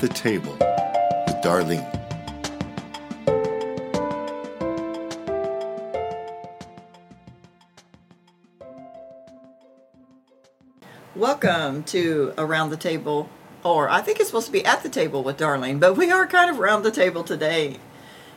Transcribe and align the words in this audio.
The 0.00 0.08
Table 0.08 0.52
with 0.52 1.36
Darlene. 1.42 1.82
Welcome 11.14 11.82
to 11.84 12.34
Around 12.36 12.68
the 12.68 12.76
Table, 12.76 13.30
or 13.64 13.88
I 13.88 14.02
think 14.02 14.20
it's 14.20 14.28
supposed 14.28 14.46
to 14.46 14.52
be 14.52 14.66
at 14.66 14.82
the 14.82 14.90
table 14.90 15.22
with 15.22 15.38
Darlene, 15.38 15.80
but 15.80 15.94
we 15.94 16.10
are 16.10 16.26
kind 16.26 16.50
of 16.50 16.60
around 16.60 16.82
the 16.82 16.90
table 16.90 17.24
today. 17.24 17.78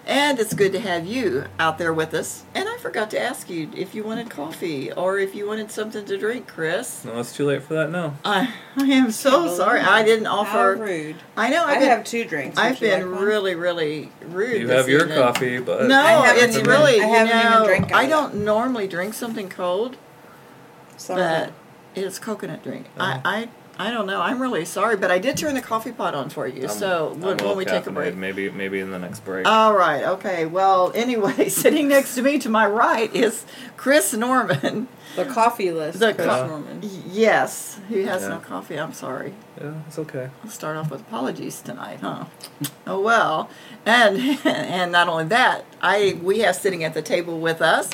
And 0.07 0.39
it's 0.39 0.53
good 0.53 0.71
to 0.71 0.79
have 0.79 1.05
you 1.05 1.43
out 1.59 1.77
there 1.77 1.91
with 1.91 2.13
us. 2.13 2.45
And 2.79 2.85
I 2.87 2.91
forgot 2.91 3.09
to 3.11 3.19
ask 3.19 3.49
you 3.49 3.69
if 3.75 3.93
you 3.93 4.03
wanted 4.05 4.29
coffee 4.29 4.91
or 4.93 5.19
if 5.19 5.35
you 5.35 5.45
wanted 5.47 5.69
something 5.69 6.05
to 6.05 6.17
drink, 6.17 6.47
Chris. 6.47 7.03
No, 7.03 7.19
it's 7.19 7.35
too 7.35 7.45
late 7.45 7.61
for 7.63 7.73
that 7.73 7.91
now. 7.91 8.15
I, 8.23 8.53
I 8.77 8.85
am 8.85 9.11
so 9.11 9.53
sorry. 9.55 9.81
I 9.81 10.03
didn't 10.03 10.25
How 10.25 10.39
offer. 10.39 10.75
rude. 10.79 11.17
I 11.35 11.49
know. 11.49 11.65
I 11.65 11.71
I've 11.73 11.79
been, 11.79 11.89
have 11.89 12.03
two 12.05 12.23
drinks. 12.25 12.55
Would 12.57 12.65
I've 12.65 12.79
been 12.79 13.01
like 13.11 13.15
one? 13.19 13.25
really, 13.25 13.55
really 13.55 14.11
rude. 14.27 14.61
You 14.61 14.67
this 14.67 14.77
have 14.77 14.87
your 14.89 15.01
evening. 15.01 15.17
coffee, 15.17 15.59
but 15.59 15.87
No, 15.87 16.01
I 16.01 16.35
it's 16.37 16.55
even- 16.55 16.69
really. 16.69 17.01
I 17.01 17.05
haven't 17.05 17.37
even 17.37 17.51
know, 17.51 17.65
drank 17.65 17.93
I 17.93 18.05
don't 18.07 18.35
normally 18.45 18.87
drink 18.87 19.13
something 19.13 19.49
cold, 19.49 19.97
Sorry. 20.97 21.21
but 21.21 21.51
it's 21.95 22.17
coconut 22.17 22.63
drink. 22.63 22.85
Oh. 22.97 23.01
I, 23.03 23.21
I 23.25 23.49
I 23.81 23.91
don't 23.91 24.07
know. 24.07 24.21
I'm 24.21 24.41
really 24.41 24.65
sorry, 24.65 24.97
but 24.97 25.09
I 25.09 25.19
did 25.19 25.37
turn 25.37 25.55
the 25.55 25.61
coffee 25.61 25.93
pot 25.93 26.13
on 26.13 26.29
for 26.29 26.45
you. 26.45 26.63
I'm- 26.67 26.69
so 26.69 27.11
I'm 27.13 27.21
when, 27.21 27.37
well 27.37 27.47
when 27.49 27.57
we 27.59 27.65
take 27.65 27.87
a 27.87 27.91
break. 27.91 28.13
maybe 28.13 28.49
maybe 28.49 28.81
in 28.81 28.91
the 28.91 28.99
next 28.99 29.21
break. 29.23 29.47
All 29.47 29.73
right. 29.73 30.03
Okay. 30.03 30.45
Well, 30.45 30.91
anyway, 30.93 31.47
sitting 31.63 31.87
next 31.87 32.15
to 32.15 32.21
me 32.21 32.37
to 32.39 32.49
my 32.49 32.67
right 32.67 33.13
is 33.15 33.45
Chris 33.77 34.13
Norman. 34.13 34.89
the 35.15 35.23
coffee 35.25 35.71
list. 35.71 35.99
The 35.99 36.13
Chris 36.13 36.27
co- 36.27 36.47
Norman. 36.47 36.81
Yes, 37.09 37.79
who 37.87 38.03
has 38.03 38.23
Yeah. 38.23 38.27
no 38.29 38.37
coffee. 38.39 38.77
I'm 38.77 38.91
sorry. 38.93 39.33
yeah, 39.59 39.73
it's 39.87 39.97
okay. 39.97 40.29
I'll 40.43 40.49
start 40.51 40.75
off 40.75 40.91
with 40.91 40.99
apologies 41.01 41.61
tonight, 41.61 41.99
huh? 42.01 42.25
oh 42.85 42.99
well, 42.99 43.49
and 43.85 44.17
and 44.45 44.91
not 44.91 45.07
only 45.07 45.23
that, 45.25 45.63
I 45.81 46.19
we 46.21 46.39
have 46.39 46.55
sitting 46.57 46.83
at 46.83 46.93
the 46.93 47.01
table 47.01 47.39
with 47.39 47.61
us 47.61 47.89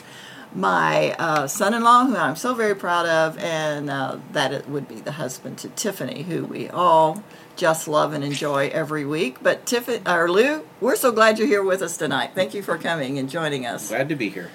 my 0.55 1.11
uh, 1.19 1.47
son-in-law, 1.47 2.05
who 2.07 2.15
I'm 2.15 2.35
so 2.35 2.53
very 2.53 2.75
proud 2.75 3.05
of, 3.05 3.37
and 3.37 3.89
uh, 3.89 4.17
that 4.31 4.53
it 4.53 4.69
would 4.69 4.87
be 4.87 4.95
the 4.95 5.13
husband 5.13 5.57
to 5.59 5.69
Tiffany, 5.69 6.23
who 6.23 6.45
we 6.45 6.69
all 6.69 7.23
just 7.55 7.87
love 7.87 8.13
and 8.13 8.23
enjoy 8.23 8.69
every 8.69 9.05
week. 9.05 9.37
But 9.43 9.65
Tiffany 9.65 10.01
or 10.07 10.29
Lou, 10.31 10.65
we're 10.79 10.95
so 10.95 11.11
glad 11.11 11.37
you're 11.37 11.47
here 11.47 11.63
with 11.63 11.81
us 11.81 11.97
tonight. 11.97 12.31
Thank 12.33 12.53
you 12.53 12.61
for 12.61 12.77
coming 12.77 13.19
and 13.19 13.29
joining 13.29 13.65
us. 13.65 13.89
Glad 13.89 14.09
to 14.09 14.15
be 14.15 14.29
here. 14.29 14.49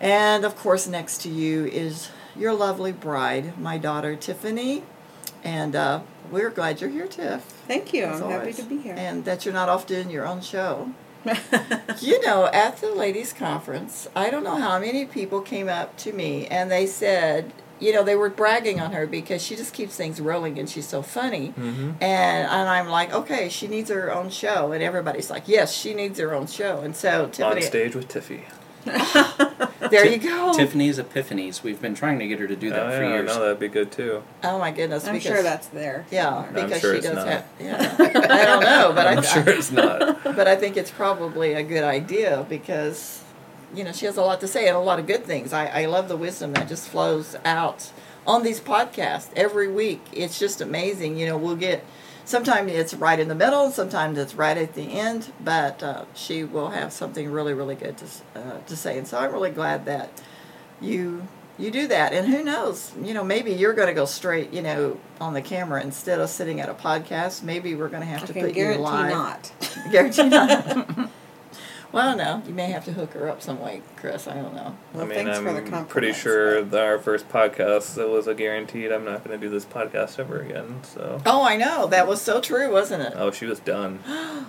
And 0.00 0.44
of 0.44 0.56
course, 0.56 0.86
next 0.86 1.22
to 1.22 1.28
you 1.28 1.66
is 1.66 2.10
your 2.36 2.52
lovely 2.52 2.92
bride, 2.92 3.58
my 3.58 3.78
daughter 3.78 4.16
Tiffany. 4.16 4.84
And 5.42 5.76
uh, 5.76 6.00
we're 6.30 6.50
glad 6.50 6.80
you're 6.80 6.90
here, 6.90 7.06
Tiff. 7.06 7.42
Thank 7.66 7.92
you. 7.92 8.04
as 8.04 8.20
I'm 8.20 8.30
happy 8.30 8.52
to 8.54 8.62
be 8.62 8.78
here. 8.78 8.94
And 8.96 9.24
that 9.24 9.44
you're 9.44 9.54
not 9.54 9.68
off 9.68 9.86
doing 9.86 10.10
your 10.10 10.26
own 10.26 10.40
show. 10.40 10.92
you 12.00 12.20
know, 12.24 12.46
at 12.52 12.78
the 12.78 12.90
ladies' 12.90 13.32
conference, 13.32 14.08
I 14.14 14.30
don't 14.30 14.44
know 14.44 14.56
how 14.56 14.78
many 14.78 15.04
people 15.04 15.40
came 15.40 15.68
up 15.68 15.96
to 15.98 16.12
me 16.12 16.46
and 16.46 16.70
they 16.70 16.86
said, 16.86 17.52
you 17.80 17.92
know, 17.92 18.02
they 18.02 18.14
were 18.14 18.30
bragging 18.30 18.80
on 18.80 18.92
her 18.92 19.06
because 19.06 19.42
she 19.42 19.56
just 19.56 19.74
keeps 19.74 19.96
things 19.96 20.20
rolling 20.20 20.58
and 20.58 20.68
she's 20.68 20.88
so 20.88 21.02
funny. 21.02 21.48
Mm-hmm. 21.48 21.90
And, 22.00 22.48
and 22.48 22.68
I'm 22.68 22.88
like, 22.88 23.12
okay, 23.12 23.48
she 23.48 23.66
needs 23.66 23.90
her 23.90 24.12
own 24.12 24.30
show. 24.30 24.72
And 24.72 24.82
everybody's 24.82 25.30
like, 25.30 25.48
yes, 25.48 25.74
she 25.74 25.92
needs 25.94 26.18
her 26.18 26.34
own 26.34 26.46
show. 26.46 26.80
And 26.80 26.94
so 26.94 27.30
On 27.42 27.56
stage 27.62 27.94
with 27.94 28.08
Tiffy. 28.08 28.44
there 29.90 30.06
you 30.06 30.18
go. 30.18 30.52
Tiffany's 30.54 30.98
Epiphanies. 30.98 31.62
We've 31.62 31.80
been 31.80 31.94
trying 31.94 32.18
to 32.18 32.26
get 32.26 32.38
her 32.38 32.46
to 32.46 32.56
do 32.56 32.70
that 32.70 32.86
oh, 32.86 32.96
for 32.96 33.02
yeah, 33.02 33.08
years. 33.08 33.26
No, 33.26 33.40
that'd 33.40 33.58
be 33.58 33.68
good 33.68 33.90
too. 33.90 34.22
Oh 34.42 34.58
my 34.58 34.70
goodness! 34.70 35.06
I'm 35.06 35.14
because, 35.14 35.32
sure 35.32 35.42
that's 35.42 35.68
there. 35.68 36.04
yeah, 36.10 36.44
somewhere. 36.44 36.64
because 36.64 36.80
sure 36.80 36.92
she 36.92 36.98
it's 36.98 37.06
does 37.06 37.16
not. 37.16 37.26
have. 37.28 37.46
Yeah, 37.58 37.96
I 37.98 38.44
don't 38.44 38.62
know, 38.62 38.92
but 38.94 39.06
I'm 39.06 39.18
I, 39.18 39.22
sure 39.22 39.48
it's 39.48 39.70
not. 39.70 40.22
but 40.24 40.46
I 40.46 40.56
think 40.56 40.76
it's 40.76 40.90
probably 40.90 41.54
a 41.54 41.62
good 41.62 41.84
idea 41.84 42.44
because, 42.48 43.22
you 43.74 43.84
know, 43.84 43.92
she 43.92 44.06
has 44.06 44.16
a 44.16 44.22
lot 44.22 44.40
to 44.40 44.48
say 44.48 44.68
and 44.68 44.76
a 44.76 44.80
lot 44.80 44.98
of 44.98 45.06
good 45.06 45.24
things. 45.24 45.52
I, 45.52 45.66
I 45.66 45.86
love 45.86 46.08
the 46.08 46.16
wisdom 46.16 46.52
that 46.54 46.68
just 46.68 46.88
flows 46.88 47.36
out 47.44 47.90
on 48.26 48.42
these 48.42 48.60
podcasts 48.60 49.28
every 49.34 49.68
week. 49.68 50.02
It's 50.12 50.38
just 50.38 50.60
amazing. 50.60 51.16
You 51.16 51.26
know, 51.26 51.38
we'll 51.38 51.56
get. 51.56 51.84
Sometimes 52.24 52.72
it's 52.72 52.94
right 52.94 53.20
in 53.20 53.28
the 53.28 53.34
middle, 53.34 53.70
sometimes 53.70 54.16
it's 54.18 54.34
right 54.34 54.56
at 54.56 54.74
the 54.74 54.98
end, 54.98 55.32
but 55.42 55.82
uh, 55.82 56.04
she 56.14 56.42
will 56.42 56.70
have 56.70 56.92
something 56.92 57.30
really, 57.30 57.52
really 57.52 57.74
good 57.74 57.98
to 57.98 58.06
uh, 58.34 58.58
to 58.66 58.76
say, 58.76 58.96
and 58.96 59.06
so 59.06 59.18
I'm 59.18 59.32
really 59.32 59.50
glad 59.50 59.84
that 59.84 60.10
you 60.80 61.26
you 61.58 61.70
do 61.70 61.86
that. 61.88 62.12
And 62.12 62.26
who 62.26 62.42
knows, 62.42 62.92
you 63.02 63.14
know, 63.14 63.22
maybe 63.22 63.52
you're 63.52 63.74
going 63.74 63.88
to 63.88 63.94
go 63.94 64.06
straight, 64.06 64.52
you 64.52 64.62
know, 64.62 64.98
on 65.20 65.34
the 65.34 65.42
camera 65.42 65.82
instead 65.82 66.20
of 66.20 66.28
sitting 66.30 66.60
at 66.60 66.68
a 66.68 66.74
podcast. 66.74 67.42
Maybe 67.42 67.74
we're 67.74 67.88
going 67.88 68.00
to 68.00 68.06
have 68.06 68.26
to 68.26 68.32
put 68.32 68.48
you 68.48 68.52
guarantee 68.52 68.82
live. 68.82 69.10
not. 69.10 69.52
Guarantee 69.92 70.28
not. 70.28 71.10
well, 71.94 72.16
no, 72.16 72.42
you 72.46 72.52
may 72.52 72.70
have 72.72 72.84
to 72.86 72.92
hook 72.92 73.12
her 73.14 73.28
up 73.30 73.40
some 73.40 73.60
way, 73.60 73.80
Chris. 73.96 74.26
I 74.28 74.34
don't 74.34 74.54
know. 74.54 74.76
Well, 74.92 75.04
I 75.04 75.06
mean, 75.06 75.24
thanks 75.24 75.38
for 75.38 75.44
the 75.44 75.50
convo. 75.50 75.56
I'm 75.58 75.64
for 75.64 75.70
the 75.78 75.84
pretty 75.84 76.08
compliment. 76.08 76.16
sure 76.16 76.62
that 76.62 76.84
our 76.84 76.98
first 76.98 77.28
podcast 77.28 77.94
that 77.94 78.08
was 78.10 78.26
a 78.26 78.34
guaranteed. 78.34 78.90
I'm 78.92 79.04
not 79.04 79.24
going 79.24 79.38
to 79.38 79.46
do 79.46 79.50
this 79.50 79.64
podcast 79.64 80.18
ever 80.18 80.40
again. 80.40 80.80
So. 80.82 81.22
Oh, 81.24 81.42
I 81.42 81.56
know 81.56 81.86
that 81.86 82.06
was 82.06 82.20
so 82.20 82.40
true, 82.40 82.70
wasn't 82.72 83.02
it? 83.02 83.12
Oh, 83.16 83.30
she 83.30 83.46
was 83.46 83.60
done. 83.60 84.00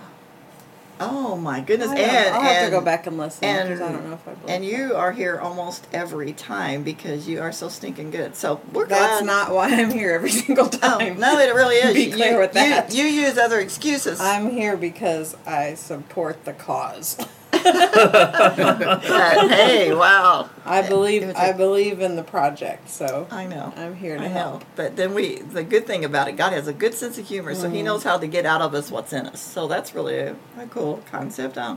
Oh 0.98 1.36
my 1.36 1.60
goodness! 1.60 1.90
I 1.90 1.96
and 1.98 2.34
I'll 2.34 2.40
have 2.40 2.50
and, 2.56 2.64
to 2.72 2.78
go 2.78 2.82
back 2.82 3.06
and 3.06 3.18
listen 3.18 3.44
and 3.44 3.68
because 3.68 3.82
I 3.82 3.92
don't 3.92 4.06
know 4.08 4.14
if 4.14 4.26
I 4.26 4.32
believe 4.32 4.48
and 4.48 4.64
it. 4.64 4.68
you 4.72 4.94
are 4.96 5.12
here 5.12 5.38
almost 5.38 5.86
every 5.92 6.32
time 6.32 6.84
because 6.84 7.28
you 7.28 7.42
are 7.42 7.52
so 7.52 7.68
stinking 7.68 8.12
good. 8.12 8.34
So 8.34 8.62
we're 8.72 8.86
That's 8.86 9.20
glad. 9.20 9.26
not 9.26 9.54
why 9.54 9.68
I'm 9.74 9.90
here 9.90 10.12
every 10.12 10.30
single 10.44 10.64
Oh, 10.64 10.68
time. 10.98 11.20
no, 11.20 11.38
it 11.38 11.54
really 11.54 11.76
is. 11.76 11.92
Be 11.92 12.04
You- 12.04 12.16
clear 12.16 12.32
you, 12.32 12.38
with 12.38 12.52
that. 12.52 12.94
You, 12.94 13.04
you 13.04 13.24
use 13.26 13.36
other 13.36 13.60
excuses. 13.60 14.20
I'm 14.22 14.48
here 14.48 14.74
because 14.74 15.36
I 15.46 15.74
support 15.74 16.46
the 16.46 16.54
cause. 16.54 17.18
but 17.72 19.02
hey, 19.48 19.94
wow. 19.94 20.48
I 20.64 20.82
believe 20.82 21.22
It 21.22 21.26
was 21.28 21.36
I 21.36 21.46
a- 21.48 21.56
believe 21.56 22.00
in 22.00 22.16
the 22.16 22.22
project, 22.22 22.88
so 22.90 23.26
I 23.30 23.46
know. 23.46 23.72
I'm 23.76 23.94
here 23.96 24.16
to 24.16 24.24
I 24.24 24.28
know. 24.28 24.32
help. 24.34 24.64
But 24.74 24.96
then 24.96 25.14
we, 25.14 25.36
the 25.40 25.62
good 25.62 25.86
thing 25.86 26.04
about 26.04 26.28
it, 26.28 26.32
God 26.36 26.52
has 26.52 26.66
a 26.68 26.72
good 26.72 26.94
sense 26.94 27.18
of 27.18 27.26
humor, 27.26 27.54
so 27.54 27.68
He 27.70 27.82
knows 27.82 28.02
how 28.02 28.18
to 28.18 28.26
get 28.26 28.46
out 28.46 28.60
of 28.62 28.74
us 28.74 28.90
what's 28.90 29.12
in 29.12 29.26
us. 29.26 29.40
So 29.40 29.66
that's 29.68 29.94
really 29.94 30.16
a, 30.18 30.36
a 30.58 30.66
cool 30.70 31.02
concept, 31.10 31.56
huh? 31.56 31.76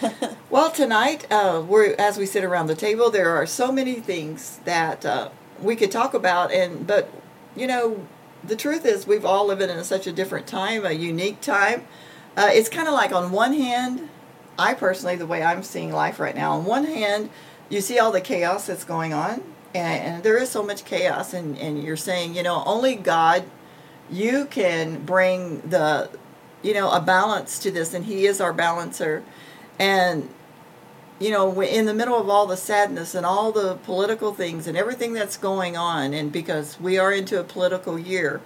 well, 0.50 0.70
tonight, 0.70 1.26
uh, 1.30 1.62
we're 1.66 1.94
as 1.98 2.18
we 2.18 2.26
sit 2.26 2.44
around 2.44 2.66
the 2.68 2.74
table, 2.74 3.10
there 3.10 3.30
are 3.30 3.46
so 3.46 3.70
many 3.72 3.94
things 3.94 4.60
that 4.64 5.04
uh, 5.04 5.28
we 5.60 5.76
could 5.76 5.90
talk 5.90 6.14
about, 6.14 6.52
and 6.52 6.86
but 6.86 7.10
you 7.54 7.66
know, 7.66 8.06
the 8.42 8.56
truth 8.56 8.84
is, 8.86 9.06
we've 9.06 9.24
all 9.26 9.46
lived 9.46 9.62
in 9.62 9.84
such 9.84 10.06
a 10.06 10.12
different 10.12 10.46
time, 10.46 10.84
a 10.86 10.92
unique 10.92 11.40
time. 11.40 11.84
Uh, 12.36 12.48
it's 12.50 12.70
kind 12.70 12.88
of 12.88 12.94
like 12.94 13.12
on 13.12 13.30
one 13.30 13.52
hand, 13.52 14.08
I 14.62 14.74
personally, 14.74 15.16
the 15.16 15.26
way 15.26 15.42
I'm 15.42 15.62
seeing 15.62 15.92
life 15.92 16.20
right 16.20 16.34
now, 16.34 16.52
on 16.52 16.64
one 16.64 16.84
hand, 16.84 17.30
you 17.68 17.80
see 17.80 17.98
all 17.98 18.12
the 18.12 18.20
chaos 18.20 18.66
that's 18.66 18.84
going 18.84 19.12
on, 19.12 19.42
and, 19.74 20.02
and 20.04 20.22
there 20.22 20.38
is 20.38 20.50
so 20.50 20.62
much 20.62 20.84
chaos, 20.84 21.34
and, 21.34 21.58
and 21.58 21.82
you're 21.82 21.96
saying, 21.96 22.36
you 22.36 22.42
know, 22.42 22.62
only 22.64 22.94
God, 22.94 23.44
you 24.10 24.46
can 24.46 25.04
bring 25.04 25.60
the, 25.62 26.10
you 26.62 26.74
know, 26.74 26.90
a 26.92 27.00
balance 27.00 27.58
to 27.60 27.70
this, 27.70 27.92
and 27.92 28.04
He 28.04 28.26
is 28.26 28.40
our 28.40 28.52
balancer. 28.52 29.24
And, 29.78 30.28
you 31.18 31.30
know, 31.30 31.60
in 31.60 31.86
the 31.86 31.94
middle 31.94 32.18
of 32.20 32.28
all 32.28 32.46
the 32.46 32.56
sadness 32.56 33.14
and 33.14 33.24
all 33.26 33.52
the 33.52 33.76
political 33.76 34.32
things 34.34 34.66
and 34.66 34.76
everything 34.76 35.12
that's 35.12 35.36
going 35.36 35.76
on, 35.76 36.14
and 36.14 36.30
because 36.30 36.78
we 36.80 36.98
are 36.98 37.12
into 37.12 37.40
a 37.40 37.44
political 37.44 37.98
year, 37.98 38.40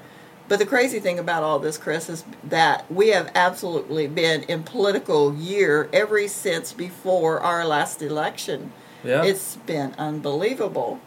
but 0.48 0.58
the 0.58 0.66
crazy 0.66 1.00
thing 1.00 1.18
about 1.18 1.42
all 1.42 1.58
this, 1.58 1.76
Chris, 1.76 2.08
is 2.08 2.24
that 2.44 2.90
we 2.90 3.08
have 3.08 3.32
absolutely 3.34 4.06
been 4.06 4.42
in 4.44 4.62
political 4.62 5.34
year 5.34 5.88
ever 5.92 6.26
since 6.28 6.72
before 6.72 7.40
our 7.40 7.64
last 7.64 8.00
election. 8.00 8.72
Yeah. 9.02 9.24
It's 9.24 9.56
been 9.56 9.94
unbelievable. 9.98 11.00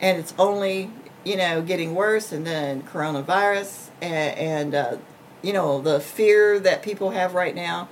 And 0.00 0.18
it's 0.18 0.32
only, 0.38 0.90
you 1.24 1.36
know, 1.36 1.60
getting 1.60 1.94
worse. 1.94 2.32
And 2.32 2.46
then 2.46 2.82
coronavirus 2.82 3.90
and, 4.00 4.38
and 4.38 4.74
uh, 4.74 4.96
you 5.42 5.52
know, 5.52 5.80
the 5.80 6.00
fear 6.00 6.58
that 6.60 6.82
people 6.82 7.10
have 7.10 7.34
right 7.34 7.54
now. 7.54 7.88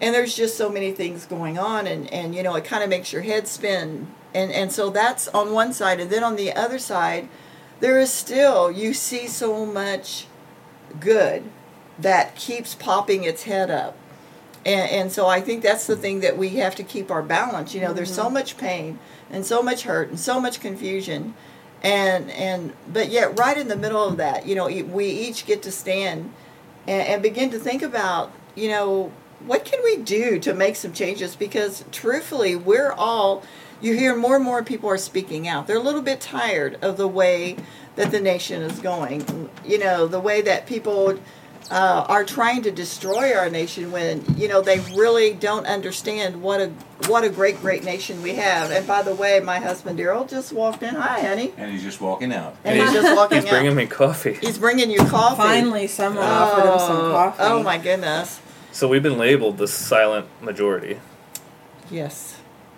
And 0.00 0.14
there's 0.14 0.34
just 0.34 0.56
so 0.56 0.70
many 0.70 0.92
things 0.92 1.26
going 1.26 1.58
on. 1.58 1.86
And, 1.86 2.10
and 2.10 2.34
you 2.34 2.42
know, 2.42 2.54
it 2.54 2.64
kind 2.64 2.82
of 2.82 2.88
makes 2.88 3.12
your 3.12 3.22
head 3.22 3.46
spin. 3.46 4.08
And, 4.32 4.50
and 4.52 4.72
so 4.72 4.88
that's 4.88 5.28
on 5.28 5.52
one 5.52 5.74
side. 5.74 6.00
And 6.00 6.08
then 6.10 6.24
on 6.24 6.36
the 6.36 6.54
other 6.54 6.78
side, 6.78 7.28
there 7.80 7.98
is 7.98 8.10
still, 8.10 8.70
you 8.70 8.94
see 8.94 9.26
so 9.26 9.66
much 9.66 10.26
good 10.98 11.44
that 11.98 12.34
keeps 12.34 12.74
popping 12.74 13.24
its 13.24 13.44
head 13.44 13.70
up. 13.70 13.96
And, 14.64 14.90
and 14.90 15.12
so 15.12 15.26
I 15.26 15.40
think 15.40 15.62
that's 15.62 15.86
the 15.86 15.96
thing 15.96 16.20
that 16.20 16.36
we 16.36 16.50
have 16.50 16.74
to 16.76 16.82
keep 16.82 17.10
our 17.10 17.22
balance. 17.22 17.74
You 17.74 17.80
know, 17.80 17.92
there's 17.92 18.14
so 18.14 18.24
mm-hmm. 18.24 18.34
much 18.34 18.56
pain 18.58 18.98
and 19.30 19.44
so 19.46 19.62
much 19.62 19.82
hurt 19.82 20.08
and 20.08 20.20
so 20.20 20.40
much 20.40 20.60
confusion, 20.60 21.34
and 21.82 22.30
and 22.32 22.72
but 22.92 23.08
yet 23.08 23.38
right 23.38 23.56
in 23.56 23.68
the 23.68 23.76
middle 23.76 24.04
of 24.04 24.18
that, 24.18 24.46
you 24.46 24.54
know, 24.54 24.66
we 24.66 25.06
each 25.06 25.46
get 25.46 25.62
to 25.62 25.72
stand 25.72 26.32
and, 26.86 27.08
and 27.08 27.22
begin 27.22 27.50
to 27.50 27.58
think 27.58 27.82
about, 27.82 28.32
you 28.54 28.68
know, 28.68 29.12
what 29.46 29.64
can 29.64 29.82
we 29.82 29.96
do 29.96 30.38
to 30.40 30.52
make 30.52 30.76
some 30.76 30.92
changes? 30.92 31.36
Because 31.36 31.84
truthfully, 31.90 32.56
we're 32.56 32.92
all. 32.92 33.42
You 33.82 33.96
hear 33.96 34.14
more 34.14 34.36
and 34.36 34.44
more 34.44 34.62
people 34.62 34.90
are 34.90 34.98
speaking 34.98 35.48
out. 35.48 35.66
They're 35.66 35.78
a 35.78 35.80
little 35.80 36.02
bit 36.02 36.20
tired 36.20 36.76
of 36.82 36.98
the 36.98 37.08
way 37.08 37.56
that 37.96 38.10
the 38.10 38.20
nation 38.20 38.62
is 38.62 38.78
going. 38.80 39.48
You 39.64 39.78
know, 39.78 40.06
the 40.06 40.20
way 40.20 40.40
that 40.42 40.66
people 40.66 41.18
uh, 41.70 42.04
are 42.08 42.24
trying 42.24 42.62
to 42.62 42.70
destroy 42.70 43.34
our 43.34 43.48
nation 43.50 43.92
when 43.92 44.24
you 44.36 44.48
know 44.48 44.60
they 44.62 44.80
really 44.96 45.34
don't 45.34 45.66
understand 45.66 46.42
what 46.42 46.60
a 46.60 46.68
what 47.08 47.22
a 47.24 47.28
great 47.30 47.60
great 47.60 47.84
nation 47.84 48.22
we 48.22 48.34
have. 48.36 48.70
And 48.70 48.86
by 48.86 49.02
the 49.02 49.14
way, 49.14 49.40
my 49.40 49.58
husband 49.58 49.98
Daryl 49.98 50.28
just 50.28 50.52
walked 50.52 50.82
in. 50.82 50.94
Hi, 50.94 51.20
honey. 51.20 51.52
And 51.56 51.70
he's 51.72 51.82
just 51.82 52.00
walking 52.00 52.32
out. 52.32 52.56
And 52.64 52.78
he's 52.78 52.92
just 52.92 53.14
walking 53.16 53.40
He's 53.42 53.50
bringing 53.50 53.74
me 53.76 53.86
coffee. 53.86 54.34
He's 54.34 54.58
bringing 54.58 54.90
you 54.90 54.98
coffee. 55.06 55.36
Finally, 55.36 55.86
someone 55.88 56.24
offered 56.24 56.72
him 56.72 56.78
some 56.78 56.96
Oh, 56.96 57.10
coffee. 57.12 57.42
Oh 57.42 57.62
my 57.62 57.78
goodness. 57.78 58.40
So 58.72 58.86
we've 58.88 59.02
been 59.02 59.18
labeled 59.18 59.58
the 59.58 59.66
silent 59.68 60.26
majority 60.40 61.00
Yes. 61.90 62.36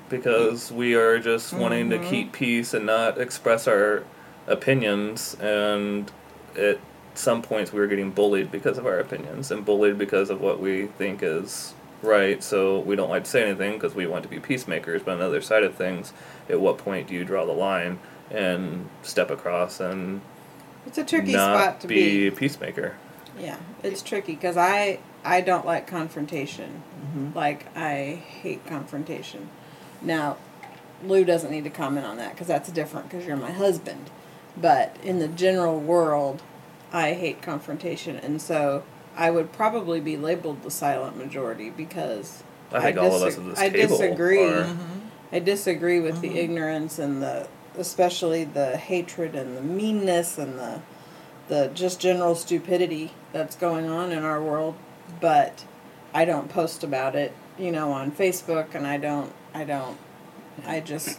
because 0.08 0.72
we 0.72 0.94
are 0.94 1.18
just 1.18 1.52
wanting 1.52 1.88
Mm-hmm. 1.90 2.02
to 2.02 2.08
keep 2.10 2.32
peace 2.32 2.72
and 2.74 2.86
not 2.86 3.18
express 3.20 3.66
our 3.68 4.04
opinions. 4.46 5.36
And 5.40 6.10
at 6.56 6.78
some 7.14 7.42
points, 7.42 7.72
we 7.72 7.80
were 7.80 7.86
getting 7.86 8.10
bullied 8.10 8.50
because 8.50 8.78
of 8.78 8.86
our 8.86 8.98
opinions 8.98 9.50
and 9.50 9.64
bullied 9.64 9.98
because 9.98 10.30
of 10.30 10.40
what 10.40 10.60
we 10.60 10.86
think 10.86 11.22
is 11.22 11.74
right. 12.02 12.42
So 12.42 12.80
we 12.80 12.96
don't 12.96 13.10
like 13.10 13.24
to 13.24 13.30
say 13.30 13.44
anything 13.44 13.74
because 13.74 13.94
we 13.94 14.06
want 14.06 14.22
to 14.24 14.28
be 14.28 14.40
peacemakers. 14.40 15.02
But 15.02 15.12
on 15.12 15.18
the 15.18 15.26
other 15.26 15.40
side 15.40 15.62
of 15.62 15.74
things, 15.74 16.12
at 16.48 16.60
what 16.60 16.78
point 16.78 17.08
do 17.08 17.14
you 17.14 17.24
draw 17.24 17.44
the 17.44 17.52
line 17.52 17.98
and 18.30 18.88
step 19.02 19.30
across 19.30 19.80
and 19.80 20.20
It's 20.86 20.98
a 20.98 21.04
tricky 21.04 21.32
not 21.32 21.60
spot 21.60 21.80
to 21.82 21.86
be 21.86 21.94
be. 21.94 22.26
a 22.28 22.32
peacemaker? 22.32 22.96
Yeah, 23.38 23.56
it's 23.82 24.02
tricky 24.02 24.34
because 24.34 24.56
I 24.56 24.98
I 25.24 25.40
don't 25.40 25.64
like 25.64 25.86
confrontation. 25.86 26.82
Mm-hmm. 27.00 27.36
Like 27.36 27.74
I 27.76 28.22
hate 28.26 28.66
confrontation. 28.66 29.48
Now, 30.00 30.36
Lou 31.04 31.24
doesn't 31.24 31.50
need 31.50 31.64
to 31.64 31.70
comment 31.70 32.06
on 32.06 32.16
that 32.16 32.32
because 32.32 32.46
that's 32.46 32.70
different 32.70 33.08
because 33.08 33.26
you're 33.26 33.36
my 33.36 33.52
husband. 33.52 34.10
But 34.56 34.96
in 35.02 35.18
the 35.18 35.28
general 35.28 35.80
world, 35.80 36.42
I 36.92 37.14
hate 37.14 37.40
confrontation, 37.40 38.16
and 38.16 38.40
so 38.40 38.84
I 39.16 39.30
would 39.30 39.52
probably 39.52 40.00
be 40.00 40.16
labeled 40.16 40.62
the 40.62 40.70
silent 40.70 41.16
majority 41.16 41.70
because 41.70 42.42
I 42.70 42.80
think 42.80 42.98
all 42.98 43.14
of 43.14 43.22
us 43.22 43.38
at 43.38 43.44
this 43.44 43.58
I 43.58 43.68
table 43.68 43.96
disagree. 43.98 44.44
are. 44.44 44.64
Mm-hmm. 44.64 44.98
I 45.32 45.38
disagree 45.38 46.00
with 46.00 46.20
the 46.20 46.28
mm-hmm. 46.28 46.36
ignorance 46.36 46.98
and 46.98 47.22
the 47.22 47.48
especially 47.76 48.44
the 48.44 48.76
hatred 48.76 49.34
and 49.34 49.56
the 49.56 49.62
meanness 49.62 50.36
and 50.38 50.58
the 50.58 50.80
the 51.48 51.70
just 51.74 52.00
general 52.00 52.34
stupidity 52.34 53.12
that's 53.32 53.56
going 53.56 53.88
on 53.88 54.12
in 54.12 54.22
our 54.24 54.42
world, 54.42 54.74
but 55.20 55.64
I 56.14 56.24
don't 56.24 56.48
post 56.48 56.84
about 56.84 57.14
it, 57.14 57.32
you 57.58 57.72
know, 57.72 57.92
on 57.92 58.12
Facebook 58.12 58.74
and 58.74 58.86
I 58.86 58.98
don't 58.98 59.32
I 59.54 59.64
don't 59.64 59.98
I 60.66 60.80
just 60.80 61.18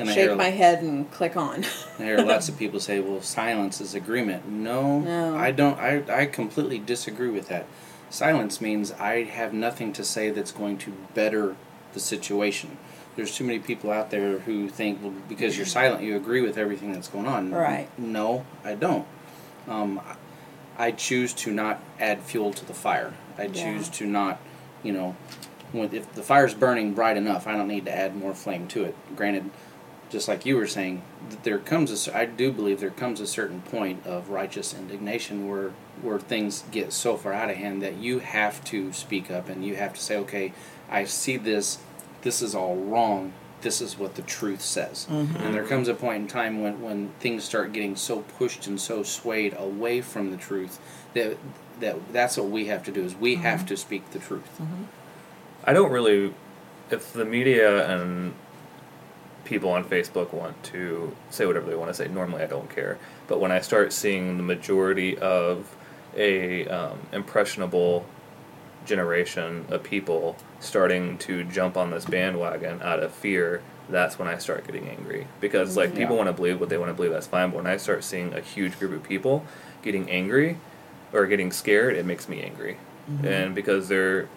And 0.00 0.10
shake 0.10 0.36
my 0.36 0.50
head 0.50 0.82
and 0.82 1.10
click 1.10 1.36
on. 1.36 1.64
I 1.98 2.02
hear 2.04 2.18
lots 2.18 2.48
of 2.48 2.58
people 2.58 2.80
say, 2.80 3.00
"Well, 3.00 3.20
silence 3.22 3.80
is 3.80 3.94
agreement." 3.94 4.48
No, 4.48 5.00
No. 5.00 5.36
I 5.36 5.50
don't. 5.50 5.78
I 5.78 6.02
I 6.10 6.26
completely 6.26 6.78
disagree 6.78 7.30
with 7.30 7.48
that. 7.48 7.66
Silence 8.10 8.60
means 8.60 8.92
I 8.92 9.22
have 9.24 9.52
nothing 9.52 9.92
to 9.94 10.04
say 10.04 10.30
that's 10.30 10.52
going 10.52 10.78
to 10.78 10.92
better 11.14 11.54
the 11.92 12.00
situation. 12.00 12.76
There's 13.16 13.34
too 13.34 13.44
many 13.44 13.58
people 13.58 13.90
out 13.90 14.10
there 14.10 14.38
who 14.40 14.68
think, 14.68 15.00
well, 15.02 15.12
because 15.28 15.56
you're 15.56 15.66
silent, 15.66 16.02
you 16.02 16.16
agree 16.16 16.40
with 16.40 16.56
everything 16.56 16.92
that's 16.92 17.08
going 17.08 17.26
on. 17.26 17.50
Right. 17.52 17.88
No, 17.98 18.44
I 18.64 18.74
don't. 18.74 19.06
Um, 19.68 20.00
I 20.78 20.92
choose 20.92 21.32
to 21.34 21.52
not 21.52 21.82
add 22.00 22.20
fuel 22.20 22.52
to 22.52 22.64
the 22.64 22.72
fire. 22.74 23.12
I 23.36 23.44
Yeah. 23.44 23.52
choose 23.64 23.88
to 23.90 24.06
not, 24.06 24.40
you 24.82 24.92
know, 24.92 25.16
when, 25.72 25.92
if 25.94 26.12
the 26.14 26.22
fire's 26.22 26.54
burning 26.54 26.94
bright 26.94 27.16
enough, 27.16 27.46
I 27.46 27.52
don't 27.56 27.68
need 27.68 27.84
to 27.86 27.94
add 27.96 28.16
more 28.16 28.34
flame 28.34 28.66
to 28.68 28.84
it. 28.84 28.96
Granted, 29.14 29.50
just 30.10 30.28
like 30.28 30.44
you 30.44 30.56
were 30.56 30.66
saying, 30.66 31.02
th- 31.30 31.42
there 31.42 31.58
comes 31.58 31.90
a, 31.90 31.96
cer- 31.96 32.14
I 32.14 32.26
do 32.26 32.52
believe 32.52 32.80
there 32.80 32.90
comes 32.90 33.20
a 33.20 33.26
certain 33.26 33.62
point 33.62 34.06
of 34.06 34.28
righteous 34.28 34.74
indignation 34.74 35.48
where 35.48 35.72
where 36.02 36.18
things 36.18 36.64
get 36.70 36.92
so 36.92 37.16
far 37.16 37.32
out 37.32 37.50
of 37.50 37.56
hand 37.56 37.82
that 37.82 37.96
you 37.96 38.20
have 38.20 38.64
to 38.64 38.92
speak 38.92 39.30
up 39.30 39.48
and 39.48 39.64
you 39.64 39.76
have 39.76 39.94
to 39.94 40.00
say, 40.00 40.16
okay, 40.16 40.52
I 40.88 41.04
see 41.04 41.36
this, 41.36 41.78
this 42.22 42.40
is 42.42 42.54
all 42.54 42.76
wrong. 42.76 43.32
This 43.60 43.82
is 43.82 43.98
what 43.98 44.14
the 44.14 44.22
truth 44.22 44.62
says. 44.62 45.06
Mm-hmm. 45.10 45.36
And 45.36 45.54
there 45.54 45.66
comes 45.66 45.88
a 45.88 45.94
point 45.94 46.22
in 46.22 46.26
time 46.28 46.62
when, 46.62 46.80
when 46.80 47.10
things 47.20 47.44
start 47.44 47.74
getting 47.74 47.96
so 47.96 48.20
pushed 48.38 48.66
and 48.66 48.80
so 48.80 49.02
swayed 49.02 49.54
away 49.58 50.00
from 50.00 50.30
the 50.30 50.38
truth 50.38 50.78
that 51.12 51.36
that 51.80 52.12
that's 52.12 52.36
what 52.36 52.48
we 52.48 52.66
have 52.66 52.82
to 52.84 52.92
do 52.92 53.04
is 53.04 53.14
we 53.14 53.36
have 53.36 53.60
mm-hmm. 53.60 53.68
to 53.68 53.76
speak 53.76 54.10
the 54.10 54.18
truth. 54.18 54.58
Mm-hmm. 54.60 54.84
I 55.64 55.72
don't 55.72 55.90
really, 55.90 56.32
if 56.90 57.12
the 57.12 57.24
media 57.24 57.86
and 57.86 58.34
people 59.44 59.70
on 59.70 59.84
Facebook 59.84 60.32
want 60.32 60.62
to 60.64 61.16
say 61.30 61.46
whatever 61.46 61.68
they 61.68 61.76
want 61.76 61.90
to 61.90 61.94
say, 61.94 62.08
normally 62.08 62.42
I 62.42 62.46
don't 62.46 62.70
care. 62.70 62.98
But 63.26 63.40
when 63.40 63.52
I 63.52 63.60
start 63.60 63.92
seeing 63.92 64.36
the 64.36 64.42
majority 64.42 65.16
of 65.18 65.76
a 66.16 66.66
um, 66.68 66.98
impressionable 67.12 68.04
generation 68.84 69.66
of 69.68 69.82
people 69.82 70.36
starting 70.58 71.18
to 71.18 71.44
jump 71.44 71.76
on 71.76 71.90
this 71.90 72.04
bandwagon 72.04 72.80
out 72.82 73.02
of 73.02 73.12
fear, 73.12 73.62
that's 73.88 74.18
when 74.18 74.28
I 74.28 74.38
start 74.38 74.66
getting 74.66 74.88
angry. 74.88 75.26
Because 75.40 75.76
like 75.76 75.94
people 75.94 76.16
want 76.16 76.28
to 76.28 76.32
believe 76.32 76.60
what 76.60 76.68
they 76.68 76.78
want 76.78 76.90
to 76.90 76.94
believe, 76.94 77.12
that's 77.12 77.26
fine. 77.26 77.50
But 77.50 77.58
when 77.58 77.66
I 77.66 77.76
start 77.76 78.04
seeing 78.04 78.32
a 78.34 78.40
huge 78.40 78.78
group 78.78 78.92
of 78.92 79.02
people 79.02 79.44
getting 79.82 80.10
angry 80.10 80.58
or 81.12 81.26
getting 81.26 81.50
scared, 81.52 81.96
it 81.96 82.04
makes 82.06 82.28
me 82.28 82.42
angry. 82.42 82.76
And 83.24 83.54
because 83.54 83.88
they're 83.88 84.28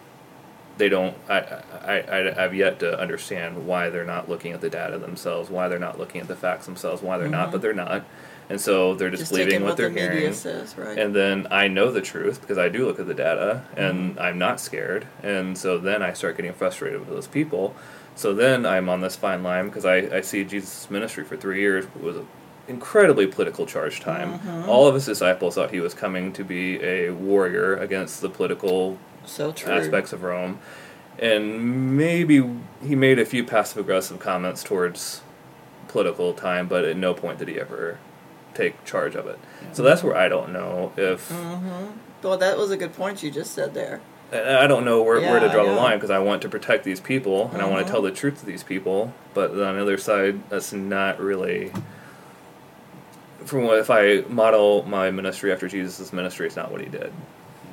they 0.76 0.88
don't 0.88 1.16
I, 1.28 1.38
I, 1.38 2.00
I 2.00 2.44
i've 2.44 2.54
yet 2.54 2.80
to 2.80 2.98
understand 2.98 3.66
why 3.66 3.90
they're 3.90 4.04
not 4.04 4.28
looking 4.28 4.52
at 4.52 4.60
the 4.60 4.70
data 4.70 4.98
themselves 4.98 5.50
why 5.50 5.68
they're 5.68 5.78
not 5.78 5.98
looking 5.98 6.20
at 6.20 6.28
the 6.28 6.36
facts 6.36 6.66
themselves 6.66 7.02
why 7.02 7.18
they're 7.18 7.28
not 7.28 7.50
but 7.50 7.58
mm-hmm. 7.58 7.62
they're 7.62 7.74
not. 7.74 8.04
And 8.46 8.60
so 8.60 8.94
they're 8.94 9.08
just, 9.08 9.22
Just 9.22 9.32
believing 9.32 9.62
what, 9.62 9.70
what 9.70 9.76
they're 9.78 9.88
the 9.88 9.94
media 9.94 10.18
hearing. 10.18 10.34
says, 10.34 10.76
right? 10.76 10.98
and 10.98 11.14
then 11.14 11.46
i 11.50 11.66
know 11.66 11.90
the 11.90 12.02
truth 12.02 12.42
because 12.42 12.58
i 12.58 12.68
do 12.68 12.86
look 12.86 13.00
at 13.00 13.06
the 13.06 13.14
data 13.14 13.64
and 13.76 14.10
mm-hmm. 14.10 14.20
i'm 14.20 14.38
not 14.38 14.60
scared. 14.60 15.06
And 15.22 15.56
so 15.56 15.78
then 15.78 16.02
i 16.02 16.12
start 16.12 16.36
getting 16.36 16.52
frustrated 16.52 17.00
with 17.00 17.08
those 17.08 17.26
people. 17.26 17.74
So 18.16 18.34
then 18.34 18.66
i'm 18.66 18.88
on 18.88 19.00
this 19.00 19.16
fine 19.16 19.42
line 19.42 19.66
because 19.66 19.84
I, 19.84 19.96
I 20.16 20.20
see 20.20 20.44
jesus 20.44 20.90
ministry 20.90 21.24
for 21.24 21.36
three 21.36 21.60
years 21.60 21.86
was 22.00 22.16
a 22.16 22.26
incredibly 22.68 23.26
political 23.26 23.66
charged 23.66 24.02
time. 24.02 24.38
Mm-hmm. 24.38 24.68
All 24.68 24.86
of 24.86 24.94
his 24.94 25.06
disciples 25.06 25.54
thought 25.54 25.70
he 25.70 25.80
was 25.80 25.94
coming 25.94 26.32
to 26.32 26.44
be 26.44 26.82
a 26.82 27.10
warrior 27.10 27.76
against 27.76 28.20
the 28.20 28.28
political 28.28 28.98
so 29.26 29.52
true. 29.52 29.72
aspects 29.72 30.12
of 30.12 30.22
Rome, 30.22 30.58
and 31.18 31.96
maybe 31.96 32.42
he 32.82 32.94
made 32.94 33.18
a 33.18 33.24
few 33.24 33.44
passive 33.44 33.78
aggressive 33.78 34.18
comments 34.18 34.62
towards 34.62 35.22
political 35.88 36.32
time, 36.32 36.68
but 36.68 36.84
at 36.84 36.96
no 36.96 37.14
point 37.14 37.38
did 37.38 37.48
he 37.48 37.58
ever 37.60 37.98
take 38.54 38.84
charge 38.84 39.14
of 39.14 39.26
it. 39.26 39.38
So 39.72 39.82
that's 39.82 40.02
where 40.02 40.16
I 40.16 40.28
don't 40.28 40.52
know 40.52 40.92
if 40.96 41.28
mm-hmm. 41.28 41.98
Well, 42.22 42.38
that 42.38 42.56
was 42.56 42.70
a 42.70 42.76
good 42.76 42.94
point 42.94 43.22
you 43.22 43.30
just 43.30 43.52
said 43.52 43.74
there. 43.74 44.00
I 44.32 44.66
don't 44.66 44.84
know 44.84 45.02
where, 45.02 45.20
where 45.20 45.38
to 45.38 45.48
draw 45.50 45.64
the 45.64 45.72
line 45.72 45.98
because 45.98 46.10
I 46.10 46.18
want 46.18 46.42
to 46.42 46.48
protect 46.48 46.82
these 46.82 46.98
people 46.98 47.50
and 47.52 47.60
I 47.60 47.66
want 47.66 47.78
to 47.78 47.84
mm-hmm. 47.84 47.92
tell 47.92 48.02
the 48.02 48.10
truth 48.10 48.40
to 48.40 48.46
these 48.46 48.62
people, 48.62 49.12
but 49.34 49.50
on 49.50 49.56
the 49.76 49.82
other 49.82 49.98
side, 49.98 50.48
that's 50.48 50.72
not 50.72 51.20
really. 51.20 51.70
From 53.44 53.64
what 53.64 53.78
if 53.78 53.90
I 53.90 54.24
model 54.28 54.82
my 54.84 55.10
ministry 55.10 55.52
after 55.52 55.68
Jesus' 55.68 56.12
ministry, 56.12 56.46
it's 56.46 56.56
not 56.56 56.72
what 56.72 56.80
he 56.80 56.88
did. 56.88 57.12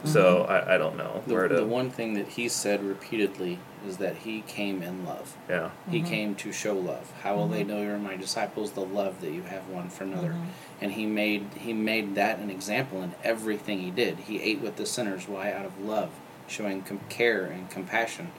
So 0.04 0.44
mm-hmm. 0.48 0.52
I, 0.52 0.76
I 0.76 0.78
don't 0.78 0.98
know 0.98 1.24
The, 1.28 1.34
where 1.34 1.48
to. 1.48 1.56
the 1.56 1.66
one 1.66 1.92
thing 1.92 2.14
that 2.16 2.30
he 2.30 2.50
said 2.50 2.84
repeatedly 2.84 3.60
is 3.88 3.98
that 3.98 4.18
he 4.18 4.42
came 4.42 4.82
in 4.82 5.06
love. 5.06 5.36
yeah. 5.50 5.72
He 5.90 6.00
mm-hmm. 6.00 6.08
came 6.08 6.36
to 6.36 6.52
show 6.52 6.76
love. 6.76 7.12
How 7.22 7.36
will 7.36 7.48
they 7.48 7.62
mm-hmm. 7.62 7.70
know 7.70 7.82
you're 7.82 7.98
my 7.98 8.16
disciples? 8.16 8.72
The 8.72 8.82
love 8.82 9.22
that 9.22 9.32
you 9.32 9.44
have 9.44 9.68
one 9.70 9.90
for 9.90 10.04
another. 10.04 10.36
And 10.80 10.94
he 10.94 11.06
made 11.06 11.48
he 11.56 11.74
made 11.74 12.16
that 12.16 12.40
an 12.40 12.50
example 12.50 13.02
in 13.04 13.14
everything 13.24 13.80
he 13.80 13.92
did. 13.92 14.18
He 14.20 14.42
ate 14.42 14.60
with 14.62 14.76
the 14.78 14.86
sinners. 14.86 15.28
Why? 15.28 15.52
Out 15.52 15.66
of 15.66 15.80
love, 15.80 16.10
showing 16.48 16.82
com- 16.82 17.02
care 17.10 17.46
and 17.46 17.70
compassion. 17.70 18.32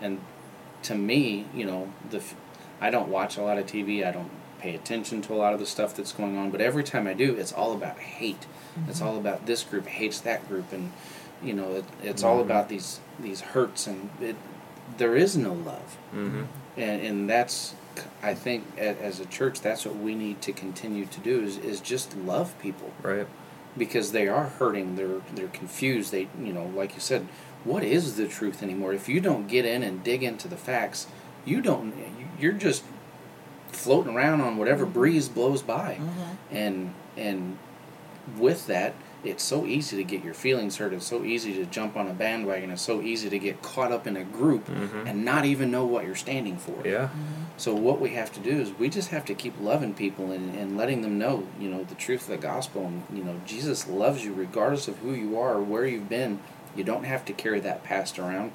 And 0.00 0.20
to 0.84 0.94
me, 0.94 1.46
you 1.54 1.66
know, 1.66 1.92
the 2.08 2.18
f- 2.18 2.34
I 2.80 2.90
don't 2.90 3.08
watch 3.08 3.36
a 3.36 3.42
lot 3.42 3.58
of 3.58 3.66
TV. 3.66 4.06
I 4.06 4.10
don't 4.12 4.30
pay 4.60 4.74
attention 4.74 5.22
to 5.22 5.32
a 5.32 5.36
lot 5.36 5.52
of 5.54 5.60
the 5.60 5.66
stuff 5.66 5.94
that's 5.96 6.12
going 6.12 6.36
on. 6.36 6.50
But 6.50 6.60
every 6.60 6.84
time 6.84 7.06
I 7.06 7.14
do, 7.14 7.34
it's 7.34 7.52
all 7.52 7.72
about 7.72 7.98
hate. 7.98 8.46
It's 8.88 9.00
all 9.02 9.16
about 9.18 9.46
this 9.46 9.62
group 9.64 9.86
hates 9.86 10.20
that 10.20 10.46
group, 10.48 10.72
and 10.72 10.92
you 11.42 11.52
know, 11.54 11.74
it, 11.76 11.84
it's 12.02 12.22
all 12.22 12.40
about 12.40 12.68
these 12.68 13.00
these 13.18 13.40
hurts, 13.40 13.86
and 13.86 14.10
it, 14.20 14.36
there 14.98 15.16
is 15.16 15.36
no 15.36 15.52
love 15.52 15.96
hmm 16.12 16.42
and 16.76 17.00
and 17.02 17.28
that's 17.30 17.74
I 18.22 18.34
think 18.34 18.64
as 18.78 19.18
a 19.20 19.26
church 19.26 19.60
that's 19.60 19.84
what 19.84 19.96
we 19.96 20.14
need 20.14 20.40
to 20.42 20.52
continue 20.52 21.04
to 21.06 21.20
do 21.20 21.42
is, 21.42 21.58
is 21.58 21.80
just 21.80 22.16
love 22.16 22.56
people 22.60 22.92
Right. 23.02 23.26
because 23.76 24.12
they 24.12 24.28
are 24.28 24.46
hurting 24.46 24.94
they're 24.96 25.20
they're 25.34 25.48
confused 25.48 26.12
they 26.12 26.28
you 26.40 26.52
know 26.52 26.66
like 26.74 26.94
you 26.94 27.00
said 27.00 27.26
what 27.64 27.82
is 27.82 28.16
the 28.16 28.28
truth 28.28 28.62
anymore 28.62 28.92
if 28.94 29.08
you 29.08 29.20
don't 29.20 29.48
get 29.48 29.64
in 29.64 29.82
and 29.82 30.04
dig 30.04 30.22
into 30.22 30.46
the 30.48 30.56
facts 30.56 31.06
you 31.44 31.60
don't 31.60 31.92
you're 32.38 32.52
just 32.52 32.84
floating 33.72 34.14
around 34.14 34.40
on 34.40 34.56
whatever 34.56 34.84
mm-hmm. 34.84 34.94
breeze 34.94 35.28
blows 35.28 35.62
by 35.62 35.94
mm-hmm. 35.94 36.54
and 36.56 36.94
and 37.16 37.58
with 38.38 38.66
that 38.66 38.94
it's 39.22 39.42
so 39.42 39.66
easy 39.66 39.96
to 39.96 40.04
get 40.04 40.24
your 40.24 40.32
feelings 40.32 40.78
hurt. 40.78 40.92
It's 40.92 41.06
so 41.06 41.24
easy 41.24 41.52
to 41.54 41.66
jump 41.66 41.96
on 41.96 42.08
a 42.08 42.12
bandwagon. 42.14 42.70
It's 42.70 42.82
so 42.82 43.02
easy 43.02 43.28
to 43.28 43.38
get 43.38 43.60
caught 43.60 43.92
up 43.92 44.06
in 44.06 44.16
a 44.16 44.24
group 44.24 44.66
Mhm. 44.66 45.06
and 45.06 45.24
not 45.24 45.44
even 45.44 45.70
know 45.70 45.84
what 45.84 46.06
you're 46.06 46.14
standing 46.14 46.56
for. 46.56 46.76
Yeah. 46.86 47.08
Mm-hmm. 47.08 47.42
So 47.58 47.74
what 47.74 48.00
we 48.00 48.10
have 48.10 48.32
to 48.32 48.40
do 48.40 48.60
is 48.60 48.72
we 48.78 48.88
just 48.88 49.10
have 49.10 49.26
to 49.26 49.34
keep 49.34 49.60
loving 49.60 49.92
people 49.92 50.32
and, 50.32 50.56
and 50.56 50.78
letting 50.78 51.02
them 51.02 51.18
know, 51.18 51.46
you 51.60 51.68
know, 51.68 51.84
the 51.84 51.94
truth 51.94 52.22
of 52.22 52.28
the 52.28 52.38
gospel. 52.38 52.86
And 52.86 53.02
you 53.12 53.22
know, 53.22 53.40
Jesus 53.44 53.86
loves 53.86 54.24
you 54.24 54.32
regardless 54.32 54.88
of 54.88 54.96
who 54.98 55.12
you 55.12 55.38
are 55.38 55.56
or 55.56 55.62
where 55.62 55.86
you've 55.86 56.08
been. 56.08 56.40
You 56.74 56.84
don't 56.84 57.04
have 57.04 57.24
to 57.26 57.32
carry 57.34 57.60
that 57.60 57.84
past 57.84 58.18
around. 58.18 58.52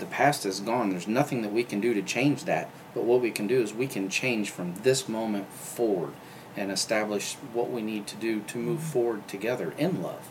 The 0.00 0.06
past 0.06 0.44
is 0.46 0.60
gone. 0.60 0.90
There's 0.90 1.06
nothing 1.06 1.42
that 1.42 1.52
we 1.52 1.62
can 1.62 1.80
do 1.80 1.94
to 1.94 2.02
change 2.02 2.44
that. 2.44 2.70
But 2.94 3.04
what 3.04 3.20
we 3.20 3.30
can 3.30 3.46
do 3.46 3.62
is 3.62 3.72
we 3.72 3.86
can 3.86 4.08
change 4.08 4.50
from 4.50 4.74
this 4.82 5.08
moment 5.08 5.52
forward 5.52 6.12
and 6.56 6.70
establish 6.70 7.34
what 7.52 7.70
we 7.70 7.82
need 7.82 8.06
to 8.08 8.16
do 8.16 8.40
to 8.40 8.58
move 8.58 8.80
mm-hmm. 8.80 8.88
forward 8.88 9.28
together 9.28 9.72
in 9.78 10.02
love. 10.02 10.28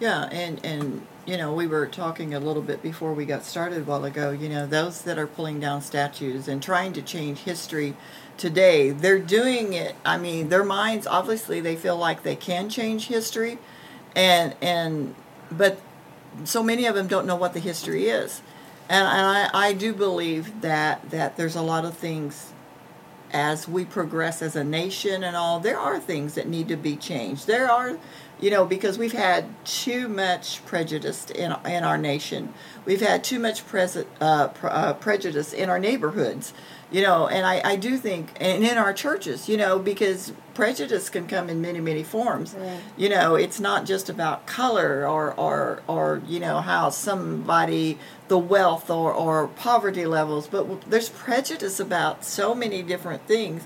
Yeah, 0.00 0.28
and 0.30 0.64
and 0.64 1.06
you 1.26 1.36
know 1.36 1.52
we 1.52 1.66
were 1.66 1.86
talking 1.86 2.32
a 2.32 2.38
little 2.38 2.62
bit 2.62 2.82
before 2.82 3.12
we 3.12 3.24
got 3.24 3.44
started 3.44 3.78
a 3.80 3.84
while 3.84 4.04
ago. 4.04 4.30
You 4.30 4.48
know 4.48 4.64
those 4.64 5.02
that 5.02 5.18
are 5.18 5.26
pulling 5.26 5.58
down 5.58 5.82
statues 5.82 6.46
and 6.46 6.62
trying 6.62 6.92
to 6.92 7.02
change 7.02 7.40
history 7.40 7.96
today, 8.36 8.90
they're 8.90 9.18
doing 9.18 9.72
it. 9.72 9.96
I 10.04 10.16
mean, 10.16 10.50
their 10.50 10.62
minds 10.62 11.06
obviously 11.06 11.60
they 11.60 11.74
feel 11.74 11.96
like 11.96 12.22
they 12.22 12.36
can 12.36 12.68
change 12.68 13.08
history, 13.08 13.58
and 14.14 14.54
and 14.62 15.16
but 15.50 15.80
so 16.44 16.62
many 16.62 16.86
of 16.86 16.94
them 16.94 17.08
don't 17.08 17.26
know 17.26 17.36
what 17.36 17.52
the 17.52 17.60
history 17.60 18.06
is, 18.06 18.40
and, 18.88 19.06
I 19.06 19.50
I 19.52 19.72
do 19.72 19.92
believe 19.94 20.60
that 20.62 21.10
that 21.10 21.36
there's 21.36 21.56
a 21.56 21.62
lot 21.62 21.84
of 21.84 21.96
things 21.96 22.52
as 23.32 23.68
we 23.68 23.84
progress 23.84 24.42
as 24.42 24.56
a 24.56 24.64
nation 24.64 25.22
and 25.22 25.36
all, 25.36 25.60
there 25.60 25.78
are 25.78 26.00
things 26.00 26.34
that 26.34 26.48
need 26.48 26.68
to 26.68 26.76
be 26.76 26.96
changed. 26.96 27.46
There 27.46 27.70
are, 27.70 27.98
you 28.40 28.50
know, 28.50 28.64
because 28.64 28.98
we've 28.98 29.12
had 29.12 29.44
too 29.66 30.08
much 30.08 30.64
prejudice 30.64 31.30
in 31.30 31.54
in 31.66 31.84
our 31.84 31.98
nation. 31.98 32.54
We've 32.84 33.00
had 33.00 33.24
too 33.24 33.38
much 33.38 33.66
pres- 33.66 34.04
uh, 34.20 34.48
pre- 34.48 34.70
uh, 34.70 34.94
prejudice 34.94 35.52
in 35.52 35.68
our 35.68 35.78
neighborhoods, 35.78 36.54
you 36.90 37.02
know, 37.02 37.28
and 37.28 37.46
I, 37.46 37.60
I 37.64 37.76
do 37.76 37.98
think, 37.98 38.30
and 38.40 38.64
in 38.64 38.78
our 38.78 38.94
churches, 38.94 39.48
you 39.48 39.56
know, 39.56 39.78
because 39.78 40.32
prejudice 40.54 41.10
can 41.10 41.26
come 41.26 41.50
in 41.50 41.60
many, 41.60 41.80
many 41.80 42.02
forms. 42.02 42.54
Right. 42.54 42.80
You 42.96 43.10
know, 43.10 43.34
it's 43.34 43.60
not 43.60 43.84
just 43.84 44.08
about 44.08 44.46
color 44.46 45.06
or, 45.06 45.34
or, 45.34 45.82
or 45.86 46.22
you 46.26 46.40
know, 46.40 46.60
how 46.60 46.90
somebody, 46.90 47.98
the 48.28 48.38
wealth 48.38 48.88
or, 48.90 49.12
or 49.12 49.48
poverty 49.48 50.06
levels, 50.06 50.46
but 50.46 50.82
there's 50.90 51.10
prejudice 51.10 51.78
about 51.78 52.24
so 52.24 52.54
many 52.54 52.82
different 52.82 53.26
things. 53.26 53.64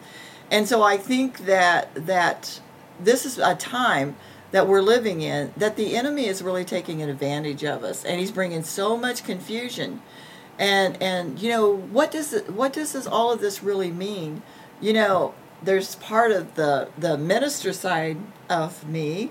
And 0.51 0.67
so 0.67 0.83
I 0.83 0.97
think 0.97 1.47
that, 1.47 1.95
that 1.95 2.61
this 2.99 3.25
is 3.25 3.39
a 3.39 3.55
time 3.55 4.17
that 4.51 4.69
we're 4.69 4.83
living 4.83 5.23
in 5.23 5.53
that 5.57 5.77
the 5.77 5.97
enemy 5.97 6.27
is 6.27 6.43
really 6.43 6.65
taking 6.65 7.03
advantage 7.03 7.65
of 7.65 7.85
us 7.85 8.05
and 8.05 8.21
he's 8.21 8.31
bringing 8.31 8.63
so 8.63 8.97
much 8.97 9.25
confusion 9.25 10.03
and 10.59 11.01
and 11.03 11.39
you 11.41 11.49
know 11.51 11.75
what 11.77 12.11
does 12.11 12.33
it 12.33 12.51
what 12.51 12.73
does 12.73 12.93
this 12.93 13.07
all 13.07 13.33
of 13.33 13.41
this 13.41 13.63
really 13.63 13.91
mean? 13.91 14.43
You 14.81 14.93
know 14.93 15.35
there's 15.63 15.95
part 15.97 16.33
of 16.33 16.55
the 16.55 16.89
the 16.99 17.17
minister 17.17 17.73
side 17.73 18.17
of 18.51 18.87
me 18.89 19.31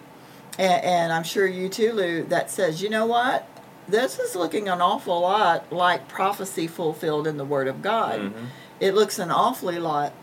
and, 0.58 0.84
and 0.84 1.14
i'm 1.14 1.24
sure 1.24 1.46
you 1.46 1.68
too 1.68 1.92
lou 1.92 2.24
that 2.24 2.50
says 2.50 2.82
you 2.82 2.90
know 2.90 3.06
what? 3.06 3.48
This 3.88 4.20
is 4.20 4.36
looking 4.36 4.70
an 4.70 4.80
awful 4.80 5.22
lot 5.22 5.72
like 5.74 6.08
prophecy 6.08 6.68
fulfilled 6.68 7.28
in 7.28 7.38
the 7.38 7.46
word 7.46 7.68
of 7.68 7.82
god. 7.82 8.20
Mhm. 8.20 8.34
it 8.80 8.94
looks 8.96 9.20
an 9.20 9.30
awfully 9.32 9.78
lot 9.80 10.14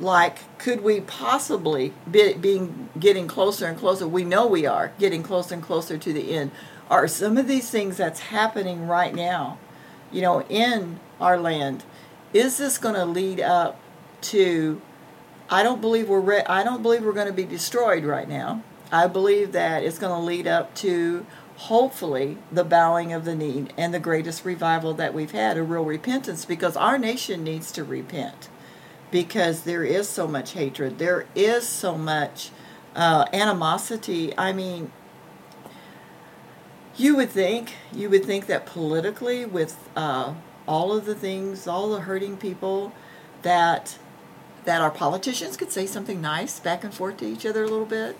like 0.00 0.40
could 0.58 0.82
we 0.82 1.00
possibly 1.00 1.92
be 2.10 2.34
being 2.34 2.88
getting 2.98 3.26
closer 3.26 3.66
and 3.66 3.78
closer? 3.78 4.06
We 4.06 4.24
know 4.24 4.46
we 4.46 4.66
are 4.66 4.92
getting 4.98 5.22
closer 5.22 5.54
and 5.54 5.62
closer 5.62 5.96
to 5.96 6.12
the 6.12 6.34
end. 6.34 6.50
Are 6.90 7.08
some 7.08 7.38
of 7.38 7.46
these 7.48 7.70
things 7.70 7.96
that's 7.96 8.20
happening 8.20 8.86
right 8.86 9.14
now 9.14 9.58
you 10.14 10.22
know 10.22 10.42
in 10.48 10.98
our 11.20 11.38
land 11.38 11.84
is 12.32 12.58
this 12.58 12.78
going 12.78 12.94
to 12.94 13.04
lead 13.04 13.40
up 13.40 13.78
to 14.20 14.80
i 15.50 15.62
don't 15.62 15.80
believe 15.80 16.08
we're 16.08 16.20
re- 16.20 16.44
i 16.46 16.62
don't 16.62 16.82
believe 16.82 17.04
we're 17.04 17.12
going 17.12 17.26
to 17.26 17.32
be 17.32 17.44
destroyed 17.44 18.04
right 18.04 18.28
now 18.28 18.62
i 18.90 19.06
believe 19.06 19.52
that 19.52 19.82
it's 19.82 19.98
going 19.98 20.14
to 20.14 20.26
lead 20.26 20.46
up 20.46 20.74
to 20.74 21.26
hopefully 21.56 22.36
the 22.50 22.64
bowing 22.64 23.12
of 23.12 23.24
the 23.24 23.34
knee 23.34 23.66
and 23.76 23.94
the 23.94 23.98
greatest 24.00 24.44
revival 24.44 24.94
that 24.94 25.14
we've 25.14 25.32
had 25.32 25.56
a 25.56 25.62
real 25.62 25.84
repentance 25.84 26.44
because 26.44 26.76
our 26.76 26.98
nation 26.98 27.44
needs 27.44 27.70
to 27.70 27.84
repent 27.84 28.48
because 29.14 29.62
there 29.62 29.84
is 29.84 30.08
so 30.08 30.26
much 30.26 30.54
hatred. 30.54 30.98
There 30.98 31.26
is 31.36 31.68
so 31.68 31.96
much 31.96 32.50
uh, 32.96 33.26
animosity. 33.32 34.36
I 34.36 34.52
mean, 34.52 34.90
you 36.96 37.16
would 37.16 37.30
think 37.30 37.74
you 37.92 38.10
would 38.10 38.24
think 38.24 38.46
that 38.46 38.66
politically, 38.66 39.44
with 39.44 39.88
uh, 39.96 40.34
all 40.66 40.92
of 40.92 41.04
the 41.04 41.14
things, 41.14 41.66
all 41.66 41.90
the 41.90 42.00
hurting 42.00 42.36
people, 42.36 42.92
that 43.42 43.98
that 44.64 44.80
our 44.80 44.90
politicians 44.90 45.56
could 45.56 45.70
say 45.70 45.86
something 45.86 46.20
nice 46.20 46.58
back 46.58 46.84
and 46.84 46.94
forth 46.94 47.18
to 47.18 47.26
each 47.26 47.44
other 47.44 47.64
a 47.64 47.68
little 47.68 47.86
bit. 47.86 48.16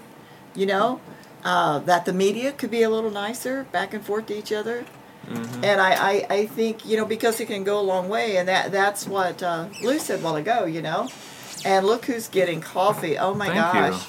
You 0.54 0.66
know, 0.66 1.00
uh, 1.44 1.80
that 1.80 2.04
the 2.04 2.12
media 2.12 2.52
could 2.52 2.70
be 2.70 2.82
a 2.82 2.90
little 2.90 3.10
nicer 3.10 3.64
back 3.72 3.92
and 3.92 4.04
forth 4.04 4.26
to 4.26 4.38
each 4.38 4.52
other. 4.52 4.84
And 5.26 5.80
I, 5.80 5.94
I, 5.94 6.26
I 6.28 6.46
think, 6.46 6.84
you 6.84 6.98
know, 6.98 7.06
because 7.06 7.40
it 7.40 7.46
can 7.46 7.64
go 7.64 7.80
a 7.80 7.82
long 7.82 8.10
way, 8.10 8.36
and 8.36 8.46
that 8.46 8.70
that's 8.70 9.08
what 9.08 9.42
uh, 9.42 9.68
Lou 9.82 9.98
said 9.98 10.20
a 10.20 10.22
while 10.22 10.36
ago, 10.36 10.66
you 10.66 10.82
know. 10.82 11.08
And 11.64 11.86
look 11.86 12.04
who's 12.04 12.28
getting 12.28 12.60
coffee. 12.60 13.16
Oh 13.16 13.32
my 13.32 13.46
Thank 13.46 13.56
you. 13.56 13.80
gosh. 13.92 14.06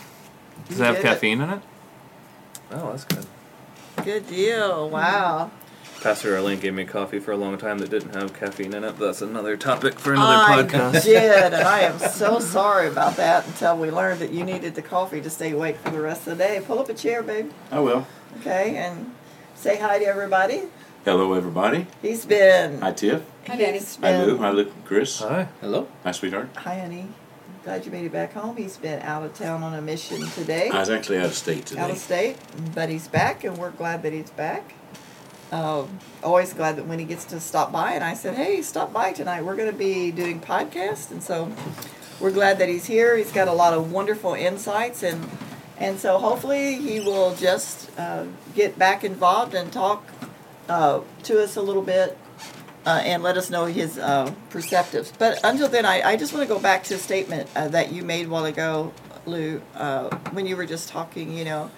Does 0.67 0.79
it 0.81 0.83
have 0.83 0.95
did 0.95 1.05
it. 1.05 1.07
caffeine 1.07 1.39
in 1.39 1.49
it? 1.51 1.61
Oh, 2.71 2.89
that's 2.89 3.05
good. 3.05 3.25
Good 4.05 4.27
deal. 4.27 4.89
Wow. 4.89 5.49
Pastor 6.01 6.37
Darlene 6.37 6.61
gave 6.61 6.75
me 6.75 6.85
coffee 6.85 7.17
for 7.17 7.31
a 7.31 7.37
long 7.37 7.57
time 7.57 7.79
that 7.79 7.89
didn't 7.89 8.13
have 8.13 8.31
caffeine 8.35 8.75
in 8.75 8.83
it, 8.83 8.99
but 8.99 9.07
that's 9.07 9.23
another 9.23 9.57
topic 9.57 9.97
for 9.97 10.13
another 10.13 10.35
I 10.35 10.61
podcast. 10.61 11.03
did, 11.03 11.53
and 11.53 11.55
I 11.55 11.79
am 11.89 11.97
so 11.97 12.39
sorry 12.39 12.87
about 12.87 13.15
that 13.17 13.47
until 13.47 13.75
we 13.77 13.89
learned 13.89 14.19
that 14.21 14.29
you 14.31 14.43
needed 14.43 14.75
the 14.75 14.83
coffee 14.83 15.21
to 15.21 15.29
stay 15.31 15.51
awake 15.53 15.77
for 15.77 15.89
the 15.89 15.99
rest 15.99 16.27
of 16.27 16.37
the 16.37 16.43
day. 16.43 16.61
Pull 16.63 16.77
up 16.77 16.89
a 16.89 16.93
chair, 16.93 17.23
babe. 17.23 17.51
I 17.71 17.79
will. 17.79 18.05
Okay, 18.41 18.75
and 18.77 19.15
say 19.55 19.79
hi 19.79 19.97
to 19.97 20.05
everybody. 20.05 20.63
Hello, 21.03 21.33
everybody. 21.33 21.87
He's 22.03 22.25
been. 22.25 22.81
Hi, 22.81 22.91
Tiff. 22.91 23.23
Hi, 23.47 23.55
Daddy. 23.55 23.79
Hi, 24.01 24.23
Lou. 24.23 24.37
Hi, 24.37 24.51
Luke. 24.51 24.71
Chris. 24.85 25.19
Hi. 25.19 25.47
Hello? 25.61 25.87
Hi, 26.03 26.11
sweetheart. 26.11 26.49
Hi, 26.57 26.79
honey. 26.79 27.07
Glad 27.65 27.83
you 27.83 27.91
made 27.91 28.05
it 28.05 28.11
back 28.11 28.31
home. 28.33 28.55
He's 28.55 28.77
been 28.77 29.01
out 29.01 29.23
of 29.23 29.33
town 29.33 29.63
on 29.63 29.73
a 29.73 29.81
mission 29.81 30.21
today. 30.27 30.69
I 30.69 30.81
was 30.81 30.91
actually 30.91 31.17
out 31.17 31.25
of 31.25 31.33
state 31.33 31.65
today. 31.65 31.81
out 31.81 31.89
of 31.89 31.97
state, 31.97 32.37
but 32.75 32.89
he's 32.89 33.07
back, 33.07 33.43
and 33.43 33.57
we're 33.57 33.71
glad 33.71 34.03
that 34.03 34.13
he's 34.13 34.29
back. 34.29 34.75
Um, 35.51 35.97
always 36.23 36.53
glad 36.53 36.75
that 36.75 36.85
when 36.85 36.99
he 36.99 37.05
gets 37.05 37.25
to 37.25 37.39
stop 37.39 37.71
by, 37.71 37.93
and 37.93 38.03
I 38.03 38.13
said, 38.13 38.35
"Hey, 38.35 38.61
stop 38.61 38.93
by 38.93 39.13
tonight. 39.13 39.43
We're 39.43 39.55
going 39.55 39.71
to 39.71 39.75
be 39.75 40.11
doing 40.11 40.39
podcast," 40.39 41.09
and 41.09 41.23
so 41.23 41.51
we're 42.19 42.29
glad 42.29 42.59
that 42.59 42.69
he's 42.69 42.85
here. 42.85 43.17
He's 43.17 43.31
got 43.31 43.47
a 43.47 43.53
lot 43.53 43.73
of 43.73 43.91
wonderful 43.91 44.35
insights, 44.35 45.01
and 45.01 45.27
and 45.79 45.99
so 45.99 46.19
hopefully 46.19 46.75
he 46.75 46.99
will 46.99 47.33
just 47.33 47.89
uh, 47.97 48.25
get 48.53 48.77
back 48.77 49.03
involved 49.03 49.55
and 49.55 49.73
talk 49.73 50.07
uh, 50.69 51.01
to 51.23 51.41
us 51.41 51.55
a 51.55 51.63
little 51.63 51.81
bit. 51.81 52.15
Uh, 52.85 53.01
and 53.03 53.23
let 53.23 53.35
us 53.35 53.49
know 53.49 53.65
his 53.65 53.97
uh, 53.97 54.31
perceptives. 54.51 55.11
But 55.17 55.39
until 55.43 55.67
then, 55.67 55.85
I, 55.85 56.01
I 56.09 56.15
just 56.17 56.33
want 56.33 56.47
to 56.47 56.53
go 56.53 56.59
back 56.59 56.83
to 56.83 56.93
a 56.93 56.97
statement 56.99 57.49
uh, 57.55 57.67
that 57.69 57.91
you 57.91 58.03
made 58.03 58.27
a 58.27 58.29
while 58.29 58.45
ago, 58.45 58.93
Lou, 59.25 59.59
uh, 59.73 60.15
when 60.33 60.45
you 60.45 60.55
were 60.55 60.67
just 60.67 60.87
talking, 60.89 61.35
you 61.35 61.45
know, 61.45 61.71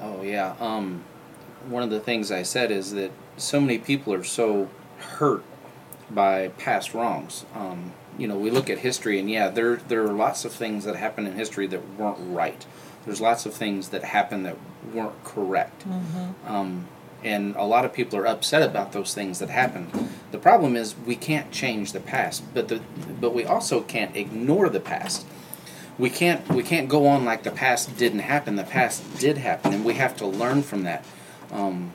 Oh 0.00 0.22
yeah. 0.22 0.54
Um, 0.60 1.04
one 1.68 1.82
of 1.82 1.90
the 1.90 2.00
things 2.00 2.30
I 2.30 2.42
said 2.42 2.70
is 2.70 2.92
that 2.92 3.10
so 3.36 3.60
many 3.60 3.78
people 3.78 4.12
are 4.14 4.24
so 4.24 4.68
hurt 4.98 5.44
by 6.10 6.48
past 6.48 6.94
wrongs. 6.94 7.44
Um, 7.54 7.92
you 8.16 8.26
know, 8.26 8.36
we 8.38 8.50
look 8.50 8.70
at 8.70 8.78
history, 8.78 9.18
and 9.18 9.30
yeah, 9.30 9.48
there 9.48 9.76
there 9.76 10.04
are 10.04 10.12
lots 10.12 10.44
of 10.44 10.52
things 10.52 10.84
that 10.84 10.96
happen 10.96 11.26
in 11.26 11.34
history 11.34 11.66
that 11.68 11.96
weren't 11.96 12.18
right. 12.20 12.64
There's 13.04 13.20
lots 13.20 13.46
of 13.46 13.54
things 13.54 13.88
that 13.90 14.04
happened 14.04 14.44
that 14.46 14.56
weren't 14.92 15.22
correct. 15.24 15.84
Um, 16.46 16.88
and 17.24 17.56
a 17.56 17.64
lot 17.64 17.84
of 17.84 17.92
people 17.92 18.18
are 18.18 18.26
upset 18.26 18.62
about 18.62 18.92
those 18.92 19.14
things 19.14 19.38
that 19.38 19.50
happened. 19.50 20.10
The 20.30 20.38
problem 20.38 20.76
is 20.76 20.94
we 20.96 21.16
can't 21.16 21.50
change 21.50 21.92
the 21.92 22.00
past, 22.00 22.42
but 22.54 22.68
the 22.68 22.80
but 23.20 23.34
we 23.34 23.44
also 23.44 23.80
can't 23.80 24.14
ignore 24.16 24.68
the 24.68 24.80
past 24.80 25.26
we 25.98 26.10
can't 26.10 26.48
we 26.48 26.62
can't 26.62 26.88
go 26.88 27.06
on 27.06 27.24
like 27.24 27.42
the 27.42 27.50
past 27.50 27.96
didn't 27.96 28.20
happen. 28.20 28.56
The 28.56 28.64
past 28.64 29.18
did 29.18 29.38
happen, 29.38 29.74
and 29.74 29.84
we 29.84 29.94
have 29.94 30.16
to 30.18 30.26
learn 30.26 30.62
from 30.62 30.84
that. 30.84 31.04
Um, 31.50 31.92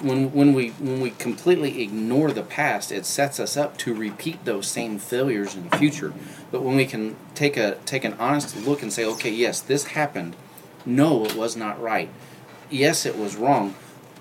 when 0.00 0.32
when 0.32 0.52
we 0.52 0.70
when 0.70 1.00
we 1.00 1.10
completely 1.10 1.82
ignore 1.82 2.32
the 2.32 2.42
past, 2.42 2.90
it 2.90 3.06
sets 3.06 3.38
us 3.38 3.56
up 3.56 3.76
to 3.78 3.94
repeat 3.94 4.44
those 4.44 4.66
same 4.66 4.98
failures 4.98 5.54
in 5.54 5.68
the 5.68 5.76
future. 5.76 6.12
But 6.50 6.62
when 6.62 6.76
we 6.76 6.86
can 6.86 7.16
take 7.34 7.56
a 7.56 7.76
take 7.86 8.04
an 8.04 8.14
honest 8.14 8.66
look 8.66 8.82
and 8.82 8.92
say, 8.92 9.04
okay, 9.04 9.30
yes, 9.30 9.60
this 9.60 9.84
happened. 9.84 10.34
No, 10.84 11.24
it 11.24 11.36
was 11.36 11.56
not 11.56 11.80
right. 11.80 12.08
Yes, 12.68 13.06
it 13.06 13.16
was 13.16 13.36
wrong. 13.36 13.74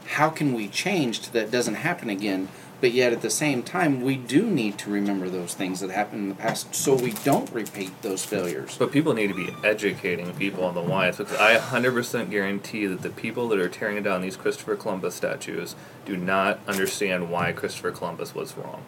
How 0.08 0.30
can 0.30 0.54
we 0.54 0.68
change 0.68 1.22
so 1.22 1.32
that 1.32 1.52
doesn't 1.52 1.76
happen 1.76 2.10
again? 2.10 2.50
But 2.82 2.92
yet, 2.92 3.14
at 3.14 3.22
the 3.22 3.30
same 3.30 3.64
time, 3.64 4.02
we 4.02 4.18
do 4.18 4.44
need 4.44 4.78
to 4.80 4.90
remember 4.90 5.30
those 5.30 5.54
things 5.54 5.80
that 5.80 5.90
happened 5.90 6.24
in 6.24 6.30
the 6.30 6.36
past 6.36 6.76
so 6.76 6.94
we 6.94 7.12
don't 7.24 7.50
repeat 7.52 8.02
those 8.02 8.26
failures. 8.26 8.76
But 8.78 8.92
people 8.92 9.14
need 9.14 9.28
to 9.28 9.34
be 9.34 9.56
educating 9.64 10.34
people 10.34 10.66
on 10.66 10.76
the 10.76 10.82
why. 10.82 11.10
because 11.10 11.34
I 11.36 11.56
100% 11.58 12.30
guarantee 12.30 12.86
that 12.86 13.02
the 13.02 13.10
people 13.10 13.48
that 13.50 13.60
are 13.60 13.70
tearing 13.70 14.04
down 14.04 14.22
these 14.22 14.36
Christopher 14.36 14.76
Columbus 14.76 15.16
statues 15.16 15.76
do 16.06 16.18
not 16.18 16.60
understand 16.68 17.32
why 17.32 17.54
Christopher 17.54 17.92
Columbus 17.92 18.36
was 18.36 18.56
wrong. 18.58 18.84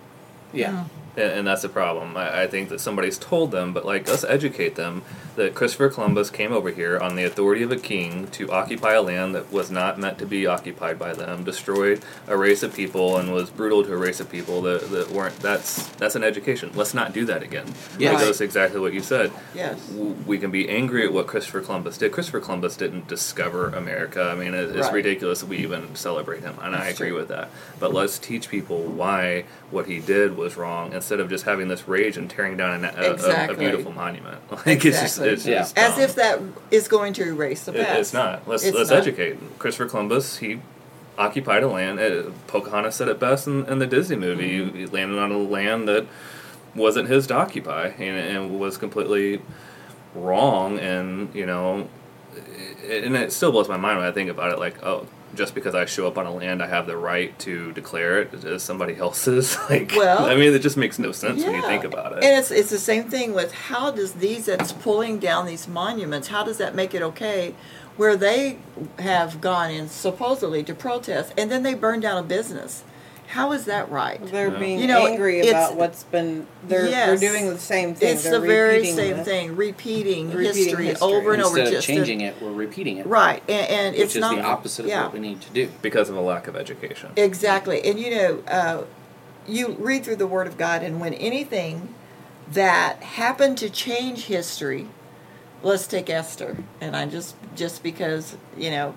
Yeah. 0.52 0.86
And, 1.18 1.32
and 1.40 1.48
that's 1.48 1.64
the 1.64 1.70
problem. 1.70 2.16
I, 2.16 2.44
I 2.44 2.48
think 2.48 2.70
that 2.70 2.80
somebody's 2.80 3.18
told 3.18 3.52
them, 3.52 3.74
but 3.74 3.86
like, 3.86 4.08
let's 4.08 4.24
educate 4.24 4.76
them 4.76 5.02
that 5.36 5.54
Christopher 5.54 5.90
Columbus 5.90 6.30
came 6.32 6.52
over 6.52 6.72
here 6.72 6.98
on 6.98 7.16
the 7.16 7.24
authority 7.24 7.62
of 7.64 7.72
a 7.72 7.76
king 7.78 8.28
to 8.30 8.50
occupy 8.52 8.94
a 8.94 9.02
land 9.02 9.36
that 9.36 9.52
was 9.52 9.70
not 9.70 10.00
meant 10.00 10.18
to 10.20 10.26
be 10.26 10.48
occupied 10.48 10.98
by 10.98 11.14
them, 11.14 11.44
destroyed 11.44 12.02
a 12.28 12.36
race 12.38 12.64
of 12.64 12.74
people, 12.76 13.18
and 13.18 13.32
was 13.34 13.50
brutal 13.52 13.84
to 13.84 13.94
a 13.94 13.98
race 13.98 14.20
of 14.20 14.30
people 14.32 14.62
that, 14.64 14.90
that 14.90 15.12
weren't. 15.12 15.36
That's 15.40 15.88
that's 15.98 16.16
an 16.16 16.24
education. 16.24 16.72
Let's 16.74 16.94
not 16.94 17.14
do 17.14 17.26
that 17.26 17.44
again. 17.44 17.68
Yes. 18.00 18.20
It 18.22 18.26
goes 18.26 18.42
exactly 18.42 18.80
what 18.80 18.94
you 18.94 19.02
said. 19.02 19.32
Yes. 19.54 19.92
We 20.26 20.38
can 20.40 20.50
be 20.50 20.68
angry 20.70 21.06
at 21.06 21.14
what 21.14 21.28
Christopher 21.28 21.62
Columbus 21.62 21.98
did. 22.00 22.12
Christopher 22.12 22.40
Columbus 22.40 22.76
didn't 22.76 23.08
discover 23.08 23.70
America. 23.70 24.24
I 24.24 24.36
mean, 24.36 24.54
it, 24.54 24.76
it's 24.76 24.88
Right. 24.88 24.94
ridiculous 24.94 25.42
that 25.42 25.50
we 25.50 25.58
even 25.58 25.96
celebrate 25.96 26.42
him, 26.42 26.56
and 26.62 26.76
I 26.76 26.88
agree 26.88 27.10
true. 27.10 27.18
with 27.18 27.28
that. 27.28 27.50
But 27.80 27.94
let's 27.94 28.18
teach 28.18 28.50
people 28.50 28.82
why 28.84 29.46
what 29.70 29.86
he 29.86 30.00
did 30.00 30.36
was 30.38 30.56
wrong 30.58 30.94
instead 31.08 31.22
of 31.22 31.30
just 31.30 31.46
having 31.46 31.70
this 31.70 31.88
rage 31.88 32.18
and 32.18 32.30
tearing 32.30 32.58
down 32.58 32.84
a, 32.84 32.90
a, 32.90 33.14
a, 33.16 33.52
a 33.52 33.56
beautiful 33.56 33.94
monument. 33.94 34.42
Like 34.66 34.84
it's 34.84 35.00
just, 35.00 35.20
Exactly. 35.20 35.30
it's 35.34 35.44
just 35.46 35.78
As 35.78 35.98
if 35.98 36.16
that 36.16 36.42
is 36.70 36.90
going 36.90 37.14
to 37.14 37.24
erase 37.24 37.64
the 37.64 37.72
It- 37.74 37.86
past. 37.86 38.00
it's 38.00 38.14
not. 38.14 38.46
Let's 38.46 38.66
It's 38.66 38.76
let's 38.76 38.90
not. 38.90 39.00
educate. 39.00 39.38
Christopher 39.58 39.90
Columbus, 39.90 40.40
he 40.40 40.60
occupied 41.18 41.64
a 41.64 41.68
land. 41.70 41.98
Uh, 42.02 42.32
Pocahontas 42.48 42.96
said 42.96 43.08
it 43.08 43.20
best 43.22 43.48
in, 43.48 43.66
in 43.68 43.80
the 43.80 43.88
Disney 43.88 44.18
movie. 44.18 44.60
Mm-hmm. 44.60 44.76
He, 44.76 44.82
he 44.82 44.86
landed 44.88 45.18
on 45.18 45.32
a 45.32 45.38
land 45.38 45.88
that 45.88 46.06
wasn't 46.76 47.08
his 47.08 47.26
to 47.28 47.36
occupy, 47.36 47.88
and, 47.88 48.02
and 48.38 48.60
was 48.60 48.78
completely 48.78 49.42
wrong. 50.14 50.78
And 50.78 51.34
you 51.34 51.46
know, 51.46 51.88
it, 52.84 53.06
and 53.06 53.16
it 53.16 53.32
still 53.32 53.54
blows 53.54 53.70
my 53.70 53.78
mind 53.78 54.00
when 54.00 54.08
I 54.08 54.12
think 54.12 54.30
about 54.30 54.52
it. 54.52 54.60
Like, 54.60 54.84
oh, 54.84 55.08
just 55.36 55.54
because 55.54 55.76
I 55.76 55.86
show 55.86 56.08
up 56.08 56.18
on 56.18 56.26
a 56.26 56.32
land, 56.32 56.64
I 56.64 56.68
have 56.68 56.88
the 56.88 56.98
right 56.98 57.38
to 57.40 57.72
declare 57.74 58.22
it 58.22 58.44
as 58.44 58.64
somebody 58.64 58.96
else's. 58.96 59.58
Like, 59.70 59.92
Well, 59.96 60.26
I 60.26 60.36
mean, 60.36 60.54
it 60.54 60.60
just 60.62 60.78
makes 60.78 60.98
no 60.98 61.12
sense 61.12 61.44
when 61.44 61.56
you 61.56 61.62
think 61.62 61.84
about 61.84 62.14
it. 62.14 62.24
And 62.24 62.40
it's 62.40 62.52
it's 62.52 62.70
the 62.70 62.80
same 62.80 63.10
thing 63.10 63.34
with 63.34 63.52
how 63.52 63.92
does 63.92 64.14
these 64.14 64.46
that's 64.46 64.72
pulling 64.72 65.20
down 65.20 65.46
these 65.46 65.68
monuments, 65.68 66.30
how 66.30 66.44
does 66.44 66.58
that 66.60 66.74
make 66.74 66.94
it 66.94 67.02
okay 67.02 67.54
where 67.98 68.16
they 68.16 68.60
have 69.00 69.42
gone 69.42 69.72
in 69.72 69.90
supposedly 69.90 70.64
to 70.64 70.74
protest 70.74 71.34
and 71.38 71.52
then 71.52 71.64
they 71.64 71.74
burn 71.74 72.00
down 72.00 72.18
a 72.18 72.24
business? 72.24 72.84
How 73.28 73.52
is 73.52 73.66
that 73.66 73.92
right? 73.92 74.20
They're 74.32 74.52
Yeah. 74.54 74.60
being 74.60 74.80
You 74.80 74.88
know, 74.88 75.06
angry 75.06 75.48
about 75.50 75.76
what's 75.76 76.04
been. 76.06 76.48
They're 76.66 76.88
Yes. 76.88 77.20
they're 77.20 77.30
doing 77.32 77.50
the 77.50 77.60
same 77.60 77.94
thing. 77.94 78.16
It's 78.16 78.24
they're 78.24 78.40
the 78.40 78.48
very 78.48 78.86
same 78.86 79.18
the- 79.18 79.24
thing, 79.26 79.56
repeating, 79.58 80.32
Repeating 80.32 80.64
history, 80.66 80.86
history. 80.86 81.08
over 81.08 81.34
and 81.34 81.44
over 81.44 81.58
Instead 81.58 81.68
of 81.68 81.74
just 81.74 81.88
to- 81.88 81.94
changing 81.96 82.22
it, 82.22 82.36
we're 82.42 82.52
repeating 82.52 82.98
it. 82.98 83.06
Right, 83.06 83.44
and, 83.50 83.68
and 83.70 83.96
Which 83.96 84.06
it's 84.06 84.16
is 84.16 84.22
not 84.22 84.36
the 84.38 84.44
opposite 84.44 84.86
of 84.86 84.92
what 84.92 85.14
we 85.14 85.20
need 85.20 85.42
to 85.42 85.50
do. 85.50 85.68
because 85.82 86.10
of 86.10 86.16
a 86.16 86.22
lack 86.22 86.48
of 86.48 86.56
education. 86.56 87.10
Exactly. 87.18 87.84
And 87.84 88.00
you 88.00 88.12
know, 88.16 88.40
uh, 88.48 88.82
you 89.46 89.76
read 89.78 90.06
through 90.06 90.16
the 90.18 90.28
Word 90.28 90.48
of 90.48 90.58
God, 90.58 90.82
and 90.82 91.02
when 91.02 91.14
anything 91.16 91.94
that 92.54 93.04
happened 93.04 93.58
to 93.58 93.70
change 93.70 94.26
history, 94.28 94.88
let's 95.64 95.86
take 95.86 96.10
Esther, 96.10 96.58
and 96.80 96.96
I 96.96 97.06
just 97.08 97.36
just 97.58 97.84
because 97.84 98.38
you 98.58 98.72
know, 98.72 98.94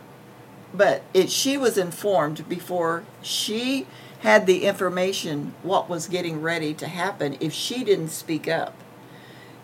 but 0.72 1.02
it 1.14 1.30
she 1.32 1.56
was 1.56 1.76
informed 1.76 2.48
before 2.48 3.02
she 3.22 3.88
had 4.20 4.46
the 4.46 4.64
information 4.64 5.54
what 5.62 5.88
was 5.88 6.06
getting 6.06 6.40
ready 6.40 6.74
to 6.74 6.86
happen 6.86 7.36
if 7.40 7.52
she 7.52 7.84
didn't 7.84 8.08
speak 8.10 8.48
up, 8.48 8.74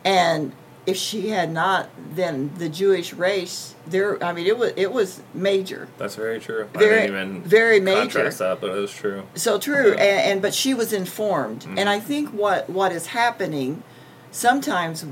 and 0.05 0.53
if 0.87 0.97
she 0.97 1.29
had 1.31 1.51
not, 1.53 1.91
then 2.15 2.53
the 2.59 2.69
Jewish 2.69 3.13
race 3.13 3.75
there. 3.87 4.23
I 4.23 4.33
mean, 4.33 4.47
it 4.47 4.57
was 4.57 4.73
it 4.77 4.93
was 4.93 5.21
major. 5.35 5.89
That's 5.99 6.15
very 6.15 6.39
true. 6.41 6.69
Very- 6.73 6.87
I 7.03 7.07
didn't 7.07 7.17
even 7.17 7.43
very 7.43 7.81
major. 7.81 8.01
contrast 8.03 8.39
that, 8.39 8.61
but 8.61 8.71
it 8.71 8.81
was 8.81 8.93
true. 8.93 9.25
So 9.35 9.59
true, 9.59 9.89
Yeah. 9.95 10.05
and, 10.05 10.33
and 10.33 10.43
but 10.43 10.55
she 10.55 10.75
was 10.75 10.93
informed, 10.93 11.61
mm-hmm. 11.63 11.79
and 11.79 11.89
I 11.89 12.01
think 12.01 12.31
what 12.31 12.71
what 12.71 12.93
is 12.93 13.07
happening, 13.09 13.83
sometimes, 14.31 15.05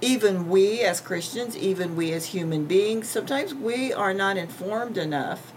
even 0.00 0.48
we 0.48 0.80
as 0.80 1.00
Christians, 1.00 1.56
even 1.56 1.94
we 1.94 2.12
as 2.12 2.26
human 2.26 2.64
beings, 2.64 3.06
sometimes 3.08 3.54
we 3.54 3.92
are 3.92 4.14
not 4.14 4.36
informed 4.36 4.96
enough, 4.96 5.52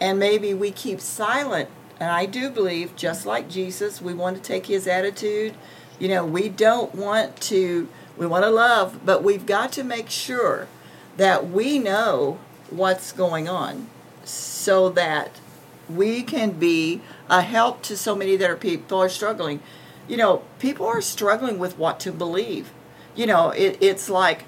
and 0.00 0.18
maybe 0.18 0.54
we 0.54 0.70
keep 0.70 1.00
silent. 1.00 1.68
And 2.00 2.10
I 2.10 2.26
do 2.26 2.50
believe, 2.50 2.96
just 2.96 3.24
like 3.24 3.48
Jesus, 3.48 4.02
we 4.02 4.14
want 4.14 4.36
to 4.36 4.42
take 4.42 4.66
his 4.66 4.86
attitude. 4.86 5.54
You 5.98 6.08
know, 6.08 6.24
we 6.24 6.48
don't 6.48 6.94
want 6.94 7.40
to. 7.42 7.88
We 8.16 8.26
want 8.26 8.44
to 8.44 8.50
love, 8.50 9.00
but 9.04 9.24
we've 9.24 9.44
got 9.44 9.72
to 9.72 9.82
make 9.82 10.08
sure 10.08 10.68
that 11.16 11.50
we 11.50 11.78
know 11.78 12.38
what's 12.70 13.10
going 13.10 13.48
on, 13.48 13.88
so 14.24 14.88
that 14.90 15.40
we 15.88 16.22
can 16.22 16.52
be 16.52 17.00
a 17.28 17.42
help 17.42 17.82
to 17.82 17.96
so 17.96 18.14
many 18.14 18.36
that 18.36 18.48
are 18.48 18.56
people 18.56 19.00
are 19.00 19.08
struggling. 19.08 19.60
You 20.06 20.16
know, 20.16 20.42
people 20.58 20.86
are 20.86 21.00
struggling 21.00 21.58
with 21.58 21.78
what 21.78 21.98
to 22.00 22.12
believe. 22.12 22.72
You 23.14 23.26
know, 23.26 23.50
it, 23.50 23.78
it's 23.80 24.08
like, 24.08 24.44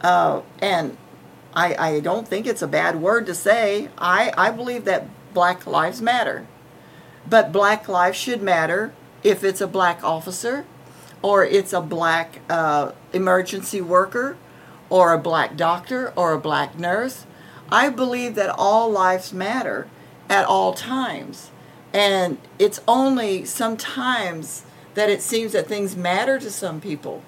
uh, 0.00 0.42
and 0.60 0.96
I, 1.54 1.74
I 1.74 2.00
don't 2.00 2.28
think 2.28 2.46
it's 2.46 2.62
a 2.62 2.68
bad 2.68 3.00
word 3.00 3.26
to 3.26 3.34
say. 3.34 3.88
I, 3.96 4.32
I 4.36 4.50
believe 4.50 4.84
that 4.84 5.06
Black 5.34 5.66
Lives 5.66 6.02
Matter, 6.02 6.46
but 7.28 7.52
Black 7.52 7.88
lives 7.88 8.16
should 8.16 8.42
matter 8.42 8.92
if 9.22 9.42
it's 9.42 9.60
a 9.60 9.66
black 9.66 10.02
officer, 10.04 10.64
or 11.22 11.44
it's 11.44 11.72
a 11.72 11.80
black 11.80 12.40
uh, 12.48 12.92
emergency 13.12 13.80
worker, 13.80 14.36
or 14.90 15.12
a 15.12 15.18
black 15.18 15.56
doctor, 15.56 16.12
or 16.16 16.32
a 16.32 16.38
black 16.38 16.78
nurse. 16.78 17.26
I 17.70 17.90
believe 17.90 18.34
that 18.36 18.54
all 18.56 18.90
lives 18.90 19.32
matter 19.32 19.88
at 20.30 20.46
all 20.46 20.72
times. 20.72 21.50
And 21.92 22.38
it's 22.58 22.80
only 22.86 23.44
sometimes 23.44 24.64
that 24.94 25.10
it 25.10 25.22
seems 25.22 25.52
that 25.52 25.66
things 25.66 25.96
matter 25.96 26.38
to 26.38 26.50
some 26.50 26.80
people. 26.80 27.22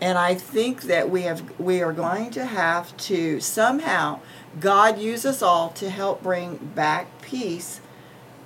And 0.00 0.16
I 0.16 0.34
think 0.34 0.82
that 0.82 1.10
we 1.10 1.22
have 1.22 1.58
we 1.58 1.82
are 1.82 1.92
going 1.92 2.30
to 2.30 2.44
have 2.44 2.96
to 2.98 3.40
somehow 3.40 4.20
God 4.60 4.98
use 4.98 5.26
us 5.26 5.42
all 5.42 5.70
to 5.70 5.90
help 5.90 6.22
bring 6.22 6.56
back 6.74 7.20
peace 7.20 7.80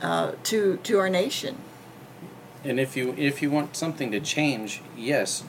uh, 0.03 0.33
to 0.45 0.79
to 0.83 0.99
our 0.99 1.09
nation. 1.09 1.57
And 2.65 2.79
if 2.79 2.97
you 2.97 3.15
if 3.17 3.43
you 3.43 3.51
want 3.51 3.77
something 3.77 4.11
to 4.13 4.21
change, 4.21 4.83
yes, 4.97 5.45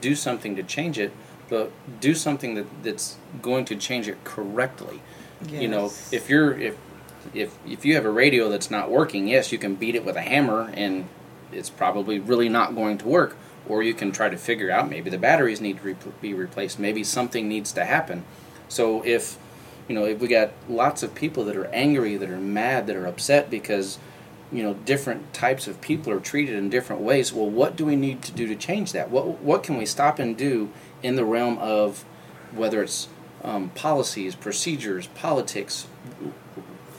do 0.00 0.14
something 0.14 0.56
to 0.56 0.62
change 0.62 0.98
it, 0.98 1.12
but 1.48 1.70
do 2.00 2.14
something 2.14 2.54
that, 2.54 2.66
that's 2.82 3.16
going 3.42 3.64
to 3.66 3.76
change 3.76 4.08
it 4.08 4.22
correctly. 4.24 5.00
You 5.48 5.68
know, 5.68 5.92
if 6.10 6.30
you're 6.30 6.58
if 6.58 6.76
if 7.34 7.56
if 7.66 7.84
you 7.84 7.94
have 7.94 8.04
a 8.04 8.10
radio 8.10 8.48
that's 8.48 8.70
not 8.70 8.90
working, 8.90 9.28
yes, 9.28 9.52
you 9.52 9.58
can 9.58 9.74
beat 9.74 9.94
it 9.94 10.04
with 10.04 10.16
a 10.16 10.22
hammer 10.22 10.70
and 10.74 11.08
it's 11.52 11.70
probably 11.70 12.18
really 12.18 12.48
not 12.48 12.74
going 12.74 12.98
to 12.98 13.06
work. 13.06 13.36
Or 13.68 13.82
you 13.82 13.94
can 13.94 14.12
try 14.12 14.28
to 14.28 14.36
figure 14.36 14.70
out 14.70 14.88
maybe 14.88 15.10
the 15.10 15.18
batteries 15.18 15.60
need 15.60 15.78
to 15.78 15.82
re- 15.82 15.96
be 16.20 16.34
replaced, 16.34 16.78
maybe 16.78 17.02
something 17.02 17.48
needs 17.48 17.72
to 17.72 17.84
happen. 17.84 18.24
So 18.68 19.04
if 19.04 19.38
you 19.88 19.94
know 19.94 20.04
if 20.04 20.20
we 20.20 20.28
got 20.28 20.52
lots 20.68 21.02
of 21.02 21.14
people 21.14 21.44
that 21.44 21.56
are 21.56 21.66
angry, 21.66 22.16
that 22.16 22.30
are 22.30 22.38
mad, 22.38 22.86
that 22.86 22.96
are 22.96 23.06
upset 23.06 23.50
because 23.50 23.98
you 24.52 24.62
know 24.62 24.74
different 24.74 25.32
types 25.32 25.66
of 25.66 25.80
people 25.80 26.12
are 26.12 26.20
treated 26.20 26.54
in 26.54 26.70
different 26.70 27.02
ways 27.02 27.32
well 27.32 27.50
what 27.50 27.74
do 27.74 27.84
we 27.84 27.96
need 27.96 28.22
to 28.22 28.32
do 28.32 28.46
to 28.46 28.56
change 28.56 28.92
that? 28.92 29.10
What 29.10 29.40
what 29.40 29.62
can 29.62 29.76
we 29.76 29.86
stop 29.86 30.18
and 30.18 30.36
do 30.36 30.70
in 31.02 31.16
the 31.16 31.24
realm 31.24 31.58
of 31.58 32.04
whether 32.52 32.82
it's 32.82 33.08
um, 33.42 33.70
policies 33.70 34.34
procedures 34.34 35.08
politics? 35.08 35.86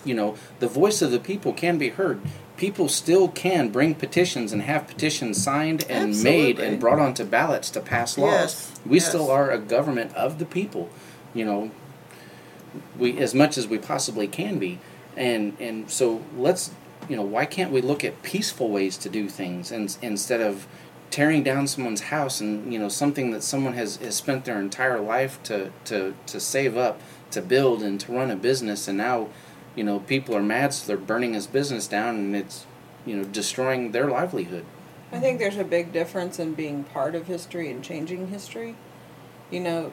You 0.06 0.14
know 0.14 0.36
the 0.60 0.68
voice 0.68 1.02
of 1.02 1.12
the 1.12 1.20
people 1.20 1.54
can 1.54 1.78
be 1.78 1.90
heard. 1.90 2.22
People 2.56 2.90
still 2.90 3.28
can 3.28 3.70
bring 3.70 3.94
petitions 3.94 4.52
and 4.52 4.64
have 4.64 4.88
petitions 4.88 5.44
signed 5.44 5.86
and 5.90 6.24
made 6.24 6.58
and 6.60 6.80
brought 6.80 6.98
onto 6.98 7.24
ballots 7.24 7.70
to 7.70 7.80
pass 7.80 8.18
laws. 8.18 8.32
Yes, 8.34 8.80
we 8.84 8.98
yes. 8.98 9.08
still 9.08 9.30
are 9.30 9.52
a 9.52 9.60
government 9.60 10.16
of 10.16 10.40
the 10.40 10.46
people 10.46 10.90
you 11.34 11.46
know 11.46 11.72
we 12.98 13.18
as 13.20 13.34
much 13.34 13.58
as 13.58 13.68
we 13.68 13.78
possibly 13.78 14.28
can 14.28 14.60
be 14.60 14.80
and 15.16 15.56
and 15.60 15.90
so 15.90 16.22
let's 16.36 16.72
you 17.10 17.16
know 17.16 17.24
why 17.24 17.46
can't 17.46 17.72
we 17.72 17.82
look 17.82 18.04
at 18.04 18.22
peaceful 18.24 18.70
ways 18.70 18.98
to 18.98 19.10
do 19.10 19.30
things 19.30 19.72
and 19.72 19.98
instead 20.02 20.42
of 20.42 20.68
tearing 21.10 21.42
down 21.42 21.66
someone's 21.68 22.02
house 22.02 22.42
and 22.42 22.72
you 22.72 22.80
know 22.80 22.90
something 22.90 23.32
that 23.32 23.42
someone 23.42 23.74
has, 23.74 23.96
has 23.98 24.16
spent 24.16 24.46
their 24.46 24.60
entire 24.60 25.00
life 25.00 25.42
to, 25.44 25.72
to 25.86 26.14
to 26.26 26.40
save 26.40 26.76
up 26.76 27.02
to 27.32 27.42
build 27.42 27.82
and 27.82 28.00
to 28.00 28.12
run 28.12 28.30
a 28.30 28.36
business 28.36 28.88
and 28.88 28.98
now 28.98 29.28
you 29.76 29.84
know 29.84 30.00
people 30.00 30.36
are 30.36 30.44
mad 30.44 30.74
so 30.74 30.88
they're 30.88 30.98
burning 30.98 31.34
his 31.34 31.48
business 31.48 31.88
down 31.88 32.16
and 32.16 32.36
it's 32.36 32.66
you 33.06 33.16
know 33.16 33.24
destroying 33.24 33.92
their 33.92 34.10
livelihood 34.10 34.66
I 35.12 35.20
think 35.20 35.40
there's 35.40 35.58
a 35.58 35.64
big 35.64 35.94
difference 35.94 36.40
in 36.40 36.54
being 36.54 36.84
part 36.84 37.16
of 37.16 37.28
history 37.28 37.72
and 37.72 37.84
changing 37.84 38.28
history. 38.28 38.76
You 39.50 39.62
know, 39.62 39.92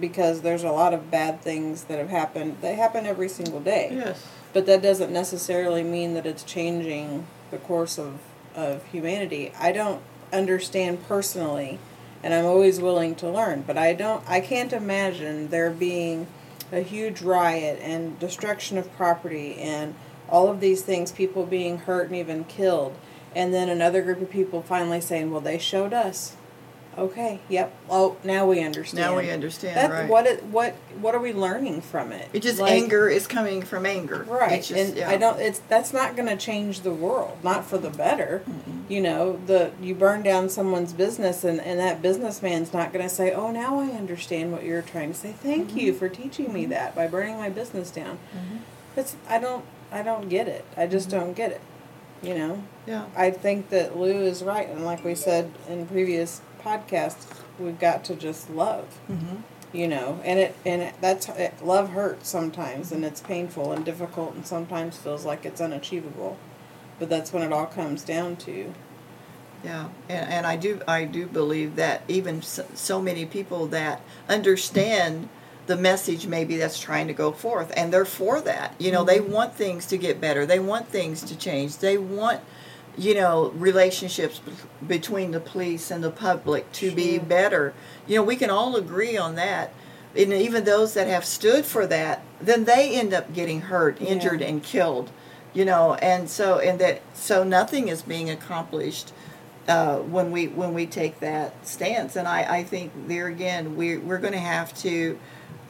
because 0.00 0.42
there's 0.42 0.64
a 0.64 0.72
lot 0.72 0.92
of 0.94 1.10
bad 1.10 1.40
things 1.40 1.84
that 1.84 1.98
have 1.98 2.10
happened. 2.10 2.58
They 2.60 2.74
happen 2.74 3.06
every 3.06 3.28
single 3.28 3.60
day. 3.60 3.90
Yes. 3.92 4.26
But 4.52 4.66
that 4.66 4.82
doesn't 4.82 5.12
necessarily 5.12 5.82
mean 5.82 6.14
that 6.14 6.26
it's 6.26 6.44
changing 6.44 7.26
the 7.50 7.58
course 7.58 7.98
of 7.98 8.20
of 8.54 8.84
humanity. 8.86 9.52
I 9.58 9.72
don't 9.72 10.00
understand 10.32 11.06
personally, 11.08 11.78
and 12.22 12.32
I'm 12.32 12.44
always 12.44 12.80
willing 12.80 13.14
to 13.16 13.28
learn, 13.28 13.62
but 13.62 13.76
I 13.76 13.92
don't 13.94 14.22
I 14.28 14.40
can't 14.40 14.72
imagine 14.72 15.48
there 15.48 15.70
being 15.70 16.26
a 16.72 16.80
huge 16.80 17.22
riot 17.22 17.78
and 17.82 18.18
destruction 18.18 18.78
of 18.78 18.92
property 18.96 19.56
and 19.56 19.94
all 20.28 20.48
of 20.48 20.60
these 20.60 20.82
things, 20.82 21.12
people 21.12 21.44
being 21.44 21.78
hurt 21.78 22.06
and 22.06 22.16
even 22.16 22.44
killed, 22.44 22.96
and 23.34 23.52
then 23.52 23.68
another 23.68 24.02
group 24.02 24.22
of 24.22 24.30
people 24.30 24.62
finally 24.62 25.00
saying, 25.00 25.30
"Well, 25.30 25.40
they 25.40 25.58
showed 25.58 25.92
us." 25.92 26.36
Okay. 26.96 27.40
Yep. 27.48 27.74
Oh, 27.90 28.16
now 28.24 28.46
we 28.46 28.62
understand. 28.62 29.02
Now 29.02 29.16
we 29.16 29.30
understand, 29.30 29.76
That, 29.76 29.90
right. 29.90 30.08
What 30.08 30.26
it, 30.26 30.44
what 30.44 30.74
what 31.00 31.14
are 31.14 31.20
we 31.20 31.32
learning 31.32 31.82
from 31.82 32.12
it? 32.12 32.28
It 32.32 32.40
just 32.40 32.58
Like- 32.58 32.72
anger 32.72 33.08
is 33.08 33.26
coming 33.26 33.62
from 33.62 33.86
anger. 33.86 34.24
Right. 34.28 34.52
It's 34.52 34.68
just, 34.68 34.80
and 34.80 34.96
yeah. 34.96 35.10
I 35.10 35.16
don't 35.16 35.40
it's 35.40 35.60
that's 35.68 35.92
not 35.92 36.16
going 36.16 36.28
to 36.28 36.36
change 36.36 36.80
the 36.80 36.92
world, 36.92 37.38
not 37.42 37.64
for 37.64 37.78
the 37.78 37.90
better. 37.90 38.42
You 38.88 39.00
know, 39.00 39.40
the 39.46 39.72
you 39.80 39.94
burn 39.94 40.22
down 40.22 40.48
someone's 40.48 40.92
business 40.92 41.44
and 41.44 41.60
and 41.60 41.78
that 41.80 42.02
businessman's 42.02 42.72
not 42.72 42.92
going 42.92 43.04
to 43.04 43.14
say, 43.14 43.32
"Oh, 43.32 43.50
now 43.50 43.80
I 43.80 43.86
understand 43.90 44.52
what 44.52 44.64
you're 44.64 44.82
trying 44.82 45.12
to 45.12 45.18
say. 45.18 45.32
Thank 45.32 45.74
you 45.74 45.90
mm-hmm. 45.90 45.98
for 45.98 46.08
teaching 46.08 46.52
me 46.52 46.66
that 46.66 46.94
by 46.94 47.06
burning 47.06 47.36
my 47.36 47.48
business 47.48 47.90
down." 47.90 48.18
Mm-hmm. 48.36 48.56
That's 48.94 49.16
I 49.28 49.38
don't 49.38 49.64
I 49.90 50.02
don't 50.02 50.28
get 50.28 50.48
it. 50.48 50.64
I 50.76 50.86
just 50.86 51.08
mm-hmm. 51.08 51.18
don't 51.18 51.32
get 51.34 51.52
it. 51.52 51.60
You 52.22 52.34
know. 52.34 52.62
Yeah. 52.86 53.06
I 53.16 53.30
think 53.30 53.70
that 53.70 53.96
Lou 53.96 54.22
is 54.22 54.42
right, 54.42 54.68
and 54.68 54.84
like 54.84 55.04
we 55.04 55.14
said 55.14 55.50
in 55.68 55.86
previous 55.86 56.40
podcasts, 56.64 57.26
we've 57.58 57.78
got 57.78 58.04
to 58.04 58.14
just 58.14 58.50
love. 58.50 58.98
Mm-hmm. 59.10 59.36
You 59.72 59.88
know, 59.88 60.20
and 60.24 60.38
it 60.38 60.54
and 60.64 60.82
it, 60.82 60.94
that's 61.00 61.28
it, 61.30 61.54
love 61.60 61.90
hurts 61.90 62.28
sometimes, 62.28 62.92
and 62.92 63.04
it's 63.04 63.20
painful 63.20 63.72
and 63.72 63.84
difficult, 63.84 64.34
and 64.34 64.46
sometimes 64.46 64.96
feels 64.96 65.24
like 65.24 65.44
it's 65.44 65.60
unachievable. 65.60 66.38
But 67.00 67.10
that's 67.10 67.32
when 67.32 67.42
it 67.42 67.52
all 67.52 67.66
comes 67.66 68.04
down 68.04 68.36
to. 68.36 68.72
Yeah, 69.64 69.88
and, 70.08 70.30
and 70.30 70.46
I 70.46 70.54
do 70.54 70.80
I 70.86 71.04
do 71.04 71.26
believe 71.26 71.74
that 71.74 72.02
even 72.06 72.40
so, 72.42 72.64
so 72.74 73.02
many 73.02 73.26
people 73.26 73.66
that 73.68 74.00
understand 74.28 75.28
the 75.66 75.76
message 75.76 76.26
maybe 76.26 76.56
that's 76.56 76.78
trying 76.78 77.06
to 77.06 77.14
go 77.14 77.32
forth 77.32 77.72
and 77.76 77.92
they're 77.92 78.04
for 78.04 78.40
that. 78.42 78.74
You 78.78 78.92
know, 78.92 79.04
they 79.04 79.20
want 79.20 79.54
things 79.54 79.86
to 79.86 79.96
get 79.96 80.20
better. 80.20 80.44
They 80.44 80.58
want 80.58 80.88
things 80.88 81.22
to 81.22 81.36
change. 81.36 81.78
They 81.78 81.96
want 81.96 82.40
you 82.96 83.14
know 83.14 83.50
relationships 83.56 84.38
be- 84.40 84.52
between 84.86 85.30
the 85.32 85.40
police 85.40 85.90
and 85.90 86.02
the 86.02 86.10
public 86.10 86.70
to 86.72 86.90
be 86.90 87.18
better. 87.18 87.74
You 88.06 88.16
know, 88.16 88.22
we 88.22 88.36
can 88.36 88.50
all 88.50 88.76
agree 88.76 89.16
on 89.16 89.34
that. 89.36 89.72
And 90.16 90.32
even 90.32 90.64
those 90.64 90.94
that 90.94 91.08
have 91.08 91.24
stood 91.24 91.64
for 91.64 91.86
that, 91.88 92.22
then 92.40 92.64
they 92.64 92.94
end 92.98 93.12
up 93.12 93.34
getting 93.34 93.62
hurt, 93.62 94.00
Yeah. 94.00 94.10
injured, 94.10 94.42
and 94.42 94.62
killed. 94.62 95.10
You 95.52 95.64
know, 95.64 95.94
and 95.94 96.28
so 96.30 96.58
and 96.58 96.78
that 96.80 97.02
so 97.14 97.44
nothing 97.44 97.88
is 97.88 98.02
being 98.02 98.28
accomplished 98.30 99.12
uh, 99.68 99.98
when 99.98 100.30
we 100.30 100.48
when 100.48 100.74
we 100.74 100.86
take 100.86 101.20
that 101.20 101.66
stance. 101.66 102.16
And 102.16 102.28
I, 102.28 102.58
I 102.58 102.64
think 102.64 102.92
there 103.08 103.26
again 103.28 103.76
we 103.76 103.96
we're 103.96 104.18
going 104.18 104.32
to 104.32 104.38
have 104.38 104.76
to 104.82 105.18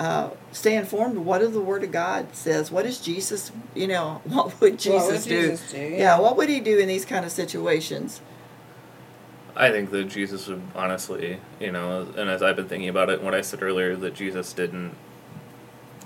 uh, 0.00 0.30
stay 0.52 0.76
informed. 0.76 1.18
What 1.18 1.38
does 1.38 1.52
the 1.52 1.60
Word 1.60 1.84
of 1.84 1.92
God 1.92 2.34
says? 2.34 2.70
What 2.70 2.84
does 2.84 3.00
Jesus? 3.00 3.52
You 3.74 3.86
know, 3.88 4.20
what 4.24 4.60
would 4.60 4.78
Jesus, 4.78 5.02
What 5.02 5.12
would 5.12 5.22
do? 5.22 5.40
Jesus 5.42 5.70
do? 5.72 5.78
Yeah. 5.78 5.96
Yeah. 5.98 6.18
what 6.20 6.36
would 6.36 6.48
he 6.48 6.60
do 6.60 6.78
in 6.78 6.88
these 6.88 7.04
kind 7.04 7.24
of 7.24 7.30
situations? 7.32 8.20
I 9.56 9.70
think 9.70 9.90
that 9.90 10.04
Jesus 10.08 10.48
would 10.48 10.62
honestly, 10.74 11.38
you 11.60 11.70
know, 11.70 12.08
and 12.16 12.28
as 12.28 12.42
I've 12.42 12.56
been 12.56 12.66
thinking 12.68 12.88
about 12.88 13.08
it, 13.08 13.22
what 13.22 13.34
I 13.34 13.40
said 13.40 13.62
earlier, 13.62 13.94
that 13.96 14.14
Jesus 14.14 14.52
didn't 14.52 14.94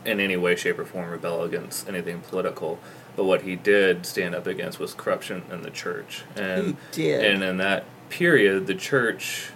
in 0.05 0.21
any 0.21 0.37
way, 0.37 0.55
shape, 0.55 0.79
or 0.79 0.85
form 0.85 1.11
rebel 1.11 1.43
against 1.43 1.89
anything 1.89 2.21
political. 2.21 2.79
But 3.17 3.25
what 3.25 3.43
he 3.43 3.57
did 3.57 4.07
stand 4.07 4.35
up 4.35 4.47
against 4.47 4.79
was 4.79 4.95
corruption 4.95 5.43
in 5.51 5.63
the 5.63 5.71
church. 5.71 6.23
And 6.37 6.77
He 6.93 7.03
did. 7.03 7.25
and 7.25 7.43
in 7.43 7.57
that 7.57 7.85
period 8.11 8.67
the 8.67 8.75
church 8.75 9.51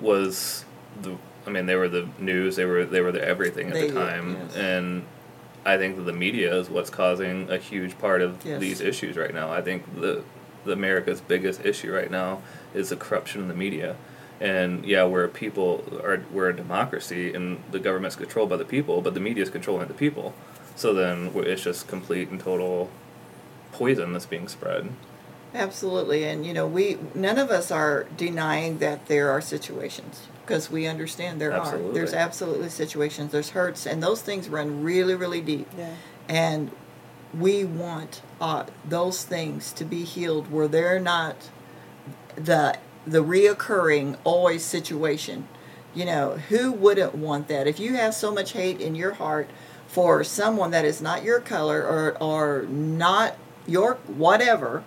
was 0.00 0.64
the 1.00 1.16
I 1.46 1.50
mean, 1.50 1.66
they 1.66 1.74
were 1.76 1.88
the 1.88 2.08
news, 2.18 2.56
they 2.56 2.64
were 2.64 2.84
they 2.84 3.00
were 3.00 3.12
the 3.12 3.22
everything 3.24 3.68
at 3.68 3.74
They- 3.74 3.88
the 3.90 3.94
time. 3.94 4.36
yes. 4.40 4.56
And 4.56 5.04
I 5.64 5.76
think 5.76 5.96
that 5.96 6.02
the 6.02 6.12
media 6.12 6.54
is 6.56 6.68
what's 6.70 6.90
causing 6.90 7.50
a 7.50 7.56
huge 7.58 7.98
part 7.98 8.20
of 8.20 8.44
Yes. 8.44 8.60
these 8.60 8.80
issues 8.80 9.16
right 9.16 9.32
now. 9.34 9.52
I 9.52 9.60
think 9.62 10.00
the 10.00 10.22
the 10.64 10.72
America's 10.72 11.20
biggest 11.20 11.64
issue 11.66 11.92
right 11.92 12.10
now 12.10 12.40
is 12.72 12.90
the 12.90 12.96
corruption 12.96 13.40
in 13.42 13.48
the 13.48 13.54
media. 13.54 13.96
And 14.40 14.84
yeah, 14.84 15.04
we're 15.04 15.24
a 15.24 15.28
people, 15.28 15.84
are 16.02 16.22
we're 16.32 16.48
a 16.48 16.56
democracy, 16.56 17.32
and 17.34 17.58
the 17.70 17.78
government's 17.80 18.16
controlled 18.16 18.48
by 18.50 18.56
the 18.56 18.64
people, 18.64 19.00
but 19.02 19.14
the 19.14 19.20
media 19.20 19.42
is 19.42 19.50
controlling 19.50 19.86
the 19.88 19.94
people. 19.94 20.34
So 20.76 20.94
then 20.94 21.30
it's 21.34 21.62
just 21.62 21.86
complete 21.88 22.28
and 22.30 22.40
total 22.40 22.90
poison 23.72 24.12
that's 24.12 24.26
being 24.26 24.48
spread. 24.48 24.88
Absolutely, 25.54 26.24
and 26.24 26.46
you 26.46 26.54
know, 26.54 26.66
we 26.66 26.98
none 27.14 27.38
of 27.38 27.50
us 27.50 27.70
are 27.70 28.06
denying 28.16 28.78
that 28.78 29.06
there 29.06 29.30
are 29.30 29.40
situations 29.40 30.26
because 30.46 30.70
we 30.70 30.86
understand 30.86 31.40
there 31.40 31.52
are. 31.52 31.78
There's 31.92 32.14
absolutely 32.14 32.70
situations. 32.70 33.32
There's 33.32 33.50
hurts, 33.50 33.86
and 33.86 34.02
those 34.02 34.22
things 34.22 34.48
run 34.48 34.82
really, 34.82 35.14
really 35.14 35.40
deep. 35.40 35.68
Yeah. 35.76 35.94
And 36.28 36.70
we 37.38 37.64
want 37.64 38.22
uh, 38.40 38.66
those 38.84 39.24
things 39.24 39.72
to 39.72 39.84
be 39.84 40.04
healed 40.04 40.50
where 40.50 40.68
they're 40.68 41.00
not 41.00 41.50
the 42.34 42.78
the 43.06 43.22
reoccurring 43.22 44.16
always 44.24 44.64
situation. 44.64 45.48
You 45.94 46.06
know, 46.06 46.36
who 46.48 46.72
wouldn't 46.72 47.14
want 47.14 47.48
that? 47.48 47.66
If 47.66 47.78
you 47.78 47.94
have 47.94 48.14
so 48.14 48.32
much 48.32 48.52
hate 48.52 48.80
in 48.80 48.94
your 48.94 49.14
heart 49.14 49.50
for 49.86 50.24
someone 50.24 50.70
that 50.70 50.86
is 50.86 51.02
not 51.02 51.22
your 51.22 51.40
color 51.40 51.82
or 51.82 52.16
or 52.22 52.62
not 52.62 53.36
your 53.66 53.94
whatever, 54.06 54.84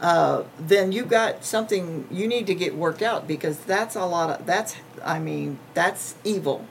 uh, 0.00 0.44
then 0.58 0.92
you've 0.92 1.08
got 1.08 1.44
something 1.44 2.06
you 2.10 2.28
need 2.28 2.46
to 2.46 2.54
get 2.54 2.76
worked 2.76 3.02
out 3.02 3.26
because 3.26 3.58
that's 3.60 3.96
a 3.96 4.06
lot 4.06 4.30
of 4.30 4.46
that's 4.46 4.76
I 5.04 5.18
mean 5.18 5.58
that's 5.74 6.14
evil. 6.24 6.64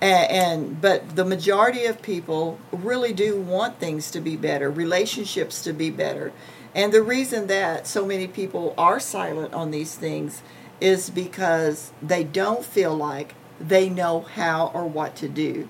And, 0.00 0.30
and 0.30 0.80
but 0.80 1.16
the 1.16 1.24
majority 1.24 1.84
of 1.84 2.02
people 2.02 2.58
really 2.70 3.12
do 3.12 3.40
want 3.40 3.78
things 3.78 4.10
to 4.12 4.20
be 4.20 4.36
better, 4.36 4.70
relationships 4.70 5.62
to 5.64 5.72
be 5.72 5.90
better. 5.90 6.32
And 6.74 6.92
the 6.92 7.02
reason 7.02 7.48
that 7.48 7.86
so 7.86 8.06
many 8.06 8.26
people 8.26 8.74
are 8.78 8.98
silent 8.98 9.52
on 9.52 9.70
these 9.70 9.94
things 9.94 10.42
is 10.80 11.10
because 11.10 11.92
they 12.02 12.24
don't 12.24 12.64
feel 12.64 12.94
like 12.94 13.34
they 13.60 13.88
know 13.88 14.20
how 14.20 14.70
or 14.74 14.86
what 14.86 15.14
to 15.16 15.28
do. 15.28 15.68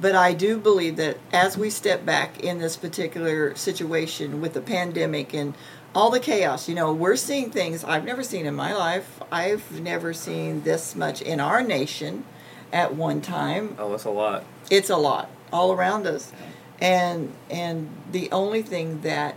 But 0.00 0.14
I 0.14 0.34
do 0.34 0.58
believe 0.58 0.96
that 0.96 1.18
as 1.32 1.56
we 1.56 1.70
step 1.70 2.04
back 2.04 2.40
in 2.40 2.58
this 2.58 2.76
particular 2.76 3.54
situation 3.54 4.40
with 4.40 4.52
the 4.52 4.60
pandemic 4.60 5.32
and 5.32 5.54
all 5.94 6.10
the 6.10 6.20
chaos, 6.20 6.68
you 6.68 6.74
know, 6.74 6.92
we're 6.92 7.16
seeing 7.16 7.50
things 7.50 7.84
I've 7.84 8.04
never 8.04 8.22
seen 8.22 8.46
in 8.46 8.54
my 8.54 8.72
life. 8.72 9.20
I've 9.30 9.80
never 9.80 10.14
seen 10.14 10.62
this 10.62 10.94
much 10.94 11.20
in 11.20 11.40
our 11.40 11.62
nation 11.62 12.24
at 12.72 12.94
one 12.94 13.20
time. 13.20 13.76
Oh, 13.78 13.90
that's 13.90 14.04
a 14.04 14.10
lot. 14.10 14.44
It's 14.70 14.90
a 14.90 14.96
lot 14.96 15.28
all 15.52 15.72
around 15.72 16.06
us. 16.06 16.32
And 16.80 17.32
and 17.50 17.90
the 18.10 18.30
only 18.32 18.62
thing 18.62 19.02
that 19.02 19.36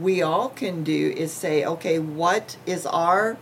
we 0.00 0.22
all 0.22 0.48
can 0.50 0.84
do 0.84 1.12
is 1.16 1.32
say, 1.32 1.64
okay, 1.64 1.98
what 1.98 2.56
is 2.64 2.86
our 2.86 3.36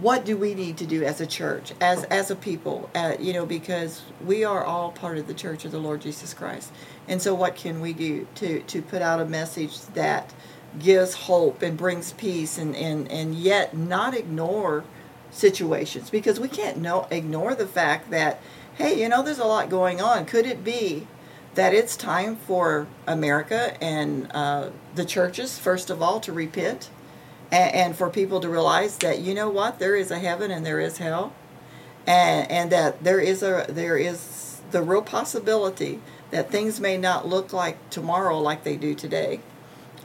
what 0.00 0.24
do 0.24 0.36
we 0.36 0.54
need 0.54 0.76
to 0.78 0.86
do 0.86 1.02
as 1.02 1.20
a 1.20 1.26
church, 1.26 1.72
as 1.80 2.04
as 2.04 2.30
a 2.30 2.36
people, 2.36 2.88
uh, 2.94 3.14
you 3.18 3.32
know, 3.32 3.44
because 3.44 4.02
we 4.24 4.44
are 4.44 4.64
all 4.64 4.92
part 4.92 5.18
of 5.18 5.26
the 5.26 5.34
Church 5.34 5.64
of 5.64 5.72
the 5.72 5.78
Lord 5.80 6.00
Jesus 6.00 6.32
Christ, 6.32 6.72
and 7.08 7.20
so 7.20 7.34
what 7.34 7.56
can 7.56 7.80
we 7.80 7.92
do 7.92 8.26
to 8.36 8.60
to 8.60 8.82
put 8.82 9.02
out 9.02 9.20
a 9.20 9.24
message 9.24 9.80
that 9.94 10.32
gives 10.78 11.14
hope 11.14 11.62
and 11.62 11.76
brings 11.76 12.12
peace, 12.12 12.58
and 12.58 12.74
and 12.76 13.10
and 13.10 13.34
yet 13.34 13.76
not 13.76 14.14
ignore 14.14 14.84
situations 15.30 16.10
because 16.10 16.40
we 16.40 16.48
can't 16.48 16.78
no 16.78 17.06
ignore 17.10 17.54
the 17.54 17.66
fact 17.66 18.10
that 18.10 18.40
hey, 18.74 19.00
you 19.00 19.08
know, 19.08 19.22
there's 19.22 19.38
a 19.38 19.44
lot 19.44 19.68
going 19.68 20.00
on. 20.00 20.24
Could 20.24 20.46
it 20.46 20.64
be 20.64 21.06
that 21.54 21.74
it's 21.74 21.96
time 21.96 22.36
for 22.36 22.86
America 23.06 23.76
and 23.82 24.30
uh, 24.32 24.70
the 24.94 25.04
churches, 25.04 25.58
first 25.58 25.90
of 25.90 26.00
all, 26.00 26.20
to 26.20 26.32
repent? 26.32 26.88
and, 27.50 27.74
and 27.74 27.96
for 27.96 28.08
people 28.10 28.40
to 28.40 28.48
realize 28.48 28.96
that 28.98 29.20
you 29.20 29.34
know 29.34 29.48
what 29.48 29.78
there 29.78 29.96
is 29.96 30.10
a 30.10 30.18
heaven 30.18 30.50
and 30.50 30.64
there 30.64 30.80
is 30.80 30.98
hell 30.98 31.32
and 32.06 32.50
and 32.50 32.70
that 32.70 33.02
there 33.02 33.20
is 33.20 33.42
a 33.42 33.66
there 33.68 33.96
is 33.96 34.60
the 34.70 34.82
real 34.82 35.02
possibility 35.02 36.00
that 36.30 36.50
things 36.50 36.80
may 36.80 36.96
not 36.96 37.26
look 37.26 37.52
like 37.52 37.90
tomorrow 37.90 38.38
like 38.38 38.62
they 38.62 38.76
do 38.76 38.94
today 38.94 39.40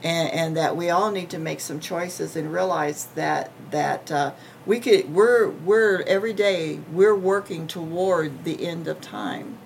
and, 0.05 0.31
and 0.31 0.57
that 0.57 0.77
we 0.77 0.91
all 0.91 1.09
need 1.09 1.31
to 1.31 1.39
make 1.39 1.59
some 1.59 1.79
choices 1.79 2.35
and 2.35 2.53
realize 2.53 3.05
that 3.15 3.51
that 3.71 4.11
uh, 4.11 4.31
we 4.65 4.79
could 4.79 5.11
we're 5.11 5.49
we're 5.49 6.03
every 6.03 6.31
day 6.31 6.79
we're 6.93 7.15
working 7.15 7.65
toward 7.65 8.43
the 8.43 8.65
end 8.65 8.87
of 8.87 9.01
time. 9.01 9.57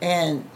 And 0.00 0.48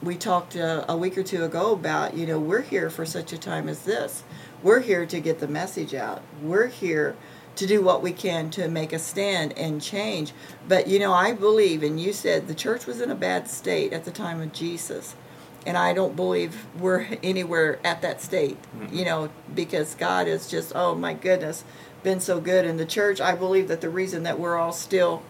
we 0.00 0.16
talked 0.16 0.56
uh, 0.56 0.84
a 0.88 0.96
week 0.96 1.18
or 1.18 1.24
two 1.24 1.44
ago 1.44 1.72
about 1.72 2.16
you 2.16 2.24
know 2.24 2.38
we're 2.38 2.62
here 2.62 2.88
for 2.88 3.04
such 3.04 3.32
a 3.32 3.38
time 3.38 3.68
as 3.68 3.80
this. 3.80 4.22
We're 4.62 4.80
here 4.80 5.06
to 5.06 5.20
get 5.20 5.40
the 5.40 5.48
message 5.48 5.92
out. 5.92 6.22
We're 6.40 6.68
here 6.68 7.16
to 7.56 7.66
do 7.66 7.82
what 7.82 8.00
we 8.00 8.12
can 8.12 8.48
to 8.50 8.68
make 8.68 8.92
a 8.92 8.98
stand 8.98 9.58
and 9.58 9.82
change. 9.82 10.32
But 10.68 10.86
you 10.86 11.00
know 11.00 11.12
i 11.12 11.32
believe 11.32 11.82
and 11.82 12.00
you 12.00 12.12
said 12.12 12.46
the 12.46 12.54
church 12.54 12.86
was 12.86 13.00
in 13.00 13.10
a 13.10 13.16
bad 13.16 13.50
state 13.50 13.92
at 13.92 14.04
the 14.04 14.12
time 14.12 14.40
of 14.40 14.52
jesus 14.52 15.16
and 15.66 15.76
I 15.76 15.92
don't 15.92 16.16
believe 16.16 16.66
we're 16.78 17.06
anywhere 17.22 17.78
at 17.84 18.02
that 18.02 18.20
state. 18.20 18.58
You 18.90 19.04
know, 19.04 19.30
because 19.54 19.94
God 19.94 20.26
is 20.28 20.48
just 20.48 20.72
oh 20.74 20.94
my 20.94 21.14
goodness, 21.14 21.64
been 22.02 22.20
so 22.20 22.40
good 22.40 22.64
in 22.64 22.76
the 22.76 22.86
church. 22.86 23.20
I 23.20 23.34
believe 23.34 23.68
that 23.68 23.80
the 23.80 23.90
reason 23.90 24.22
that 24.24 24.38
we're 24.38 24.56
all 24.56 24.72
still, 24.72 25.22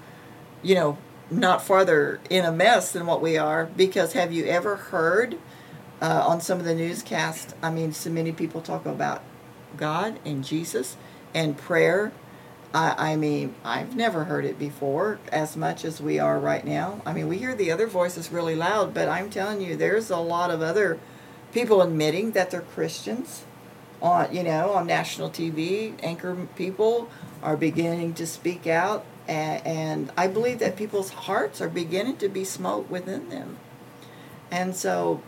you 0.62 0.74
know, 0.74 0.98
not 1.30 1.62
farther 1.62 2.20
in 2.28 2.44
a 2.44 2.52
mess 2.52 2.92
than 2.92 3.06
what 3.06 3.22
we 3.22 3.36
are 3.36 3.66
because 3.66 4.12
have 4.12 4.32
you 4.32 4.44
ever 4.46 4.76
heard 4.76 5.38
uh, 6.00 6.24
on 6.26 6.40
some 6.40 6.58
of 6.58 6.64
the 6.64 6.74
newscasts? 6.74 7.54
I 7.62 7.70
mean, 7.70 7.92
so 7.92 8.10
many 8.10 8.32
people 8.32 8.60
talk 8.60 8.86
about 8.86 9.22
God 9.76 10.18
and 10.24 10.44
Jesus 10.44 10.96
and 11.34 11.56
prayer. 11.56 12.12
I, 12.74 13.12
I 13.12 13.16
mean, 13.16 13.54
I've 13.64 13.94
never 13.96 14.24
heard 14.24 14.44
it 14.44 14.58
before 14.58 15.18
as 15.30 15.56
much 15.56 15.84
as 15.84 16.00
we 16.00 16.18
are 16.18 16.38
right 16.38 16.64
now. 16.64 17.02
I 17.04 17.12
mean, 17.12 17.28
we 17.28 17.38
hear 17.38 17.54
the 17.54 17.70
other 17.70 17.86
voices 17.86 18.32
really 18.32 18.54
loud, 18.54 18.94
but 18.94 19.08
I'm 19.08 19.30
telling 19.30 19.60
you, 19.60 19.76
there's 19.76 20.10
a 20.10 20.16
lot 20.16 20.50
of 20.50 20.62
other 20.62 20.98
people 21.52 21.82
admitting 21.82 22.32
that 22.32 22.50
they're 22.50 22.62
Christians 22.62 23.44
on 24.00 24.34
you 24.34 24.42
know 24.42 24.72
on 24.72 24.86
national 24.86 25.30
TV. 25.30 25.94
Anchor 26.02 26.48
people 26.56 27.10
are 27.42 27.56
beginning 27.56 28.14
to 28.14 28.26
speak 28.26 28.66
out, 28.66 29.04
and, 29.28 29.66
and 29.66 30.12
I 30.16 30.26
believe 30.26 30.58
that 30.60 30.76
people's 30.76 31.10
hearts 31.10 31.60
are 31.60 31.68
beginning 31.68 32.16
to 32.18 32.28
be 32.28 32.44
smote 32.44 32.90
within 32.90 33.28
them. 33.28 33.58
And 34.50 34.76
so, 34.76 35.22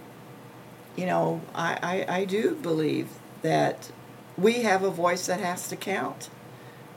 you 0.96 1.07
know, 1.07 1.40
I, 1.54 1.78
I, 2.09 2.16
I 2.18 2.24
do 2.24 2.54
believe 2.54 3.09
that 3.42 3.90
we 4.37 4.62
have 4.62 4.83
a 4.83 4.90
voice 4.90 5.26
that 5.26 5.40
has 5.40 5.68
to 5.68 5.76
count. 5.76 6.28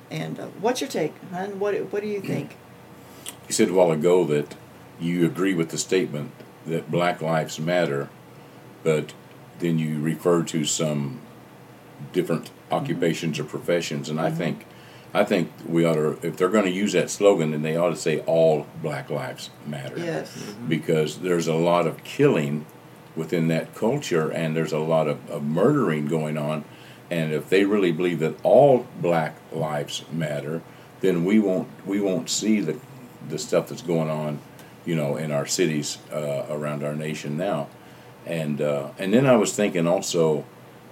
And 0.10 0.40
uh, 0.40 0.46
what's 0.60 0.82
your 0.82 0.90
take, 0.90 1.14
hon? 1.32 1.60
What 1.60 1.76
what 1.92 2.02
do 2.02 2.08
you 2.08 2.22
think? 2.22 2.56
You 3.48 3.54
said 3.54 3.70
a 3.70 3.74
while 3.74 3.92
ago 3.92 4.24
that 4.26 4.56
you 5.00 5.26
agree 5.26 5.54
with 5.54 5.70
the 5.70 5.78
statement 5.78 6.32
that 6.66 6.90
Black 6.92 7.22
Lives 7.22 7.60
Matter, 7.60 8.10
but 8.84 9.14
then 9.60 9.80
you 9.80 10.00
refer 10.00 10.44
to 10.44 10.66
some 10.66 11.22
different 12.14 12.46
mm-hmm. 12.46 12.74
occupations 12.76 13.40
or 13.40 13.44
professions, 13.44 14.10
and 14.10 14.20
I 14.20 14.30
mm-hmm. 14.30 14.38
think, 14.38 14.66
I 15.14 15.24
think 15.24 15.52
we 15.66 15.86
ought 15.86 15.96
to, 15.96 16.20
if 16.22 16.38
they're 16.38 16.50
going 16.50 16.66
to 16.66 16.72
use 16.72 16.94
that 16.94 17.10
slogan, 17.10 17.52
then 17.52 17.62
they 17.62 17.76
ought 17.76 17.90
to 17.90 17.96
say 17.96 18.20
all 18.22 18.68
Black 18.82 19.10
Lives 19.10 19.50
Matter. 19.66 19.98
Yes. 19.98 20.36
Mm-hmm. 20.38 20.68
because 20.68 21.20
there's 21.20 21.48
a 21.48 21.56
lot 21.56 21.88
of 21.88 22.04
killing 22.04 22.66
within 23.16 23.48
that 23.48 23.74
culture 23.74 24.30
and 24.30 24.56
there's 24.56 24.72
a 24.72 24.78
lot 24.78 25.08
of, 25.08 25.30
of 25.30 25.44
murdering 25.44 26.08
going 26.08 26.38
on 26.38 26.64
and 27.10 27.32
if 27.32 27.50
they 27.50 27.64
really 27.64 27.92
believe 27.92 28.20
that 28.20 28.36
all 28.44 28.86
black 29.02 29.36
lives 29.52 30.04
matter 30.12 30.62
then 31.02 31.24
we 31.24 31.40
won't 31.40 31.68
we 31.86 32.00
won't 32.00 32.30
see 32.30 32.60
the 32.60 32.80
the 33.30 33.38
stuff 33.38 33.68
that's 33.68 33.82
going 33.82 34.10
on 34.10 34.40
you 34.88 34.96
know 34.96 35.18
in 35.18 35.32
our 35.32 35.46
cities 35.46 36.00
uh, 36.12 36.46
around 36.50 36.84
our 36.84 36.96
nation 36.96 37.38
now. 37.38 37.68
And 38.26 38.62
uh, 38.62 38.90
and 38.98 39.14
then 39.14 39.28
I 39.28 39.36
was 39.36 39.54
thinking 39.54 39.86
also 39.86 40.46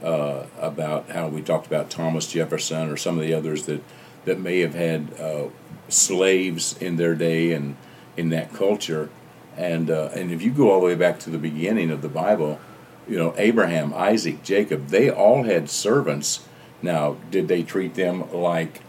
uh, 0.04 0.44
about 0.60 1.10
how 1.10 1.30
we 1.30 1.42
talked 1.42 1.66
about 1.66 1.90
Thomas 1.90 2.32
Jefferson 2.32 2.90
or 2.90 2.98
some 2.98 3.18
of 3.18 3.26
the 3.26 3.34
others 3.34 3.66
that 3.66 3.82
that 4.26 4.40
may 4.40 4.60
have 4.60 4.76
had 4.76 5.14
uh, 5.20 5.46
slaves 5.88 6.78
in 6.78 6.98
their 6.98 7.16
day 7.16 7.54
and 7.54 7.78
in 8.18 8.30
that 8.30 8.54
culture. 8.54 9.10
And 9.58 9.90
uh, 9.90 10.10
and 10.14 10.32
if 10.32 10.42
you 10.42 10.52
go 10.52 10.72
all 10.72 10.82
the 10.82 10.86
way 10.86 10.96
back 10.96 11.20
to 11.22 11.30
the 11.30 11.38
beginning 11.38 11.90
of 11.90 12.02
the 12.02 12.10
Bible, 12.10 12.60
you 13.08 13.18
know 13.18 13.34
Abraham, 13.38 13.94
Isaac, 13.94 14.44
Jacob, 14.44 14.88
they 14.88 15.10
all 15.10 15.44
had 15.44 15.70
servants. 15.70 16.48
Now, 16.82 17.18
did 17.32 17.48
they 17.48 17.64
treat 17.64 17.96
them 17.96 18.32
like 18.32 18.82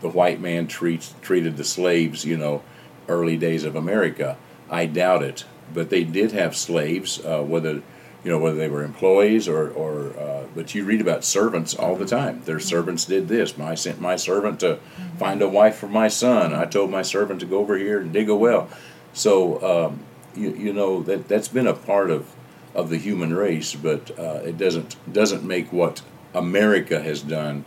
the 0.00 0.08
white 0.08 0.40
man 0.40 0.66
treats 0.66 1.14
treated 1.22 1.56
the 1.56 1.64
slaves? 1.64 2.24
You 2.24 2.36
know, 2.36 2.62
early 3.08 3.36
days 3.36 3.64
of 3.64 3.76
America. 3.76 4.36
I 4.70 4.86
doubt 4.86 5.22
it, 5.22 5.44
but 5.72 5.90
they 5.90 6.04
did 6.04 6.32
have 6.32 6.56
slaves, 6.56 7.24
uh, 7.24 7.42
whether 7.42 7.82
you 8.22 8.30
know 8.30 8.38
whether 8.38 8.56
they 8.56 8.68
were 8.68 8.82
employees 8.82 9.48
or 9.48 9.70
or. 9.70 10.18
Uh, 10.18 10.34
but 10.54 10.74
you 10.74 10.84
read 10.84 11.00
about 11.00 11.24
servants 11.24 11.74
all 11.74 11.96
the 11.96 12.06
time. 12.06 12.42
Their 12.44 12.60
servants 12.60 13.04
did 13.04 13.26
this. 13.26 13.58
I 13.58 13.74
sent 13.74 14.00
my 14.00 14.14
servant 14.14 14.60
to 14.60 14.78
find 15.18 15.42
a 15.42 15.48
wife 15.48 15.76
for 15.76 15.88
my 15.88 16.06
son. 16.06 16.54
I 16.54 16.64
told 16.64 16.90
my 16.90 17.02
servant 17.02 17.40
to 17.40 17.46
go 17.46 17.58
over 17.58 17.76
here 17.76 18.00
and 18.00 18.12
dig 18.12 18.28
a 18.28 18.36
well. 18.36 18.68
So 19.12 19.88
um, 19.88 20.00
you, 20.36 20.54
you 20.54 20.72
know 20.72 21.02
that 21.02 21.28
that's 21.28 21.48
been 21.48 21.66
a 21.66 21.74
part 21.74 22.10
of 22.10 22.32
of 22.74 22.90
the 22.90 22.96
human 22.98 23.34
race, 23.34 23.74
but 23.74 24.10
uh, 24.18 24.40
it 24.44 24.58
doesn't 24.58 24.96
doesn't 25.12 25.44
make 25.44 25.72
what 25.72 26.02
America 26.34 27.00
has 27.00 27.22
done 27.22 27.64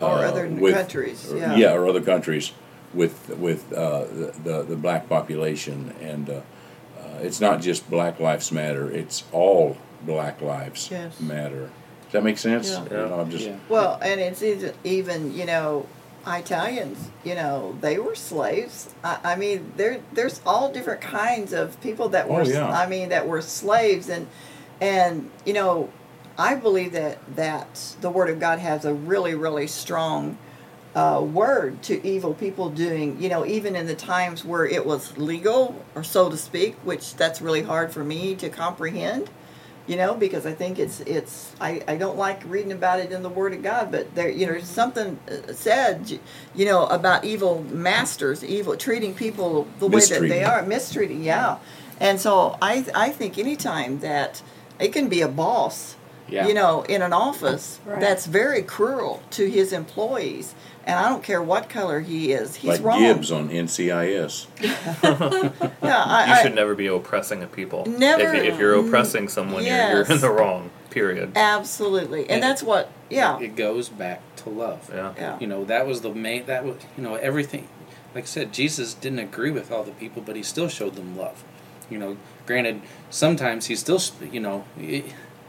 Or 0.00 0.18
uh, 0.18 0.28
other 0.30 0.48
with- 0.48 0.74
countries, 0.74 1.32
or- 1.32 1.38
yeah. 1.38 1.72
or 1.72 1.86
other 1.88 2.00
countries 2.02 2.52
with 2.94 3.28
with 3.38 3.72
uh, 3.72 4.00
the, 4.04 4.34
the 4.44 4.62
the 4.62 4.76
black 4.76 5.08
population, 5.08 5.94
and 6.00 6.28
uh, 6.30 6.32
uh, 6.98 7.18
it's 7.22 7.40
not 7.40 7.60
just 7.60 7.88
Black 7.90 8.18
Lives 8.20 8.50
Matter; 8.52 8.90
it's 8.90 9.24
all 9.32 9.76
Black 10.02 10.40
Lives 10.40 10.88
Yes. 10.90 11.20
Matter. 11.20 11.70
Does 12.04 12.12
that 12.12 12.24
make 12.24 12.38
sense? 12.38 12.70
Yeah. 12.70 12.84
You 12.84 12.90
know, 13.08 13.20
I'm 13.20 13.30
just 13.30 13.44
Yeah. 13.46 13.56
Well, 13.68 13.98
and 14.02 14.18
it's 14.20 14.42
even, 14.42 14.72
even 14.82 15.34
you 15.34 15.44
know, 15.44 15.86
Italians, 16.26 17.10
you 17.24 17.34
know, 17.34 17.76
they 17.80 17.98
were 17.98 18.14
slaves. 18.14 18.94
I, 19.02 19.18
I 19.24 19.36
mean, 19.36 19.72
there 19.76 20.00
there's 20.12 20.40
all 20.44 20.72
different 20.72 21.00
kinds 21.00 21.52
of 21.52 21.80
people 21.80 22.10
that 22.10 22.28
were. 22.28 22.42
Oh, 22.42 22.44
yeah. 22.44 22.68
I 22.68 22.86
mean, 22.86 23.10
that 23.10 23.26
were 23.26 23.42
slaves, 23.42 24.08
and 24.08 24.26
and 24.80 25.30
you 25.44 25.52
know, 25.52 25.90
I 26.36 26.54
believe 26.54 26.92
that 26.92 27.18
that 27.36 27.96
the 28.00 28.10
Word 28.10 28.30
of 28.30 28.40
God 28.40 28.58
has 28.58 28.84
a 28.84 28.94
really 28.94 29.34
really 29.34 29.66
strong. 29.66 30.38
Uh, 30.94 31.20
word 31.20 31.80
to 31.80 32.04
evil 32.04 32.34
people 32.34 32.70
doing, 32.70 33.22
you 33.22 33.28
know, 33.28 33.46
even 33.46 33.76
in 33.76 33.86
the 33.86 33.94
times 33.94 34.44
where 34.44 34.64
it 34.64 34.84
was 34.84 35.16
legal, 35.16 35.84
or 35.94 36.02
so 36.02 36.28
to 36.28 36.36
speak, 36.36 36.74
which 36.82 37.14
that's 37.14 37.40
really 37.40 37.62
hard 37.62 37.92
for 37.92 38.02
me 38.02 38.34
to 38.34 38.48
comprehend 38.48 39.30
you 39.88 39.96
know 39.96 40.14
because 40.14 40.46
i 40.46 40.52
think 40.52 40.78
it's 40.78 41.00
it's 41.00 41.52
I, 41.60 41.82
I 41.88 41.96
don't 41.96 42.16
like 42.16 42.42
reading 42.44 42.72
about 42.72 43.00
it 43.00 43.10
in 43.10 43.22
the 43.22 43.28
word 43.28 43.54
of 43.54 43.62
god 43.62 43.90
but 43.90 44.14
there 44.14 44.28
you 44.28 44.46
know 44.46 44.60
something 44.60 45.18
uh, 45.28 45.52
said 45.52 46.20
you 46.54 46.64
know 46.66 46.86
about 46.86 47.24
evil 47.24 47.64
masters 47.70 48.44
evil 48.44 48.76
treating 48.76 49.14
people 49.14 49.66
the 49.78 49.88
way 49.88 50.00
that 50.00 50.20
they 50.20 50.44
are 50.44 50.62
mistreating 50.62 51.24
yeah. 51.24 51.58
And 52.00 52.20
so 52.20 52.56
i 52.62 52.84
i 52.94 53.08
think 53.10 53.38
anytime 53.38 54.00
that 54.00 54.42
it 54.78 54.92
can 54.92 55.08
be 55.08 55.22
a 55.22 55.28
boss 55.28 55.96
Yeah. 56.28 56.46
you 56.46 56.54
know 56.54 56.82
in 56.82 57.02
an 57.02 57.12
office 57.12 57.80
Right. 57.86 58.00
that's 58.00 58.26
very 58.26 58.62
cruel 58.62 59.22
to 59.30 59.48
his 59.48 59.72
employees 59.72 60.54
and 60.84 60.98
i 60.98 61.08
don't 61.08 61.22
care 61.22 61.42
what 61.42 61.68
color 61.68 62.00
he 62.00 62.32
is 62.32 62.56
he's 62.56 62.68
like 62.72 62.82
wrong 62.82 63.00
Gibbs 63.00 63.30
on 63.32 63.48
NCIS. 63.48 64.46
yeah 65.82 66.04
I, 66.04 66.26
You 66.26 66.32
I- 66.34 66.42
should 66.42 66.54
never 66.54 66.74
be 66.74 66.86
oppressing 66.86 67.42
a 67.42 67.46
people. 67.46 67.86
Never. 67.86 68.22
If, 68.22 68.34
you- 68.44 68.52
if 68.52 68.58
you're 68.58 68.74
oppressing 68.74 69.28
someone, 69.28 69.64
you're, 69.64 69.76
you're 69.76 70.02
in 70.12 70.20
the 70.20 70.30
wrong. 70.30 70.70
Period. 70.90 71.32
absolutely 71.36 72.22
and 72.22 72.30
And- 72.32 72.42
that's 72.42 72.62
what 72.62 72.90
yeah 73.10 73.38
It 73.40 73.56
goes 73.56 73.88
back 73.88 74.20
to 74.36 74.48
love. 74.50 74.90
Yeah. 74.92 75.12
yeah 75.16 75.38
You 75.40 75.46
know, 75.46 75.64
that 75.64 75.86
was 75.86 76.00
the 76.00 76.12
main, 76.14 76.46
that 76.46 76.64
was, 76.64 76.76
you 76.96 77.02
know, 77.02 77.14
everything. 77.16 77.68
Like 78.14 78.24
I 78.24 78.26
said, 78.26 78.52
Jesus 78.52 78.94
didn't 78.94 79.18
agree 79.20 79.50
with 79.50 79.70
all 79.70 79.82
the 79.84 79.92
people, 79.92 80.22
but 80.24 80.34
he 80.36 80.42
still 80.42 80.68
showed 80.68 80.94
them 80.94 81.16
love. 81.16 81.44
You 81.90 81.98
know, 81.98 82.16
granted, 82.46 82.80
sometimes 83.10 83.66
he 83.66 83.76
still, 83.76 84.00
you 84.32 84.40
know, 84.40 84.64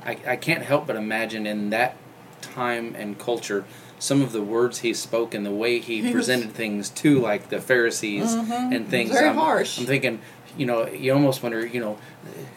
I, 0.06 0.18
I 0.28 0.36
can't 0.36 0.64
help 0.64 0.88
but 0.88 0.96
imagine 0.96 1.46
in 1.46 1.70
that 1.72 1.96
time 2.42 2.96
and 2.98 3.18
culture 3.20 3.66
some 4.00 4.22
of 4.22 4.32
the 4.32 4.42
words 4.42 4.80
he 4.80 4.94
spoke 4.94 5.34
and 5.34 5.46
the 5.46 5.52
way 5.52 5.80
he, 5.80 5.98
He 5.98 6.02
was- 6.04 6.12
presented 6.14 6.52
things 6.54 6.90
to, 6.92 7.20
like 7.20 7.50
the 7.50 7.60
Pharisees 7.60 8.34
mm-hmm. 8.36 8.74
and 8.74 8.88
things. 8.88 9.12
Very 9.12 9.28
I'm, 9.30 9.36
harsh. 9.36 9.78
I'm 9.78 9.86
thinking, 9.86 10.22
you 10.58 10.66
know, 10.66 10.88
you 10.88 11.12
almost 11.14 11.44
wonder, 11.44 11.66
you 11.66 11.82
know, 11.82 11.98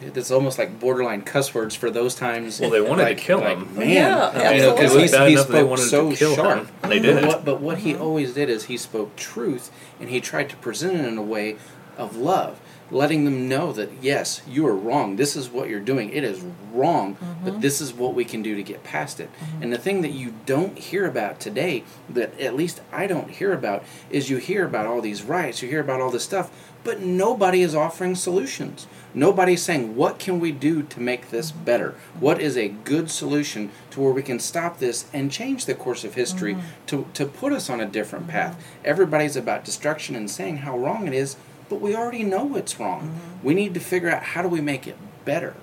it's 0.01 0.31
almost 0.31 0.57
like 0.57 0.79
borderline 0.79 1.21
cuss 1.21 1.53
words 1.53 1.75
for 1.75 1.91
those 1.91 2.15
times. 2.15 2.59
Well, 2.61 2.69
they 2.69 2.79
wanted 2.81 3.03
to 3.03 3.09
like- 3.09 3.17
kill 3.17 3.39
like, 3.41 3.57
him. 3.57 3.75
Man, 3.77 3.89
Yeah, 3.89 4.51
you 4.53 4.61
know, 4.61 4.71
'cause 4.71 4.95
absolutely. 4.95 4.95
he, 4.97 5.01
was 5.01 5.11
he 5.11 5.17
enough 5.33 5.47
they 5.47 5.59
spoke 5.59 5.77
to 5.77 5.83
so 5.83 6.11
kill 6.15 6.29
him, 6.31 6.35
sharp. 6.37 6.67
and 6.81 6.91
they 6.91 6.99
did 6.99 7.15
But 7.15 7.23
it. 7.23 7.27
what, 7.27 7.45
but 7.45 7.61
what 7.61 7.77
he 7.79 7.93
always 7.95 8.33
did 8.33 8.49
is 8.49 8.65
he 8.65 8.77
spoke 8.77 9.15
truth, 9.17 9.69
and 9.99 10.09
he 10.09 10.21
tried 10.21 10.49
to 10.49 10.55
present 10.57 10.95
it 10.97 11.05
in 11.05 11.17
a 11.17 11.21
way 11.21 11.57
of 11.97 12.15
love, 12.15 12.57
letting 12.93 13.25
them 13.25 13.49
know 13.49 13.73
that 13.73 13.89
yes, 14.01 14.41
you 14.47 14.67
are 14.67 14.75
wrong. 14.75 15.15
This 15.15 15.35
is 15.35 15.49
what 15.49 15.67
you're 15.67 15.79
doing. 15.79 16.11
It 16.11 16.23
is 16.23 16.43
wrong, 16.71 17.17
but 17.43 17.53
mm-hmm. 17.53 17.61
this 17.61 17.81
is 17.81 17.93
what 17.93 18.13
we 18.13 18.23
can 18.23 18.41
do 18.41 18.55
to 18.55 18.63
get 18.63 18.83
past 18.83 19.19
it. 19.19 19.29
Mm-hmm. 19.33 19.63
And 19.63 19.73
the 19.73 19.77
thing 19.77 20.01
that 20.01 20.11
you 20.11 20.33
don't 20.45 20.77
hear 20.77 21.05
about 21.05 21.39
today, 21.39 21.83
that 22.09 22.39
at 22.39 22.55
least 22.55 22.81
I 22.91 23.07
don't 23.07 23.31
hear 23.31 23.51
about, 23.51 23.83
is 24.09 24.29
you 24.29 24.37
hear 24.37 24.65
about 24.65 24.85
all 24.85 25.01
these 25.01 25.23
riots, 25.23 25.61
you 25.61 25.69
hear 25.69 25.81
about 25.81 26.01
all 26.01 26.11
this 26.11 26.23
stuff, 26.23 26.51
but 26.83 26.99
nobody 26.99 27.61
is 27.61 27.73
offering 27.73 28.13
solutions. 28.13 28.87
Nobody's 29.15 29.61
saying, 29.61 29.95
what 29.95 30.19
can 30.19 30.39
we 30.39 30.51
do 30.51 30.83
to 30.83 30.99
make 30.99 31.29
this 31.29 31.51
mm-hmm. 31.51 31.63
better? 31.63 31.95
What 32.19 32.39
is 32.39 32.57
a 32.57 32.69
good 32.69 33.09
solution 33.09 33.71
to 33.91 34.01
where 34.01 34.13
we 34.13 34.23
can 34.23 34.39
stop 34.39 34.79
this 34.79 35.05
and 35.13 35.31
change 35.31 35.65
the 35.65 35.75
course 35.75 36.03
of 36.03 36.13
history 36.13 36.57
to, 36.87 37.07
to 37.13 37.25
put 37.25 37.53
us 37.53 37.69
on 37.69 37.81
a 37.81 37.85
different 37.85 38.27
path? 38.27 38.63
Everybody's 38.85 39.35
about 39.35 39.65
destruction 39.65 40.15
and 40.15 40.29
saying 40.29 40.57
how 40.57 40.77
wrong 40.77 41.07
it 41.07 41.13
is, 41.13 41.37
but 41.73 41.81
we 41.81 41.95
already 41.95 42.23
know 42.23 42.55
it's 42.55 42.79
wrong. 42.79 43.01
Mm-hmm. 43.01 43.47
We 43.47 43.55
need 43.55 43.73
to 43.73 43.79
figure 43.79 44.07
out 44.07 44.21
how 44.21 44.43
do 44.43 44.47
we 44.47 44.61
make 44.61 44.85
it 44.85 44.95
better. 45.25 45.55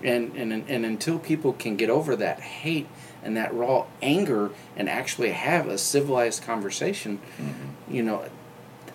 And, 0.00 0.36
and, 0.36 0.52
and 0.52 0.86
until 0.86 1.18
people 1.18 1.54
can 1.54 1.74
get 1.74 1.90
over 1.90 2.14
that 2.14 2.38
hate 2.38 2.86
and 3.24 3.36
that 3.36 3.52
raw 3.52 3.86
anger 4.00 4.52
and 4.76 4.88
actually 4.88 5.32
have 5.32 5.66
a 5.66 5.76
civilized 5.76 6.44
conversation, 6.44 7.18
mm-hmm. 7.36 7.92
you 7.92 8.04
know, 8.04 8.26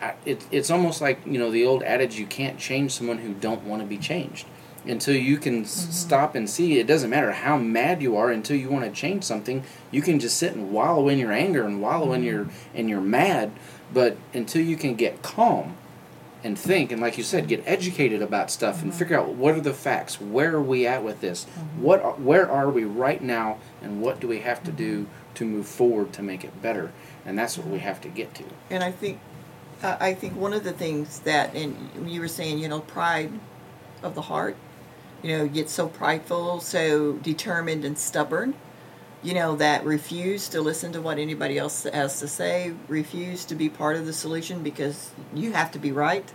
I, 0.01 0.13
it, 0.25 0.45
it's 0.49 0.71
almost 0.71 1.01
like 1.01 1.19
you 1.25 1.37
know 1.37 1.51
the 1.51 1.65
old 1.65 1.83
adage: 1.83 2.17
you 2.17 2.25
can't 2.25 2.57
change 2.57 2.93
someone 2.93 3.17
who 3.17 3.33
don't 3.33 3.65
want 3.65 3.81
to 3.81 3.87
be 3.87 3.97
changed. 3.97 4.47
until 4.85 5.15
you 5.15 5.37
can 5.37 5.63
s 5.63 5.81
mm-hmm. 5.81 5.91
stop 5.91 6.35
and 6.35 6.49
see 6.49 6.79
it 6.79 6.87
doesn't 6.87 7.09
matter 7.09 7.33
how 7.33 7.57
mad 7.57 8.01
you 8.01 8.15
are 8.15 8.31
until 8.31 8.55
you 8.55 8.69
want 8.69 8.83
to 8.85 8.91
change 8.91 9.23
something 9.23 9.63
you 9.91 10.01
can 10.01 10.19
just 10.19 10.37
sit 10.37 10.55
and 10.55 10.71
wallow 10.71 11.07
in 11.07 11.19
your 11.19 11.31
anger 11.31 11.63
and 11.67 11.81
wallow 11.81 12.13
in 12.13 12.23
your 12.23 12.47
and 12.73 12.89
you're 12.89 12.99
mad 13.21 13.51
but 13.93 14.17
until 14.33 14.63
you 14.63 14.75
can 14.75 14.95
get 14.95 15.21
calm 15.21 15.75
and 16.43 16.57
think 16.57 16.91
and 16.91 17.01
like 17.01 17.17
you 17.17 17.23
said 17.23 17.47
get 17.47 17.63
educated 17.65 18.21
about 18.21 18.49
stuff 18.49 18.81
and 18.81 18.93
figure 18.93 19.17
out 19.19 19.29
what 19.29 19.55
are 19.55 19.61
the 19.61 19.73
facts 19.73 20.19
where 20.19 20.55
are 20.55 20.61
we 20.61 20.87
at 20.87 21.03
with 21.03 21.21
this? 21.21 21.45
Mm-hmm. 21.45 21.81
What 21.81 22.01
are, 22.01 22.13
where 22.13 22.49
are 22.49 22.69
we 22.69 22.83
right 22.83 23.21
now 23.21 23.57
and 23.81 24.01
what 24.01 24.19
do 24.19 24.27
we 24.27 24.39
have 24.39 24.63
to 24.63 24.71
do 24.71 25.03
mm-hmm. 25.03 25.33
to 25.35 25.45
move 25.45 25.67
forward 25.67 26.13
to 26.13 26.23
make 26.23 26.43
it 26.43 26.61
better? 26.61 26.91
And 27.25 27.37
that's 27.37 27.57
what 27.57 27.67
we 27.67 27.79
have 27.79 28.01
to 28.01 28.09
get 28.09 28.33
to. 28.35 28.43
And 28.69 28.83
I 28.83 28.91
think, 28.91 29.19
I 29.83 29.97
I 29.99 30.13
think 30.13 30.35
one 30.35 30.53
of 30.53 30.63
the 30.63 30.73
things 30.73 31.19
that, 31.19 31.55
and 31.55 32.09
you 32.09 32.21
were 32.21 32.27
saying, 32.27 32.59
you 32.59 32.67
know, 32.67 32.79
pride 32.81 33.31
of 34.01 34.15
the 34.15 34.21
heart, 34.21 34.55
you 35.21 35.37
know, 35.37 35.47
get 35.47 35.69
so 35.69 35.87
prideful, 35.87 36.59
so 36.59 37.13
determined 37.13 37.85
and 37.85 37.97
stubborn, 37.97 38.55
you 39.23 39.33
know, 39.33 39.55
that 39.55 39.85
refuse 39.85 40.49
to 40.49 40.61
listen 40.61 40.91
to 40.93 41.01
what 41.01 41.19
anybody 41.19 41.57
else 41.57 41.83
has 41.83 42.19
to 42.19 42.27
say, 42.27 42.73
refuse 42.87 43.45
to 43.45 43.55
be 43.55 43.69
part 43.69 43.95
of 43.95 44.05
the 44.05 44.13
solution 44.13 44.63
because 44.63 45.11
you 45.33 45.51
have 45.51 45.71
to 45.71 45.79
be 45.79 45.91
right. 45.91 46.31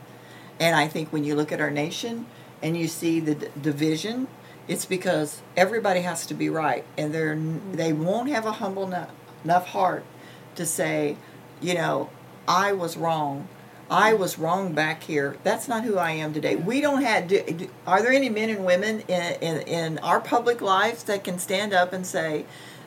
And 0.61 0.77
I 0.77 0.89
think 0.89 1.13
when 1.13 1.25
you 1.25 1.35
look 1.35 1.53
at 1.53 1.61
our 1.61 1.71
nation 1.71 2.27
and 2.63 2.77
you 2.77 2.89
see 2.89 3.21
the 3.21 3.35
d- 3.35 3.49
division, 3.61 4.29
it's 4.69 4.85
because 4.85 5.43
everybody 5.57 6.01
has 6.01 6.27
to 6.27 6.35
be 6.35 6.49
right, 6.49 6.85
and 6.99 7.15
they're 7.15 7.37
mm-hmm. 7.37 7.75
they 7.75 7.93
won't 7.93 8.29
have 8.29 8.47
a 8.47 8.53
humble 8.53 8.85
enough, 8.85 9.11
enough 9.45 9.69
heart 9.69 10.05
to 10.57 10.67
say, 10.67 11.17
you 11.61 11.75
know, 11.75 12.11
I 12.49 12.73
was 12.73 12.97
wrong. 12.97 13.49
I 13.89 14.11
mm-hmm. 14.11 14.21
was 14.21 14.39
wrong 14.39 14.73
back 14.73 15.05
here. 15.05 15.37
That's 15.45 15.69
not 15.69 15.85
who 15.85 15.99
I 15.99 16.13
am 16.13 16.33
today. 16.33 16.57
We 16.57 16.81
don't 16.81 17.03
have. 17.03 17.29
Do, 17.29 17.43
do, 17.43 17.69
are 17.87 18.03
there 18.03 18.13
any 18.13 18.29
men 18.29 18.51
and 18.51 18.65
women 18.65 19.01
in, 19.01 19.37
in 19.41 19.61
in 19.69 19.99
our 19.99 20.21
public 20.21 20.61
lives 20.61 21.05
that 21.05 21.23
can 21.23 21.39
stand 21.39 21.73
up 21.73 21.93
and 21.93 22.05
say 22.05 22.47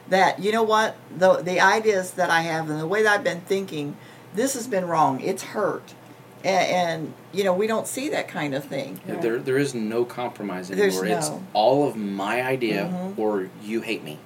that 0.10 0.39
you 0.39 0.52
know 0.52 0.63
what 0.63 0.95
the 1.15 1.38
the 1.41 1.60
ideas 1.60 2.12
that 2.12 2.30
I 2.30 2.41
have 2.41 2.69
and 2.69 2.80
the 2.80 2.88
way 2.88 3.04
that 3.04 3.13
I've 3.19 3.24
been 3.24 3.41
thinking, 3.41 3.95
this 4.34 4.54
has 4.54 4.67
been 4.67 4.86
wrong. 4.88 5.22
It's 5.22 5.43
hurt, 5.43 5.93
and, 6.43 6.67
and 6.72 7.13
you 7.34 7.43
know 7.43 7.54
we 7.54 7.67
don't 7.67 7.88
see 7.88 8.10
that 8.10 8.28
kind 8.28 8.54
of 8.56 8.65
thing. 8.65 9.00
There, 9.06 9.38
there 9.39 9.58
is 9.58 9.74
no 9.74 10.06
compromise 10.06 10.69
There's 10.69 10.98
anymore. 11.00 11.17
It's 11.17 11.30
no. 11.30 11.36
Mm-hmm. 11.36 11.45
all 11.54 11.88
of 11.88 11.95
my 11.95 12.41
idea, 12.41 13.12
or 13.17 13.50
you 13.63 13.82
hate 13.82 14.04
me, 14.04 14.19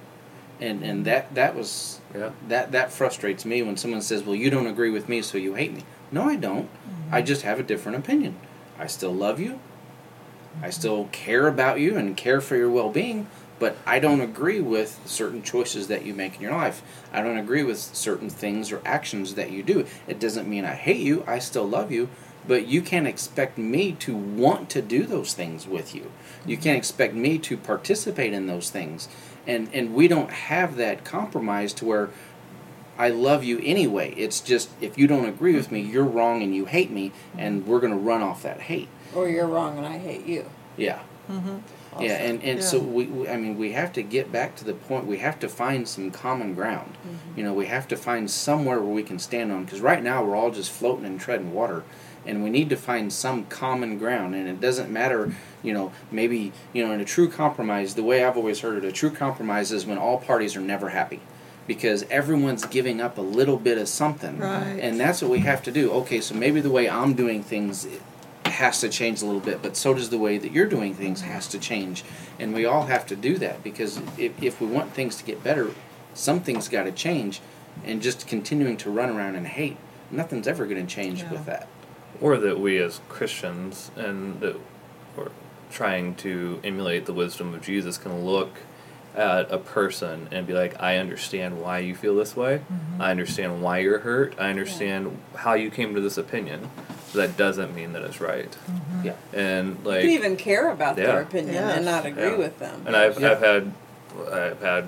and 0.60 0.82
and 0.82 1.04
that 1.04 1.34
that 1.34 1.54
was 1.54 2.00
Yeah. 2.14 2.30
that 2.48 2.72
that 2.72 2.92
frustrates 2.92 3.44
me 3.44 3.62
when 3.62 3.76
someone 3.76 4.02
says, 4.02 4.22
"Well, 4.22 4.36
you 4.36 4.50
don't 4.50 4.66
agree 4.66 4.90
with 4.90 5.08
me, 5.08 5.22
so 5.22 5.38
you 5.38 5.54
hate 5.54 5.72
me." 5.74 5.84
No, 6.12 6.28
I 6.28 6.36
don't. 6.36 6.68
I 7.10 7.18
Mm-hmm. 7.18 7.26
just 7.26 7.42
have 7.42 7.58
a 7.60 7.62
different 7.62 7.98
opinion. 7.98 8.36
I 8.78 8.86
still 8.86 9.12
love 9.14 9.38
you. 9.40 9.52
Mm-hmm. 9.52 10.64
I 10.64 10.70
still 10.70 11.08
care 11.12 11.46
about 11.48 11.78
you 11.80 11.96
and 11.96 12.16
care 12.16 12.40
for 12.40 12.56
your 12.56 12.70
well-being, 12.70 13.26
but 13.58 13.76
I 13.86 13.98
don't 13.98 14.20
agree 14.20 14.60
with 14.60 15.00
certain 15.04 15.42
choices 15.42 15.88
that 15.88 16.04
you 16.04 16.14
make 16.14 16.36
in 16.36 16.42
your 16.42 16.52
life. 16.52 16.82
I 17.12 17.22
don't 17.22 17.38
agree 17.38 17.62
with 17.62 17.78
certain 17.78 18.28
things 18.30 18.72
or 18.72 18.82
actions 18.84 19.34
that 19.34 19.50
you 19.50 19.62
do. 19.62 19.86
It 20.06 20.18
doesn't 20.18 20.48
mean 20.48 20.64
I 20.64 20.74
hate 20.74 21.00
you. 21.00 21.24
I 21.26 21.38
still 21.38 21.66
love 21.66 21.92
you, 21.92 22.08
but 22.46 22.66
you 22.66 22.82
can't 22.82 23.06
expect 23.06 23.56
me 23.56 23.92
to 23.92 24.14
want 24.14 24.70
to 24.70 24.82
do 24.82 25.04
those 25.04 25.34
things 25.34 25.66
with 25.66 25.94
you. 25.94 26.10
You 26.44 26.56
can't 26.56 26.76
expect 26.76 27.14
me 27.14 27.38
to 27.38 27.56
participate 27.56 28.32
in 28.32 28.46
those 28.46 28.70
things. 28.70 29.08
And 29.46 29.68
and 29.72 29.94
we 29.94 30.08
don't 30.08 30.30
have 30.30 30.76
that 30.76 31.04
compromise 31.04 31.72
to 31.74 31.84
where 31.84 32.10
I 32.96 33.08
love 33.08 33.44
you 33.44 33.60
anyway. 33.62 34.14
It's 34.16 34.40
just 34.40 34.70
if 34.80 34.96
you 34.96 35.06
don't 35.06 35.26
agree 35.26 35.54
with 35.54 35.70
me, 35.70 35.80
you're 35.80 36.04
wrong 36.04 36.42
and 36.42 36.54
you 36.54 36.66
hate 36.66 36.90
me, 36.90 37.12
and 37.36 37.66
we're 37.66 37.80
going 37.80 37.92
to 37.92 37.98
run 37.98 38.22
off 38.22 38.42
that 38.42 38.62
hate. 38.62 38.88
Or 39.14 39.28
you're 39.28 39.46
wrong 39.46 39.76
and 39.78 39.86
I 39.86 39.98
hate 39.98 40.26
you. 40.26 40.50
Yeah. 40.76 41.00
Mm-hmm. 41.30 41.58
Also. 41.94 42.06
Yeah, 42.06 42.14
and, 42.14 42.42
and 42.42 42.62
so 42.62 42.78
we, 42.78 43.06
we, 43.06 43.28
I 43.28 43.36
mean, 43.36 43.56
we 43.56 43.72
have 43.72 43.92
to 43.94 44.02
get 44.02 44.32
back 44.32 44.56
to 44.56 44.64
the 44.64 44.74
point. 44.74 45.06
We 45.06 45.18
have 45.18 45.38
to 45.40 45.48
find 45.48 45.86
some 45.88 46.10
common 46.10 46.54
ground. 46.54 46.96
Mm-hmm. 47.06 47.38
You 47.38 47.44
know, 47.44 47.54
we 47.54 47.66
have 47.66 47.86
to 47.88 47.96
find 47.96 48.30
somewhere 48.30 48.80
where 48.80 48.92
we 48.94 49.02
can 49.02 49.18
stand 49.18 49.52
on. 49.52 49.64
Because 49.64 49.80
right 49.80 50.02
now 50.02 50.24
we're 50.24 50.36
all 50.36 50.50
just 50.50 50.70
floating 50.72 51.04
and 51.04 51.20
treading 51.20 51.52
water, 51.52 51.84
and 52.26 52.42
we 52.42 52.50
need 52.50 52.68
to 52.70 52.76
find 52.76 53.12
some 53.12 53.44
common 53.46 53.98
ground. 53.98 54.34
And 54.34 54.48
it 54.48 54.60
doesn't 54.60 54.90
matter, 54.90 55.34
you 55.62 55.72
know, 55.72 55.92
maybe 56.10 56.52
you 56.72 56.86
know, 56.86 56.92
in 56.92 57.00
a 57.00 57.04
true 57.04 57.30
compromise, 57.30 57.94
the 57.94 58.02
way 58.02 58.24
I've 58.24 58.36
always 58.36 58.60
heard 58.60 58.76
it, 58.82 58.84
a 58.86 58.92
true 58.92 59.10
compromise 59.10 59.70
is 59.72 59.86
when 59.86 59.98
all 59.98 60.18
parties 60.18 60.56
are 60.56 60.60
never 60.60 60.88
happy. 60.90 61.20
Because 61.66 62.02
everyone's 62.10 62.66
giving 62.66 63.00
up 63.00 63.16
a 63.16 63.22
little 63.22 63.56
bit 63.56 63.78
of 63.78 63.88
something, 63.88 64.38
Right. 64.38 64.78
and 64.80 65.00
that's 65.00 65.22
what 65.22 65.30
we 65.30 65.38
have 65.38 65.62
to 65.62 65.70
do. 65.72 65.90
Okay, 65.92 66.20
so 66.20 66.34
maybe 66.34 66.60
the 66.60 66.68
way 66.70 66.90
I'm 66.90 67.14
doing 67.14 67.42
things 67.42 67.86
has 68.54 68.80
to 68.80 68.88
change 68.88 69.22
a 69.22 69.26
little 69.26 69.40
bit, 69.40 69.62
but 69.62 69.76
so 69.76 69.94
does 69.94 70.10
the 70.10 70.18
way 70.18 70.38
that 70.38 70.50
you're 70.52 70.66
doing 70.66 70.94
things 70.94 71.20
has 71.22 71.46
to 71.48 71.58
change. 71.58 72.02
And 72.38 72.52
we 72.54 72.64
all 72.64 72.86
have 72.86 73.06
to 73.06 73.16
do 73.16 73.38
that 73.38 73.62
because 73.62 74.00
if, 74.18 74.42
if 74.42 74.60
we 74.60 74.66
want 74.66 74.92
things 74.92 75.16
to 75.16 75.24
get 75.24 75.42
better, 75.44 75.70
something's 76.14 76.68
got 76.68 76.84
to 76.84 76.92
change. 76.92 77.40
And 77.84 78.00
just 78.00 78.26
continuing 78.26 78.76
to 78.78 78.90
run 78.90 79.10
around 79.10 79.34
and 79.36 79.46
hate, 79.46 79.76
nothing's 80.10 80.46
ever 80.48 80.66
going 80.66 80.84
to 80.86 80.92
change 80.94 81.22
Yeah. 81.22 81.32
with 81.32 81.46
that. 81.46 81.66
or 82.20 82.36
that 82.38 82.60
we 82.60 82.78
as 82.78 83.00
Christians 83.08 83.90
and 83.96 84.40
that 84.40 84.56
we're 85.16 85.30
trying 85.72 86.14
to 86.16 86.60
emulate 86.62 87.06
the 87.06 87.12
wisdom 87.12 87.52
of 87.54 87.60
Jesus 87.62 87.98
can 87.98 88.24
look 88.24 88.58
at 89.16 89.50
a 89.50 89.58
person 89.58 90.28
and 90.30 90.46
be 90.46 90.52
like, 90.52 90.80
I 90.80 90.96
understand 90.98 91.60
why 91.60 91.78
you 91.80 91.94
feel 91.96 92.14
this 92.16 92.36
way. 92.36 92.58
Mm-hmm. 92.58 93.02
I 93.02 93.10
understand 93.10 93.62
why 93.62 93.78
you're 93.78 94.00
hurt. 94.00 94.34
I 94.38 94.50
understand 94.50 95.18
how 95.36 95.54
you 95.54 95.70
came 95.70 95.94
to 95.96 96.00
this 96.00 96.16
opinion. 96.16 96.70
But 97.14 97.28
that 97.28 97.36
doesn't 97.36 97.74
mean 97.74 97.92
that 97.92 98.02
it's 98.02 98.20
right. 98.20 98.50
Mm-hmm. 98.50 99.06
Yeah. 99.06 99.12
And 99.32 99.78
You 99.84 99.90
like, 99.90 100.00
can 100.02 100.10
even 100.10 100.36
care 100.36 100.70
about 100.70 100.98
Yeah. 100.98 101.06
their 101.06 101.20
opinion 101.22 101.54
Yes. 101.54 101.76
and 101.76 101.84
not 101.84 102.04
agree 102.06 102.22
Yeah. 102.24 102.36
with 102.36 102.58
them. 102.58 102.82
and 102.86 102.96
I've 102.96 103.18
Yeah. 103.20 103.32
I've 103.32 103.40
had 103.40 103.72
I've 104.32 104.60
had 104.62 104.84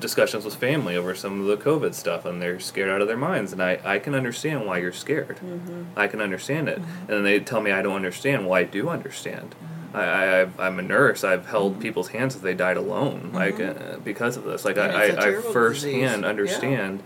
discussions 0.00 0.44
with 0.44 0.54
family 0.56 0.96
over 0.96 1.14
some 1.14 1.40
of 1.40 1.46
the 1.46 1.56
COVID 1.56 1.94
stuff, 1.94 2.24
and 2.26 2.40
they're 2.40 2.60
scared 2.60 2.90
out 2.90 3.00
of 3.00 3.08
their 3.08 3.16
minds. 3.16 3.52
And 3.52 3.62
I, 3.62 3.78
I 3.84 3.98
can 3.98 4.14
understand 4.14 4.66
why 4.66 4.78
you're 4.78 4.92
scared. 4.92 5.38
Mm-hmm. 5.44 5.82
I 5.96 6.06
can 6.06 6.20
understand 6.20 6.68
it. 6.68 6.80
Mm-hmm. 6.80 6.98
And 7.00 7.08
then 7.08 7.22
they 7.24 7.40
tell 7.40 7.60
me 7.62 7.70
I 7.72 7.80
don't 7.82 7.96
understand. 7.96 8.44
Well, 8.46 8.54
I 8.54 8.64
do 8.64 8.88
understand. 8.90 9.54
I, 9.94 10.02
I, 10.04 10.40
I've- 10.42 10.52
I'm 10.58 10.78
a 10.78 10.82
nurse. 10.82 11.24
I've 11.24 11.46
held 11.46 11.80
people's 11.80 12.08
hands 12.08 12.34
if 12.36 12.42
they 12.42 12.52
died 12.54 12.76
alone, 12.76 13.30
like 13.32 13.58
uh, 13.60 13.96
because 14.04 14.36
of 14.36 14.44
this. 14.44 14.64
Like 14.66 14.76
And 14.76 14.92
I, 14.92 15.04
it's 15.04 15.16
a 15.16 15.18
I, 15.18 15.22
I 15.22 15.30
terrible 15.30 15.52
firsthand 15.52 15.94
disease. 15.94 16.20
Yeah. 16.22 16.28
understand 16.28 17.02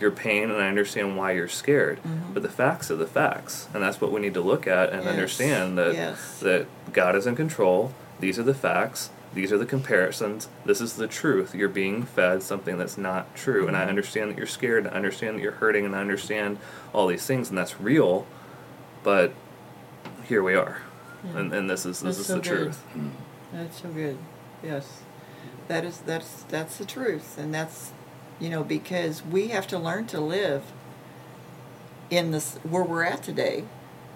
your 0.00 0.10
pain, 0.10 0.50
and 0.50 0.60
I 0.60 0.68
understand 0.68 1.16
why 1.16 1.32
you're 1.32 1.48
scared. 1.48 1.98
Mm-hmm. 1.98 2.32
But 2.32 2.42
the 2.42 2.48
facts 2.48 2.90
are 2.90 2.96
the 2.96 3.06
facts, 3.06 3.68
and 3.74 3.82
that's 3.82 4.00
what 4.00 4.12
we 4.12 4.20
need 4.20 4.34
to 4.34 4.40
look 4.40 4.66
at 4.66 4.90
and 4.92 5.04
Yes. 5.04 5.12
understand 5.12 5.78
that 5.78 5.94
Yes. 5.94 6.40
that 6.40 6.66
God 6.92 7.14
is 7.14 7.26
in 7.26 7.36
control. 7.36 7.92
These 8.18 8.38
are 8.38 8.42
the 8.42 8.54
facts. 8.54 9.10
These 9.32 9.52
are 9.52 9.58
the 9.58 9.66
comparisons. 9.66 10.48
This 10.64 10.80
is 10.80 10.94
the 10.94 11.06
truth. 11.06 11.54
You're 11.54 11.68
being 11.68 12.02
fed 12.02 12.42
something 12.42 12.78
that's 12.78 12.98
not 12.98 13.34
true. 13.36 13.68
And 13.68 13.76
I 13.76 13.80
mm-hmm. 13.80 13.90
understand 13.90 14.30
that 14.30 14.36
you're 14.36 14.46
scared. 14.46 14.86
I 14.88 14.90
understand 14.90 15.38
that 15.38 15.42
you're 15.42 15.52
hurting. 15.52 15.84
And 15.84 15.94
I 15.94 16.00
understand 16.00 16.58
all 16.92 17.06
these 17.06 17.24
things. 17.26 17.48
And 17.48 17.56
that's 17.56 17.80
real. 17.80 18.26
But 19.04 19.32
here 20.24 20.42
we 20.42 20.54
are. 20.54 20.82
And, 21.34 21.52
and 21.52 21.70
this 21.70 21.86
is 21.86 22.00
this 22.00 22.16
That's 22.16 22.18
is 22.18 22.26
so 22.26 22.34
the 22.36 22.40
good. 22.40 22.48
truth. 22.48 22.82
That's 23.52 23.82
so 23.82 23.88
good. 23.88 24.18
Yes. 24.62 25.02
That 25.68 25.84
is 25.84 25.98
that's 25.98 26.42
that's 26.44 26.78
the 26.78 26.84
truth 26.84 27.38
and 27.38 27.54
that's 27.54 27.92
you 28.40 28.48
know 28.48 28.64
because 28.64 29.24
we 29.24 29.48
have 29.48 29.66
to 29.68 29.78
learn 29.78 30.06
to 30.08 30.20
live 30.20 30.62
in 32.10 32.30
this 32.32 32.56
where 32.62 32.82
we're 32.82 33.04
at 33.04 33.22
today. 33.22 33.64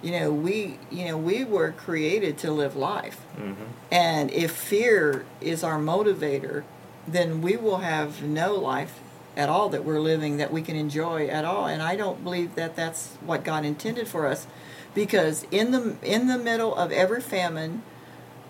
You 0.03 0.11
know, 0.13 0.33
we 0.33 0.79
you 0.91 1.07
know, 1.07 1.17
we 1.17 1.45
were 1.45 1.73
created 1.73 2.37
to 2.39 2.51
live 2.53 2.77
life. 2.77 3.17
hmm 3.37 3.53
And 3.91 4.31
if 4.31 4.51
fear 4.51 5.25
is 5.41 5.63
our 5.65 5.79
motivator, 5.79 6.65
then 7.07 7.41
we 7.41 7.57
will 7.57 7.79
have 7.79 8.23
no 8.23 8.55
life 8.55 9.01
at 9.37 9.49
all 9.49 9.69
that 9.71 9.85
we're 9.85 10.01
living 10.01 10.37
that 10.37 10.53
we 10.53 10.63
can 10.63 10.77
enjoy 10.77 11.27
at 11.27 11.45
all. 11.45 11.67
And 11.67 11.83
I 11.83 11.97
don't 11.97 12.23
believe 12.23 12.55
that 12.55 12.77
that's 12.77 13.17
what 13.25 13.45
God 13.45 13.65
intended 13.65 14.07
for 14.09 14.27
us, 14.27 14.47
because 14.95 15.47
in 15.51 15.71
the 15.71 15.97
in 16.03 16.27
the 16.27 16.39
middle 16.39 16.75
of 16.75 16.93
every 16.93 17.21
famine 17.21 17.83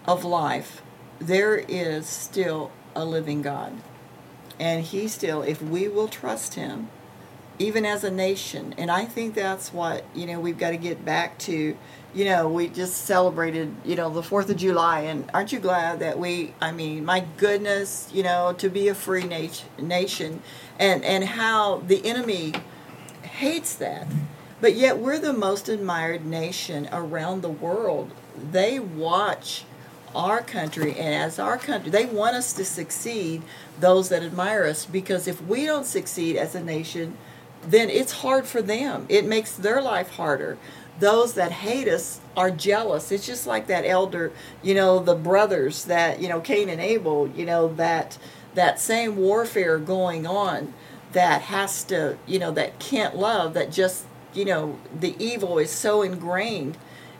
of 0.06 0.24
life, 0.24 0.82
there 1.18 1.56
is 1.56 2.06
still 2.06 2.70
a 2.96 3.04
living 3.04 3.42
God, 3.42 3.72
and 4.58 4.84
He 4.84 5.08
still, 5.08 5.42
if 5.42 5.62
we 5.62 5.88
will 5.88 6.08
trust 6.08 6.54
Him, 6.54 6.88
even 7.58 7.84
as 7.84 8.04
a 8.04 8.10
nation. 8.10 8.74
And 8.76 8.90
I 8.90 9.04
think 9.04 9.34
that's 9.34 9.72
what, 9.72 10.04
you 10.14 10.26
know, 10.26 10.40
we've 10.40 10.58
got 10.58 10.70
to 10.70 10.76
get 10.76 11.04
back 11.04 11.38
to. 11.40 11.76
You 12.12 12.24
know, 12.26 12.48
we 12.48 12.68
just 12.68 13.06
celebrated, 13.06 13.74
you 13.84 13.96
know, 13.96 14.08
the 14.08 14.20
4th 14.20 14.48
of 14.48 14.56
July. 14.56 15.00
And 15.00 15.28
aren't 15.34 15.50
you 15.50 15.58
glad 15.58 15.98
that 15.98 16.16
we, 16.16 16.54
I 16.60 16.70
mean, 16.70 17.04
my 17.04 17.24
goodness, 17.36 18.08
you 18.12 18.22
know, 18.22 18.52
to 18.58 18.68
be 18.68 18.87
a 18.87 18.94
free 18.94 19.24
nation, 19.24 19.68
nation 19.79 20.40
and, 20.79 21.04
and 21.04 21.24
how 21.24 21.79
the 21.79 22.04
enemy 22.06 22.52
hates 23.22 23.74
that. 23.76 24.06
But 24.60 24.74
yet 24.74 24.98
we're 24.98 25.18
the 25.18 25.33
most 25.33 25.68
admired 25.68 26.24
nation 26.24 26.88
around 26.92 27.42
the 27.42 27.48
world. 27.48 28.12
They 28.52 28.79
watch 28.79 29.64
our 30.14 30.40
country, 30.42 30.92
and 30.92 31.14
as 31.14 31.38
our 31.38 31.58
country, 31.58 31.90
they 31.90 32.06
want 32.06 32.37
us 32.37 32.52
to 32.54 32.64
succeed, 32.64 33.42
those 33.79 34.08
that 34.08 34.22
admire 34.22 34.64
us, 34.64 34.87
because 34.87 35.27
if 35.27 35.42
we 35.42 35.66
don't 35.66 35.87
succeed 35.87 36.37
as 36.37 36.54
a 36.54 36.62
nation, 36.62 37.16
then 37.62 37.90
it's 37.90 38.12
hard 38.12 38.46
for 38.46 38.62
them. 38.62 39.06
It 39.08 39.25
makes 39.25 39.56
their 39.56 39.81
life 39.83 40.10
harder. 40.10 40.58
Those 41.00 41.35
that 41.35 41.50
hate 41.50 41.88
us 41.88 42.20
are 42.37 42.50
jealous. 42.50 43.10
It's 43.10 43.27
just 43.27 43.46
like 43.46 43.66
that 43.66 43.85
elder, 43.85 44.33
you 44.62 44.75
know, 44.75 45.00
the 45.00 45.14
brothers 45.14 45.87
that, 45.87 46.20
you 46.20 46.29
know, 46.29 46.40
Cain 46.40 46.68
and 46.68 46.81
Abel, 46.81 47.29
you 47.35 47.44
know, 47.44 47.68
that 47.75 48.18
that 48.54 48.79
same 48.79 49.16
warfare 49.16 49.79
going 49.79 50.27
on 50.27 50.72
that 51.12 51.42
has 51.42 51.83
to, 51.85 52.16
you 52.27 52.38
know, 52.38 52.52
that 52.52 52.79
can't 52.79 53.16
love, 53.16 53.54
that 53.54 53.72
just, 53.72 54.04
you 54.33 54.44
know, 54.44 54.79
the 54.98 55.16
evil 55.18 55.58
is 55.58 55.70
so 55.70 56.02
ingrained 56.02 56.77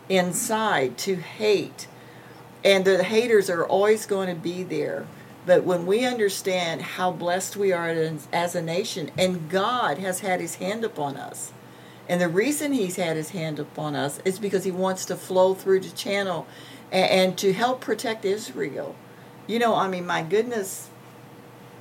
inside 0.07 0.97
to 0.99 1.15
hate. 1.15 1.87
And 2.63 2.85
the 2.85 3.03
haters 3.03 3.49
are 3.49 3.65
always 3.65 4.05
going 4.05 4.29
to 4.29 4.41
be 4.41 4.63
there. 4.63 5.05
But 5.45 5.63
when 5.63 5.85
we 5.85 6.05
understand 6.05 6.81
how 6.81 7.11
blessed 7.11 7.55
we 7.55 7.71
are 7.71 7.89
as, 8.33 8.55
a 8.55 8.61
nation, 8.61 9.11
and 9.17 9.49
God 9.49 9.99
has 9.99 10.21
had 10.21 10.41
his 10.41 10.55
hand 10.55 10.83
upon 10.83 11.17
us, 11.17 11.53
and 12.09 12.19
the 12.19 12.29
reason 12.29 12.71
he's 12.71 12.95
had 12.95 13.15
his 13.15 13.29
hand 13.29 13.59
upon 13.59 13.95
us 13.95 14.19
is 14.25 14.39
because 14.39 14.63
he 14.63 14.71
wants 14.71 15.05
to 15.05 15.15
flow 15.15 15.53
through 15.53 15.81
the 15.81 15.89
channel 15.89 16.47
and, 16.91 17.11
and 17.11 17.37
to 17.39 17.53
help 17.53 17.81
protect 17.81 18.25
Israel. 18.25 18.95
You 19.47 19.59
know, 19.59 19.75
I 19.75 19.87
mean, 19.87 20.05
my 20.05 20.23
goodness, 20.23 20.89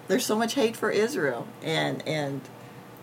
there's 0.09 0.27
so 0.27 0.37
much 0.37 0.55
hate 0.55 0.77
for 0.77 0.91
Israel, 0.91 1.47
and 1.63 2.07
and 2.07 2.43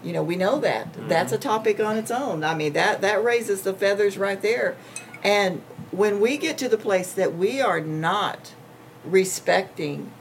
you 0.04 0.14
know 0.14 0.24
we 0.24 0.36
know 0.36 0.60
that 0.60 0.94
mm-hmm. 0.94 1.08
that's 1.08 1.32
a 1.32 1.38
topic 1.38 1.80
on 1.80 1.98
its 1.98 2.12
own. 2.12 2.44
I 2.44 2.54
mean 2.54 2.74
that 2.74 3.02
that 3.02 3.24
raises 3.24 3.64
the 3.64 3.74
feathers 3.74 4.18
right 4.18 4.42
there, 4.42 4.76
and 5.24 5.64
when 5.92 6.20
we 6.20 6.38
get 6.38 6.58
to 6.60 6.70
the 6.70 6.78
place 6.78 7.12
that 7.14 7.36
we 7.36 7.60
are 7.60 7.82
not 7.82 8.54
respecting, 9.04 10.12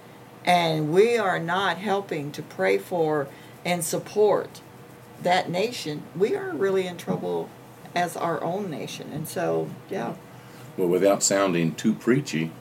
and 0.44 0.92
we 0.92 1.16
are 1.18 1.38
not 1.38 1.78
helping 1.78 2.32
to 2.32 2.42
pray 2.42 2.78
for 2.78 3.28
and 3.64 3.84
support 3.84 4.60
that 5.22 5.50
nation, 5.50 6.02
we 6.16 6.34
are 6.34 6.50
really 6.52 6.86
in 6.86 6.96
trouble 6.96 7.48
as 7.94 8.16
our 8.16 8.42
own 8.42 8.70
nation. 8.70 9.10
And 9.12 9.28
so, 9.28 9.68
yeah, 9.90 10.14
Well, 10.76 10.88
without 10.88 11.22
sounding 11.22 11.74
too 11.74 11.92
preachy, 11.92 12.52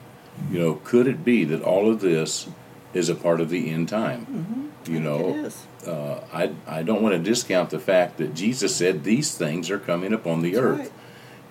you 0.50 0.58
know, 0.58 0.74
could 0.84 1.06
it 1.06 1.24
be 1.24 1.44
that 1.44 1.62
all 1.62 1.90
of 1.90 2.00
this 2.00 2.48
is 2.92 3.08
a 3.08 3.14
part 3.14 3.40
of 3.40 3.48
the 3.48 3.70
end 3.70 3.88
time? 3.88 4.72
You 4.86 4.96
it 4.96 5.00
know, 5.00 5.34
is. 5.34 5.66
uh, 5.86 6.20
I 6.32 6.52
I 6.66 6.82
don't 6.82 7.02
want 7.02 7.14
to 7.14 7.18
discount 7.18 7.70
the 7.70 7.78
fact 7.78 8.16
that 8.18 8.34
Jesus 8.34 8.74
said 8.74 9.04
these 9.04 9.34
things 9.36 9.70
are 9.70 9.78
coming 9.78 10.12
upon 10.12 10.42
the 10.42 10.52
That's 10.52 10.64
earth. 10.64 10.78
right. 10.80 10.92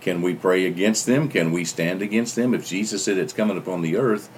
Can 0.02 0.22
we 0.22 0.34
pray 0.34 0.66
against 0.66 1.06
them? 1.06 1.28
Can 1.30 1.52
we 1.52 1.64
stand 1.66 2.02
against 2.02 2.36
them? 2.36 2.54
If 2.54 2.68
Jesus 2.68 3.04
said 3.04 3.18
it's 3.18 3.34
coming 3.34 3.58
upon 3.58 3.82
the 3.82 3.98
earth, 3.98 4.30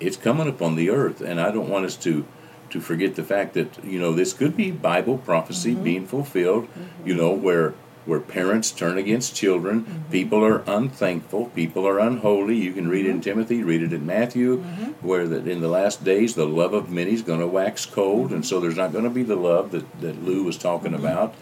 it's 0.00 0.16
coming 0.16 0.48
upon 0.48 0.76
the 0.76 0.90
earth, 0.90 1.20
and 1.20 1.40
I 1.40 1.50
don't 1.50 1.68
want 1.68 1.84
us 1.84 1.96
to 1.96 2.26
to 2.70 2.80
forget 2.80 3.14
the 3.14 3.24
fact 3.24 3.54
that 3.54 3.82
you 3.84 3.98
know 3.98 4.12
this 4.12 4.32
could 4.32 4.56
be 4.56 4.70
Bible 4.70 5.18
prophecy 5.18 5.74
mm-hmm. 5.74 5.84
being 5.84 6.06
fulfilled. 6.06 6.68
You 7.04 7.14
know 7.14 7.32
where 7.32 7.74
where 8.08 8.20
parents 8.20 8.70
turn 8.70 8.96
against 8.96 9.36
children, 9.36 9.84
mm-hmm. 9.84 10.10
people 10.10 10.42
are 10.42 10.62
unthankful, 10.66 11.46
people 11.46 11.86
are 11.86 11.98
unholy. 11.98 12.56
You 12.56 12.72
can 12.72 12.88
read 12.88 13.04
it 13.04 13.10
in 13.10 13.16
mm-hmm. 13.16 13.22
Timothy, 13.22 13.62
read 13.62 13.82
it 13.82 13.92
in 13.92 14.06
Matthew, 14.06 14.58
where 15.02 15.28
that 15.28 15.46
in 15.46 15.60
the 15.60 15.68
last 15.68 16.04
days 16.04 16.34
the 16.34 16.46
love 16.46 16.72
of 16.72 16.90
many 16.90 17.12
is 17.12 17.22
going 17.22 17.40
to 17.40 17.46
wax 17.46 17.84
cold, 17.84 18.32
and 18.32 18.44
so 18.44 18.60
there's 18.60 18.76
not 18.76 18.92
going 18.92 19.04
to 19.04 19.10
be 19.10 19.22
the 19.22 19.36
love 19.36 19.70
that 19.72 20.00
that 20.00 20.22
Lou 20.22 20.44
was 20.44 20.56
talking 20.56 20.94
about. 20.94 21.34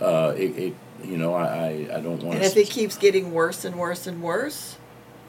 Uh, 0.00 0.34
it, 0.36 0.58
it 0.58 0.74
you 1.04 1.16
know 1.16 1.34
I 1.34 1.44
I, 1.44 1.96
I 1.96 2.00
don't 2.00 2.22
want 2.22 2.36
And 2.36 2.44
if 2.44 2.56
it 2.56 2.68
keeps 2.68 2.96
getting 2.96 3.32
worse 3.32 3.64
and 3.64 3.76
worse 3.76 4.06
and 4.06 4.22
worse, 4.22 4.76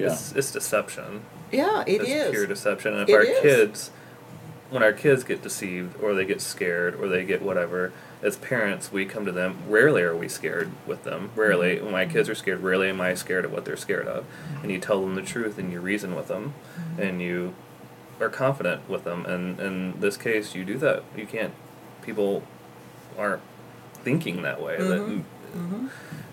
yeah. 0.01 0.13
It's, 0.13 0.31
it's 0.33 0.51
deception. 0.51 1.21
yeah, 1.51 1.83
it 1.87 2.01
it's 2.01 2.09
is. 2.09 2.31
pure 2.31 2.45
deception. 2.47 2.93
And 2.93 3.03
if 3.03 3.09
It 3.09 3.13
our 3.15 3.23
is. 3.23 3.39
kids, 3.41 3.91
when 4.69 4.83
our 4.83 4.93
kids 4.93 5.23
get 5.23 5.41
deceived 5.41 6.01
or 6.01 6.13
they 6.13 6.25
get 6.25 6.39
scared 6.41 6.95
or 6.95 7.07
they 7.07 7.23
get 7.25 7.41
whatever, 7.41 7.91
as 8.23 8.37
parents, 8.37 8.91
we 8.91 9.05
come 9.05 9.25
to 9.25 9.31
them. 9.31 9.57
Rarely 9.67 10.01
are 10.03 10.15
we 10.15 10.27
scared 10.29 10.71
with 10.87 11.03
them. 11.03 11.31
Rarely, 11.35 11.75
Mm-hmm. 11.75 11.85
when 11.85 11.91
my 11.93 12.05
kids 12.05 12.29
are 12.29 12.35
scared, 12.35 12.61
rarely 12.61 12.89
am 12.89 13.01
I 13.01 13.15
scared 13.15 13.45
of 13.45 13.51
what 13.51 13.65
they're 13.65 13.75
scared 13.77 14.07
of. 14.07 14.25
And 14.61 14.71
you 14.71 14.77
tell 14.79 15.01
them 15.01 15.15
the 15.15 15.21
truth 15.23 15.57
and 15.57 15.71
you 15.71 15.79
reason 15.81 16.15
with 16.15 16.27
them, 16.27 16.53
Mm-hmm. 16.79 17.01
and 17.01 17.21
you 17.21 17.53
are 18.19 18.29
confident 18.29 18.87
with 18.87 19.03
them. 19.03 19.25
And 19.25 19.59
in 19.59 19.99
this 19.99 20.15
case, 20.17 20.53
you 20.55 20.63
do 20.63 20.77
that. 20.77 21.03
You 21.17 21.25
can't. 21.25 21.53
People 22.03 22.43
aren't 23.17 23.41
thinking 24.03 24.43
that 24.43 24.61
way. 24.61 24.77
Mhm. 24.77 24.87
That, 24.89 25.23
Mm-hmm. 25.55 25.87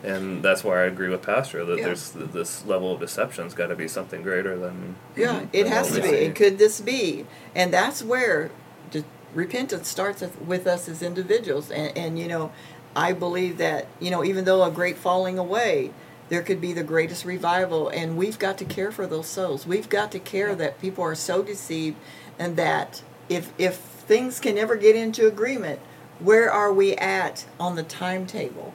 and 0.04 0.42
that's 0.42 0.62
why 0.62 0.82
I 0.82 0.86
agree 0.86 1.08
with 1.08 1.22
Pastor 1.22 1.64
that 1.64 1.78
Yeah. 1.78 1.84
there's 1.86 2.10
this 2.12 2.64
level 2.66 2.92
of 2.92 3.00
deception's 3.00 3.54
got 3.54 3.66
to 3.68 3.74
be 3.76 3.88
something 3.88 4.22
greater 4.22 4.56
than 4.58 4.94
Yeah, 5.16 5.46
it 5.52 5.66
has 5.66 5.90
to 5.92 6.00
be. 6.02 6.26
And 6.26 6.34
could 6.34 6.58
this 6.58 6.80
be? 6.80 7.26
And 7.54 7.72
that's 7.72 8.02
where 8.02 8.50
the 8.92 9.04
repentance 9.34 9.88
starts 9.88 10.20
with- 10.20 10.40
with 10.40 10.66
us 10.66 10.88
as 10.88 11.02
individuals. 11.02 11.70
And, 11.70 11.96
and, 11.96 12.18
you 12.18 12.28
know, 12.28 12.52
I 12.96 13.12
believe 13.12 13.58
that, 13.58 13.86
you 14.00 14.10
know, 14.10 14.24
even 14.24 14.44
though 14.44 14.62
a 14.62 14.70
great 14.70 14.96
falling 14.96 15.38
away, 15.38 15.90
there 16.28 16.42
could 16.42 16.60
be 16.60 16.72
the 16.72 16.82
greatest 16.84 17.24
revival. 17.24 17.88
And 17.88 18.16
we've 18.16 18.38
got 18.38 18.56
to 18.58 18.64
care 18.64 18.90
for 18.92 19.06
those 19.06 19.26
souls. 19.26 19.66
We've 19.66 19.88
got 19.88 20.12
to 20.12 20.18
care 20.18 20.54
that 20.54 20.80
people 20.80 21.02
are 21.04 21.14
so 21.14 21.42
deceived 21.42 21.96
and 22.38 22.56
that 22.56 23.02
if, 23.28 23.52
if 23.58 23.76
things 23.76 24.38
can 24.40 24.54
never 24.54 24.76
get 24.76 24.94
into 24.96 25.26
agreement, 25.26 25.80
where 26.20 26.50
are 26.50 26.72
we 26.72 26.94
at 26.96 27.44
on 27.60 27.76
the 27.76 27.82
timetable? 27.82 28.72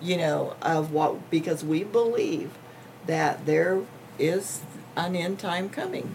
You 0.00 0.16
know, 0.16 0.54
of 0.62 0.92
what, 0.92 1.30
because 1.30 1.62
we 1.64 1.84
believe 1.84 2.50
that 3.06 3.44
there 3.46 3.82
is 4.18 4.60
an 4.96 5.14
end 5.14 5.38
time 5.38 5.68
coming. 5.68 6.10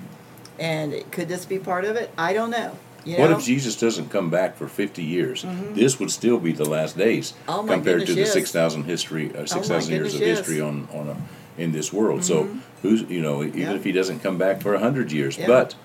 And 0.60 1.10
could 1.12 1.28
this 1.28 1.46
be 1.46 1.60
part 1.60 1.86
of 1.86 1.96
it? 1.96 2.12
I 2.18 2.34
don't 2.34 2.50
know. 2.50 2.78
You 3.04 3.18
What 3.18 3.30
know? 3.30 3.38
if 3.38 3.46
Jesus 3.46 3.76
doesn't 3.76 4.10
come 4.10 4.30
back 4.32 4.56
for 4.56 4.68
50 4.68 5.04
years? 5.04 5.46
This 5.74 6.00
would 6.00 6.10
still 6.10 6.40
be 6.40 6.52
the 6.52 6.66
last 6.66 6.98
days 6.98 7.34
Oh, 7.48 7.64
compared 7.64 8.08
to 8.08 8.14
the 8.16 8.26
6,000 8.26 8.86
history, 8.86 9.36
uh, 9.36 9.46
6,000 9.46 9.94
years 9.94 10.16
of 10.16 10.22
history 10.22 10.60
on 10.62 10.88
on 10.92 11.10
a, 11.10 11.62
in 11.62 11.72
this 11.72 11.94
world. 11.94 12.24
So 12.24 12.50
who's 12.82 13.04
you 13.04 13.22
know 13.22 13.44
even 13.44 13.60
Yeah. 13.60 13.74
if 13.74 13.84
he 13.84 13.92
doesn't 13.92 14.22
come 14.22 14.38
back 14.40 14.62
for 14.62 14.72
100 14.74 15.12
years, 15.12 15.38
Yeah. 15.38 15.46
but 15.48 15.76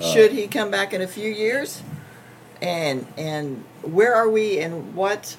uh, 0.00 0.12
Should 0.12 0.32
he 0.32 0.46
come 0.46 0.70
back 0.70 0.94
in 0.94 1.02
a 1.02 1.06
few 1.06 1.28
years? 1.30 1.82
And 2.62 3.06
and 3.18 3.64
where 3.82 4.14
are 4.14 4.28
we 4.30 4.60
and 4.60 4.94
what 4.94 5.36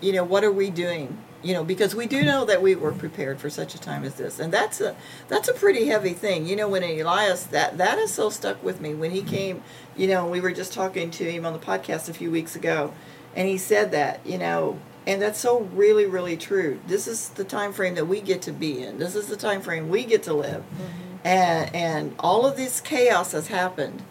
you 0.00 0.12
know, 0.12 0.24
what 0.24 0.42
are 0.44 0.52
we 0.52 0.70
doing? 0.70 1.16
You 1.46 1.54
know, 1.54 1.62
because 1.62 1.94
we 1.94 2.06
do 2.06 2.24
know 2.24 2.44
that 2.44 2.60
we 2.60 2.74
were 2.74 2.90
prepared 2.90 3.38
for 3.38 3.48
such 3.48 3.76
a 3.76 3.78
time 3.78 4.02
as 4.02 4.16
this. 4.16 4.40
And 4.40 4.52
that's 4.52 4.80
a 4.80 4.96
that's 5.28 5.48
a 5.48 5.54
pretty 5.54 5.86
heavy 5.86 6.12
thing. 6.12 6.44
You 6.44 6.56
know, 6.56 6.68
when 6.68 6.82
Elias 6.82 7.44
that 7.44 7.78
that 7.78 7.98
is 7.98 8.12
so 8.12 8.30
stuck 8.30 8.62
with 8.64 8.80
me. 8.80 8.94
When 8.94 9.12
he 9.12 9.22
came, 9.22 9.62
you 9.96 10.08
know, 10.08 10.26
we 10.26 10.40
were 10.40 10.50
just 10.50 10.72
talking 10.72 11.10
to 11.12 11.30
him 11.30 11.46
on 11.46 11.52
the 11.52 11.60
podcast 11.60 12.08
a 12.08 12.14
few 12.14 12.32
weeks 12.32 12.56
ago, 12.56 12.92
and 13.36 13.46
he 13.46 13.58
said 13.58 13.92
that, 13.92 14.26
you 14.26 14.38
know, 14.38 14.80
and 15.06 15.22
that's 15.22 15.38
so 15.38 15.60
really, 15.60 16.04
really 16.04 16.36
true. 16.36 16.80
This 16.88 17.06
is 17.06 17.28
the 17.28 17.44
time 17.44 17.72
frame 17.72 17.94
that 17.94 18.06
we 18.06 18.20
get 18.20 18.42
to 18.42 18.52
be 18.52 18.82
in. 18.82 18.98
This 18.98 19.14
is 19.14 19.28
the 19.28 19.36
time 19.36 19.60
frame 19.60 19.88
we 19.88 20.04
get 20.04 20.24
to 20.24 20.34
live. 20.34 20.64
Mm-hmm. 20.64 21.26
And 21.26 21.74
and 21.76 22.14
all 22.18 22.44
of 22.44 22.56
this 22.56 22.80
chaos 22.80 23.30
has 23.32 23.46
happened. 23.46 24.02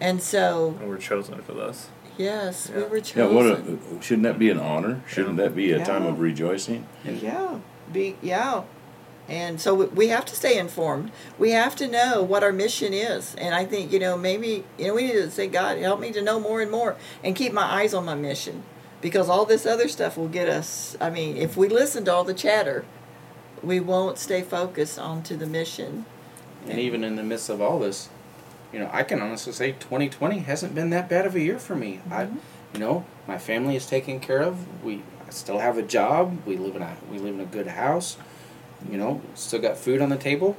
And 0.00 0.22
so, 0.22 0.76
And 0.80 0.88
we're 0.88 0.98
chosen 0.98 1.40
for 1.42 1.54
this. 1.54 1.88
Yes, 2.18 2.68
we 2.68 2.80
Yeah. 2.82 2.86
were 2.88 2.98
yeah, 2.98 3.26
what 3.26 3.46
a, 3.46 3.78
shouldn't 4.02 4.24
that 4.24 4.38
be 4.38 4.50
an 4.50 4.58
honor? 4.58 5.00
Shouldn't 5.08 5.36
that 5.38 5.56
be 5.56 5.72
a 5.72 5.82
time 5.84 6.04
of 6.04 6.20
rejoicing? 6.20 6.86
Yeah, 7.04 7.58
be 7.92 8.16
yeah, 8.20 8.62
and 9.28 9.60
so 9.60 9.72
we- 9.74 9.86
we 9.86 10.08
have 10.08 10.24
to 10.26 10.34
stay 10.36 10.58
informed. 10.58 11.10
We 11.38 11.52
have 11.52 11.74
to 11.76 11.88
know 11.88 12.22
what 12.22 12.42
our 12.42 12.52
mission 12.52 12.92
is, 12.92 13.34
and 13.38 13.54
I 13.54 13.64
think 13.64 13.92
you 13.92 13.98
know 13.98 14.16
maybe 14.18 14.64
you 14.76 14.88
know 14.88 14.94
we 14.94 15.04
need 15.06 15.12
to 15.12 15.30
say, 15.30 15.46
God, 15.46 15.78
help 15.78 16.00
me 16.00 16.12
to 16.12 16.20
know 16.20 16.38
more 16.38 16.60
and 16.60 16.70
more, 16.70 16.96
and 17.24 17.34
keep 17.34 17.52
my 17.52 17.64
eyes 17.64 17.94
on 17.94 18.04
my 18.04 18.14
mission, 18.14 18.62
because 19.00 19.28
all 19.28 19.44
this 19.46 19.64
other 19.64 19.88
stuff 19.88 20.16
will 20.18 20.28
get 20.28 20.48
us. 20.48 20.96
I 21.00 21.08
mean, 21.10 21.36
if 21.36 21.56
we 21.56 21.68
listen 21.68 22.04
to 22.06 22.12
all 22.12 22.24
the 22.24 22.34
chatter, 22.34 22.84
we 23.62 23.80
won't 23.80 24.18
stay 24.18 24.42
focused 24.42 24.98
onto 24.98 25.36
the 25.36 25.46
mission. 25.46 26.04
And 26.68 26.78
even 26.78 27.02
in 27.04 27.16
the 27.16 27.22
midst 27.22 27.48
of 27.48 27.60
all 27.62 27.78
this, 27.78 28.08
you 28.72 28.78
know, 28.78 28.90
I 28.92 29.02
can 29.02 29.20
honestly 29.20 29.52
say 29.52 29.72
2020 29.72 30.40
hasn't 30.40 30.74
been 30.74 30.90
that 30.90 31.08
bad 31.08 31.26
of 31.26 31.34
a 31.34 31.40
year 31.40 31.58
for 31.58 31.74
me. 31.74 32.00
I, 32.10 32.24
you 32.74 32.80
know, 32.80 33.04
my 33.26 33.38
family 33.38 33.76
is 33.76 33.86
taken 33.86 34.20
care 34.20 34.40
of. 34.40 34.84
We 34.84 35.02
I 35.26 35.30
still 35.30 35.58
have 35.58 35.78
a 35.78 35.82
job. 35.82 36.38
We 36.46 36.56
live 36.56 36.76
in 36.76 36.82
a 36.82 36.96
we 37.10 37.18
live 37.18 37.34
in 37.34 37.40
a 37.40 37.46
good 37.46 37.68
house. 37.68 38.16
You 38.90 38.96
know, 38.98 39.20
still 39.34 39.60
got 39.60 39.76
food 39.76 40.00
on 40.00 40.08
the 40.08 40.16
table. 40.16 40.56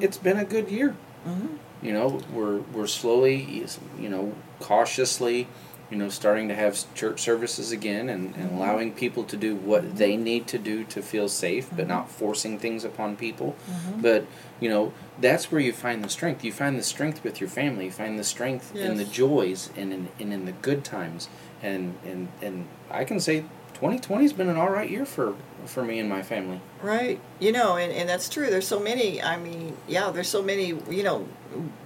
It's 0.00 0.18
been 0.18 0.36
a 0.38 0.44
good 0.44 0.70
year. 0.70 0.94
Mhm. 1.26 1.58
You 1.82 1.92
know, 1.92 2.20
we're 2.32 2.58
we're 2.72 2.86
slowly, 2.86 3.64
you 3.98 4.08
know, 4.08 4.34
cautiously, 4.60 5.48
you 5.92 5.98
know, 5.98 6.08
starting 6.08 6.48
to 6.48 6.54
have 6.54 6.82
church 6.94 7.20
services 7.20 7.70
again 7.70 8.08
and, 8.08 8.34
and 8.34 8.46
mm-hmm. 8.46 8.56
allowing 8.56 8.92
people 8.92 9.24
to 9.24 9.36
do 9.36 9.54
what 9.54 9.96
they 9.98 10.16
need 10.16 10.46
to 10.46 10.58
do 10.58 10.84
to 10.84 11.02
feel 11.02 11.28
safe, 11.28 11.68
but 11.76 11.86
not 11.86 12.04
mm-hmm. 12.04 12.14
forcing 12.14 12.58
things 12.58 12.82
upon 12.82 13.14
people. 13.14 13.54
Mm-hmm. 13.70 14.00
But 14.00 14.26
you 14.58 14.70
know, 14.70 14.94
that's 15.20 15.52
where 15.52 15.60
you 15.60 15.74
find 15.74 16.02
the 16.02 16.08
strength. 16.08 16.42
You 16.44 16.52
find 16.52 16.78
the 16.78 16.82
strength 16.82 17.22
with 17.22 17.40
your 17.40 17.50
family. 17.50 17.86
You 17.86 17.90
find 17.90 18.18
the 18.18 18.24
strength 18.24 18.74
in 18.74 18.96
the 18.96 19.04
joys 19.04 19.68
and 19.76 19.92
in, 19.92 20.08
and 20.18 20.32
in 20.32 20.46
the 20.46 20.52
good 20.52 20.82
times. 20.82 21.28
And 21.62 21.98
and 22.06 22.28
and 22.40 22.68
I 22.90 23.04
can 23.04 23.20
say, 23.20 23.44
2020 23.82 24.22
has 24.22 24.32
been 24.32 24.48
an 24.48 24.56
all 24.56 24.70
right 24.70 24.88
year 24.88 25.04
for 25.04 25.34
for 25.66 25.84
me 25.84 25.98
and 25.98 26.08
my 26.08 26.22
family. 26.22 26.60
Right. 26.82 27.20
You 27.40 27.50
know, 27.50 27.76
and, 27.76 27.92
and 27.92 28.08
that's 28.08 28.28
true. 28.28 28.48
There's 28.48 28.66
so 28.66 28.78
many, 28.80 29.20
I 29.22 29.36
mean, 29.36 29.76
yeah, 29.88 30.10
there's 30.10 30.28
so 30.28 30.40
many, 30.42 30.66
you 30.88 31.02
know, 31.02 31.26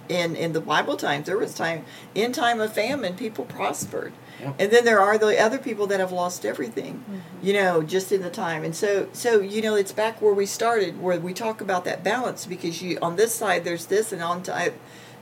in 0.08 0.36
in 0.36 0.52
the 0.52 0.60
Bible 0.60 0.96
times 0.98 1.24
there 1.26 1.38
was 1.38 1.54
time 1.54 1.84
in 2.14 2.32
time 2.32 2.60
of 2.60 2.72
famine 2.74 3.14
people 3.14 3.46
prospered. 3.46 4.12
Yeah. 4.40 4.52
And 4.58 4.70
then 4.70 4.84
there 4.84 5.00
are 5.00 5.16
the 5.16 5.40
other 5.40 5.56
people 5.56 5.86
that 5.86 5.98
have 5.98 6.12
lost 6.12 6.44
everything, 6.44 7.02
Mm-hmm. 7.10 7.46
you 7.46 7.54
know, 7.54 7.82
just 7.82 8.12
in 8.12 8.20
the 8.20 8.28
time. 8.30 8.62
And 8.62 8.76
so, 8.76 9.08
so 9.14 9.40
you 9.40 9.62
know, 9.62 9.74
it's 9.74 9.92
back 9.92 10.20
where 10.20 10.34
we 10.34 10.44
started, 10.44 11.00
where 11.00 11.18
we 11.18 11.32
talk 11.32 11.62
about 11.62 11.86
that 11.86 12.04
balance 12.04 12.44
because 12.44 12.82
you 12.82 12.98
on 13.00 13.16
this 13.16 13.34
side 13.34 13.64
there's 13.64 13.86
this, 13.86 14.12
and 14.12 14.22
on 14.22 14.42
time, 14.42 14.74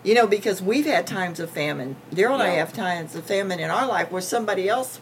you 0.02 0.14
know, 0.14 0.26
because 0.26 0.60
we've 0.60 0.86
had 0.86 1.06
times 1.06 1.38
of 1.38 1.50
famine. 1.50 1.94
Daryl 2.12 2.34
and 2.34 2.42
I 2.42 2.48
have 2.62 2.72
times 2.72 3.14
of 3.14 3.24
famine 3.24 3.60
in 3.60 3.70
our 3.70 3.86
life 3.86 4.10
where 4.10 4.20
somebody 4.20 4.68
else, 4.68 5.00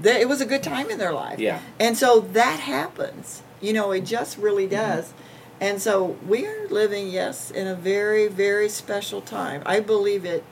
that 0.00 0.20
it 0.20 0.28
was 0.28 0.40
a 0.40 0.46
good 0.46 0.62
time 0.62 0.90
in 0.90 0.98
their 0.98 1.12
life. 1.12 1.38
Yeah. 1.38 1.60
And 1.80 1.96
so 1.96 2.20
that 2.20 2.60
happens. 2.60 3.42
You 3.60 3.72
know, 3.72 3.92
it 3.92 4.04
just 4.04 4.38
really 4.38 4.64
mm-hmm. 4.64 4.76
does. 4.76 5.12
And 5.60 5.80
so 5.80 6.16
we 6.26 6.46
are 6.46 6.68
living, 6.68 7.08
yes, 7.08 7.50
in 7.50 7.66
a 7.66 7.74
very, 7.74 8.28
very 8.28 8.68
special 8.68 9.22
time. 9.22 9.62
I 9.64 9.80
believe 9.80 10.24
it. 10.24 10.44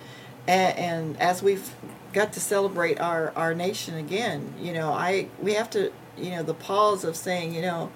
And, 0.47 0.79
and 0.79 1.21
as 1.21 1.43
we've 1.43 1.75
got 2.13 2.33
to 2.33 2.41
celebrate 2.41 3.01
our, 3.01 3.33
our 3.37 3.55
nation 3.55 3.97
again, 3.97 4.55
you 4.59 4.73
know, 4.73 4.93
I 4.93 5.29
we 5.43 5.55
have 5.55 5.69
to, 5.71 5.93
you 6.17 6.31
know, 6.31 6.43
the 6.43 6.55
pause 6.55 7.05
of 7.05 7.17
saying, 7.17 7.55
you 7.55 7.61
know, 7.61 7.91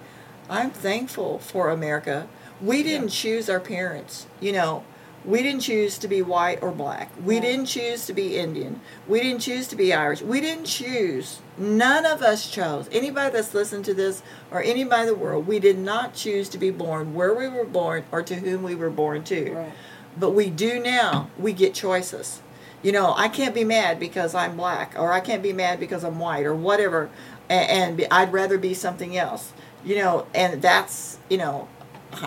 I'm 0.50 0.70
thankful 0.70 1.38
for 1.38 1.70
America. 1.70 2.28
We 2.60 2.82
didn't 2.82 3.08
choose 3.08 3.48
our 3.48 3.60
parents, 3.60 4.26
you 4.40 4.52
know. 4.52 4.84
We 5.24 5.42
didn't 5.42 5.60
choose 5.60 5.98
to 5.98 6.08
be 6.08 6.22
white 6.22 6.62
or 6.62 6.70
black. 6.70 7.10
We 7.22 7.40
didn't 7.40 7.66
choose 7.66 8.06
to 8.06 8.12
be 8.12 8.38
Indian. 8.38 8.80
We 9.06 9.20
didn't 9.20 9.40
choose 9.40 9.68
to 9.68 9.76
be 9.76 9.92
Irish. 9.92 10.22
We 10.22 10.40
didn't 10.40 10.64
choose. 10.64 11.40
None 11.58 12.06
of 12.06 12.22
us 12.22 12.48
chose. 12.50 12.88
Anybody 12.92 13.32
that's 13.32 13.52
listened 13.52 13.84
to 13.86 13.94
this 13.94 14.22
or 14.50 14.62
anybody 14.62 15.02
in 15.02 15.08
the 15.08 15.14
world, 15.14 15.46
we 15.46 15.58
did 15.58 15.78
not 15.78 16.14
choose 16.14 16.48
to 16.50 16.58
be 16.58 16.70
born 16.70 17.14
where 17.14 17.34
we 17.34 17.48
were 17.48 17.64
born 17.64 18.04
or 18.12 18.22
to 18.22 18.36
whom 18.36 18.62
we 18.62 18.74
were 18.74 18.90
born 18.90 19.24
to. 19.24 19.52
Right. 19.52 19.72
But 20.16 20.30
we 20.30 20.50
do 20.50 20.80
now. 20.80 21.30
We 21.38 21.52
get 21.52 21.74
choices. 21.74 22.40
You 22.82 22.92
know, 22.92 23.12
I 23.16 23.28
can't 23.28 23.54
be 23.54 23.64
mad 23.64 23.98
because 23.98 24.34
I'm 24.34 24.56
black, 24.56 24.94
or 24.96 25.12
I 25.12 25.20
can't 25.20 25.42
be 25.42 25.52
mad 25.52 25.80
because 25.80 26.04
I'm 26.04 26.20
white, 26.20 26.46
or 26.46 26.54
whatever, 26.54 27.10
and, 27.48 28.00
and 28.00 28.06
I'd 28.10 28.32
rather 28.32 28.56
be 28.56 28.72
something 28.72 29.16
else. 29.16 29.52
You 29.84 29.96
know, 29.96 30.26
and 30.32 30.62
that's 30.62 31.18
you 31.28 31.38
know, 31.38 31.68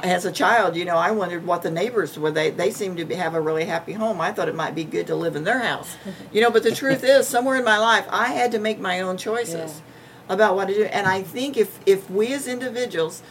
as 0.04 0.26
a 0.26 0.32
child, 0.32 0.76
you 0.76 0.86
know, 0.86 0.98
I 0.98 1.12
wondered 1.12 1.46
what 1.46 1.64
the 1.64 1.72
neighbors 1.72 2.18
were. 2.18 2.32
They 2.32 2.52
they 2.52 2.72
seemed 2.72 2.98
to 2.98 3.06
be, 3.06 3.16
have 3.16 3.34
a 3.34 3.42
really 3.42 3.66
happy 3.66 3.94
home. 3.94 4.22
I 4.22 4.32
thought 4.32 4.48
it 4.48 4.56
might 4.56 4.76
be 4.76 4.84
good 4.84 5.08
to 5.08 5.16
live 5.16 5.36
in 5.36 5.44
their 5.44 5.60
house. 5.60 5.98
You 6.32 6.42
know, 6.42 6.52
but 6.52 6.64
the 6.64 6.74
truth 6.74 7.04
is, 7.04 7.28
somewhere 7.28 7.58
in 7.58 7.64
my 7.64 7.78
life, 7.78 8.06
I 8.10 8.28
had 8.28 8.52
to 8.52 8.60
make 8.60 8.80
my 8.80 9.02
own 9.02 9.18
choices 9.18 9.82
about 10.30 10.56
what 10.56 10.68
to 10.68 10.74
do. 10.74 10.84
And 10.86 11.08
I 11.08 11.24
think 11.24 11.58
if 11.58 11.80
if 11.86 12.10
we 12.10 12.34
as 12.34 12.48
individuals 12.48 13.24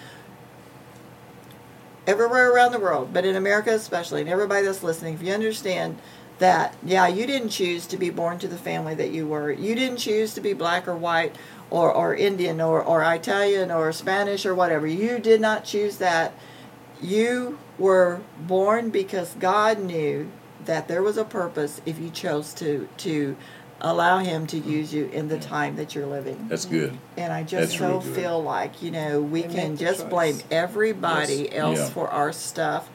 everywhere 2.06 2.52
around 2.52 2.72
the 2.72 2.80
world, 2.80 3.12
but 3.12 3.24
in 3.24 3.36
America 3.36 3.70
especially, 3.70 4.20
and 4.20 4.30
everybody 4.30 4.66
that's 4.66 4.82
listening, 4.82 5.14
if 5.14 5.22
you 5.22 5.32
understand 5.32 5.98
that, 6.40 6.74
yeah, 6.84 7.06
you 7.06 7.26
didn't 7.26 7.50
choose 7.50 7.86
to 7.86 7.96
be 7.96 8.10
born 8.10 8.38
to 8.40 8.48
the 8.48 8.56
family 8.58 8.94
that 8.96 9.10
you 9.12 9.26
were. 9.26 9.50
You 9.52 9.74
didn't 9.74 9.98
choose 9.98 10.34
to 10.34 10.40
be 10.40 10.52
black 10.52 10.88
or 10.88 10.96
white 10.96 11.36
or, 11.70 11.92
or 11.92 12.14
Indian 12.14 12.60
or, 12.60 12.82
or 12.82 13.02
Italian 13.02 13.70
or 13.70 13.92
Spanish 13.92 14.44
or 14.44 14.54
whatever. 14.54 14.86
You 14.86 15.18
did 15.18 15.40
not 15.40 15.64
choose 15.64 15.96
that. 15.98 16.32
You 17.00 17.58
were 17.78 18.20
born 18.38 18.90
because 18.90 19.34
God 19.38 19.80
knew 19.80 20.30
that 20.64 20.88
there 20.88 21.02
was 21.02 21.16
a 21.16 21.24
purpose 21.24 21.80
if 21.86 21.98
you 21.98 22.10
chose 22.10 22.52
to 22.54 22.86
to 22.98 23.36
allow 23.82 24.18
him 24.18 24.46
to 24.46 24.58
use 24.58 24.92
you 24.92 25.06
in 25.06 25.28
the 25.28 25.38
time 25.38 25.76
that 25.76 25.94
you're 25.94 26.06
living. 26.06 26.48
That's 26.48 26.66
good. 26.66 26.92
And 27.16 27.32
I 27.32 27.42
just 27.42 27.70
That's 27.70 27.78
so 27.78 27.88
real 27.92 28.00
good. 28.00 28.14
feel 28.14 28.42
like, 28.42 28.82
you 28.82 28.90
know, 28.90 29.22
we 29.22 29.40
They 29.40 29.54
can 29.54 29.76
just 29.78 30.00
choice. 30.00 30.10
blame 30.10 30.38
everybody 30.50 31.48
Yes. 31.50 31.54
else 31.54 31.78
Yeah. 31.78 31.88
for 31.88 32.08
our 32.10 32.30
stuff, 32.30 32.90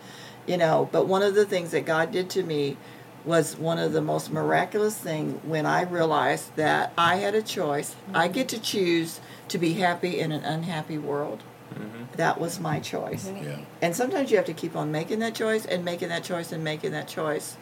you 0.46 0.58
know. 0.58 0.88
But 0.92 1.08
one 1.08 1.24
of 1.24 1.34
the 1.34 1.46
things 1.46 1.72
that 1.72 1.86
God 1.88 2.12
did 2.12 2.30
to 2.32 2.44
me 2.44 2.78
was 3.26 3.58
one 3.58 3.80
of 3.80 3.94
the 3.94 4.02
most 4.02 4.32
miraculous 4.32 4.98
things 4.98 5.44
when 5.44 5.66
I 5.66 5.82
realized 5.84 6.56
that 6.56 6.94
I 6.98 7.18
had 7.18 7.36
a 7.36 7.42
choice. 7.42 7.96
I 8.14 8.26
mm-hmm. 8.26 8.34
get 8.34 8.50
to 8.50 8.60
choose 8.60 9.20
to 9.50 9.58
be 9.58 9.74
happy 9.74 10.20
in 10.20 10.32
an 10.32 10.44
unhappy 10.44 10.98
world. 10.98 11.44
Mm-hmm. 11.74 12.04
That 12.18 12.40
was 12.40 12.60
my 12.60 12.80
choice. 12.80 13.28
Yeah. 13.28 13.60
And 13.82 13.96
sometimes 13.96 14.32
you 14.32 14.38
have 14.38 14.46
to 14.46 14.54
keep 14.54 14.76
on 14.76 14.92
making 14.92 15.20
that 15.20 15.36
choice 15.36 15.66
and 15.66 15.84
making 15.84 16.10
that 16.10 16.24
choice 16.24 16.52
and 16.52 16.64
making 16.64 16.92
that 16.92 17.08
choice. 17.08 17.58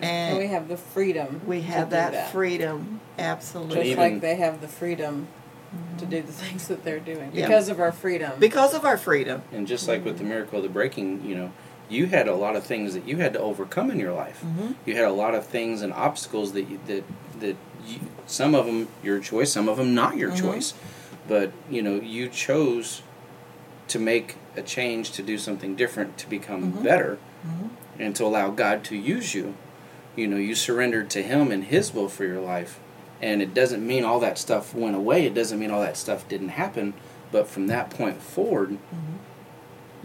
And, 0.00 0.30
And 0.30 0.38
we 0.38 0.46
have 0.46 0.68
the 0.68 0.76
freedom. 0.76 1.40
we 1.46 1.56
to 1.56 1.66
have 1.66 1.88
do 1.88 1.96
that, 1.96 2.30
freedom. 2.32 3.00
Absolutely. 3.18 3.74
Just 3.76 3.86
Even- 3.86 4.12
like 4.12 4.20
they 4.20 4.36
have 4.36 4.60
the 4.60 4.68
freedom 4.68 5.26
to 5.98 6.04
mm-hmm. 6.04 6.10
do 6.10 6.22
the 6.22 6.32
things 6.44 6.68
that 6.68 6.84
they're 6.84 7.00
doing 7.00 7.30
Yeah. 7.34 7.46
because 7.46 7.68
of 7.68 7.80
our 7.80 7.92
freedom. 7.92 8.32
because 8.38 8.74
of 8.74 8.84
our 8.84 8.96
freedom. 8.96 9.42
And 9.52 9.66
just 9.66 9.88
like 9.88 10.04
with 10.04 10.18
the 10.18 10.24
miracle 10.24 10.58
of 10.58 10.62
the 10.62 10.70
breaking, 10.70 11.24
you 11.24 11.34
know, 11.34 11.52
you 11.88 12.06
had 12.06 12.28
a 12.28 12.34
lot 12.34 12.54
of 12.56 12.64
things 12.64 12.94
that 12.94 13.06
you 13.08 13.16
had 13.16 13.32
to 13.32 13.40
overcome 13.40 13.90
in 13.90 13.98
your 13.98 14.12
life. 14.12 14.42
Mhm. 14.44 14.74
You 14.84 14.94
had 14.96 15.04
a 15.04 15.12
lot 15.12 15.34
of 15.34 15.46
things 15.46 15.82
and 15.82 15.92
obstacles 15.92 16.52
that 16.52 16.62
you, 16.68 16.78
that 16.86 17.04
that 17.40 17.56
you, 17.86 17.98
some 18.26 18.54
of 18.54 18.66
them 18.66 18.88
your 19.02 19.18
choice, 19.20 19.52
some 19.52 19.68
of 19.68 19.76
them 19.78 19.94
not 19.94 20.16
your 20.16 20.30
Mhm. 20.32 20.40
choice. 20.40 20.74
But 21.26 21.52
you 21.70 21.82
know, 21.82 21.94
you 21.96 22.28
chose 22.28 23.02
to 23.88 23.98
make 23.98 24.36
a 24.56 24.62
change 24.62 25.12
to 25.12 25.22
do 25.22 25.38
something 25.38 25.74
different 25.76 26.18
to 26.18 26.28
become 26.28 26.72
Mhm. 26.72 26.82
better 26.82 27.18
Mhm. 27.46 27.68
and 27.98 28.14
to 28.16 28.24
allow 28.24 28.50
God 28.50 28.84
to 28.84 28.96
use 28.96 29.34
you. 29.34 29.54
You 30.16 30.26
know, 30.26 30.36
you 30.36 30.54
surrendered 30.54 31.08
to 31.10 31.22
Him 31.22 31.50
and 31.52 31.64
His 31.64 31.94
will 31.94 32.08
for 32.08 32.24
your 32.24 32.40
life. 32.40 32.78
And 33.22 33.40
it 33.40 33.54
doesn't 33.54 33.84
mean 33.86 34.04
all 34.04 34.20
that 34.20 34.36
stuff 34.38 34.74
went 34.74 34.94
away. 34.96 35.24
It 35.26 35.34
doesn't 35.34 35.58
mean 35.58 35.70
all 35.70 35.80
that 35.80 35.96
stuff 35.96 36.28
didn't 36.28 36.50
happen. 36.50 36.92
But 37.32 37.46
from 37.48 37.66
that 37.68 37.88
point 37.90 38.20
forward, 38.22 38.78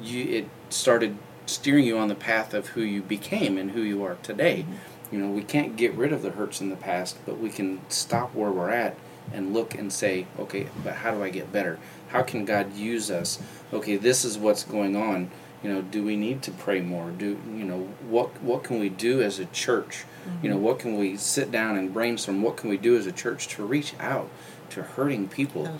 you 0.01 0.23
it 0.37 0.47
started 0.69 1.17
steering 1.45 1.85
you 1.85 1.97
on 1.97 2.07
the 2.07 2.15
path 2.15 2.53
of 2.53 2.67
who 2.67 2.81
you 2.81 3.01
became 3.01 3.57
and 3.57 3.71
who 3.71 3.81
you 3.81 4.03
are 4.03 4.15
today. 4.23 4.65
Mm-hmm. 4.67 5.15
You 5.15 5.19
know, 5.21 5.29
we 5.29 5.43
can't 5.43 5.75
get 5.75 5.93
rid 5.93 6.11
of 6.11 6.23
the 6.23 6.31
hurts 6.31 6.59
in 6.59 6.69
the 6.69 6.75
past, 6.75 7.17
but 7.25 7.37
we 7.37 7.49
can 7.49 7.81
stop 7.89 8.33
where 8.33 8.51
we're 8.51 8.71
at 8.71 8.97
and 9.31 9.53
look 9.53 9.75
and 9.75 9.93
say, 9.93 10.25
okay, 10.39 10.67
but 10.83 10.95
how 10.95 11.11
do 11.11 11.23
I 11.23 11.29
get 11.29 11.51
better? 11.51 11.79
How 12.09 12.23
can 12.23 12.45
God 12.45 12.75
use 12.75 13.11
us? 13.11 13.39
Okay, 13.71 13.95
this 13.95 14.25
is 14.25 14.37
what's 14.37 14.63
going 14.63 14.95
on. 14.95 15.29
You 15.63 15.71
know, 15.71 15.81
do 15.81 16.03
we 16.03 16.17
need 16.17 16.41
to 16.43 16.51
pray 16.51 16.81
more? 16.81 17.11
Do 17.11 17.39
you 17.47 17.63
know 17.63 17.87
what 18.09 18.41
what 18.41 18.63
can 18.63 18.79
we 18.79 18.89
do 18.89 19.21
as 19.21 19.39
a 19.39 19.45
church? 19.45 20.03
You 20.41 20.49
know, 20.49 20.55
mm-hmm. 20.55 20.65
what 20.65 20.79
can 20.79 20.97
we 20.97 21.15
sit 21.15 21.51
down 21.51 21.77
and 21.77 21.93
brainstorm? 21.93 22.41
What 22.41 22.57
can 22.57 22.69
we 22.69 22.77
do 22.77 22.97
as 22.97 23.05
a 23.07 23.11
church 23.11 23.47
to 23.49 23.65
reach 23.65 23.93
out 23.99 24.29
to 24.71 24.83
hurting 24.83 25.29
people? 25.29 25.79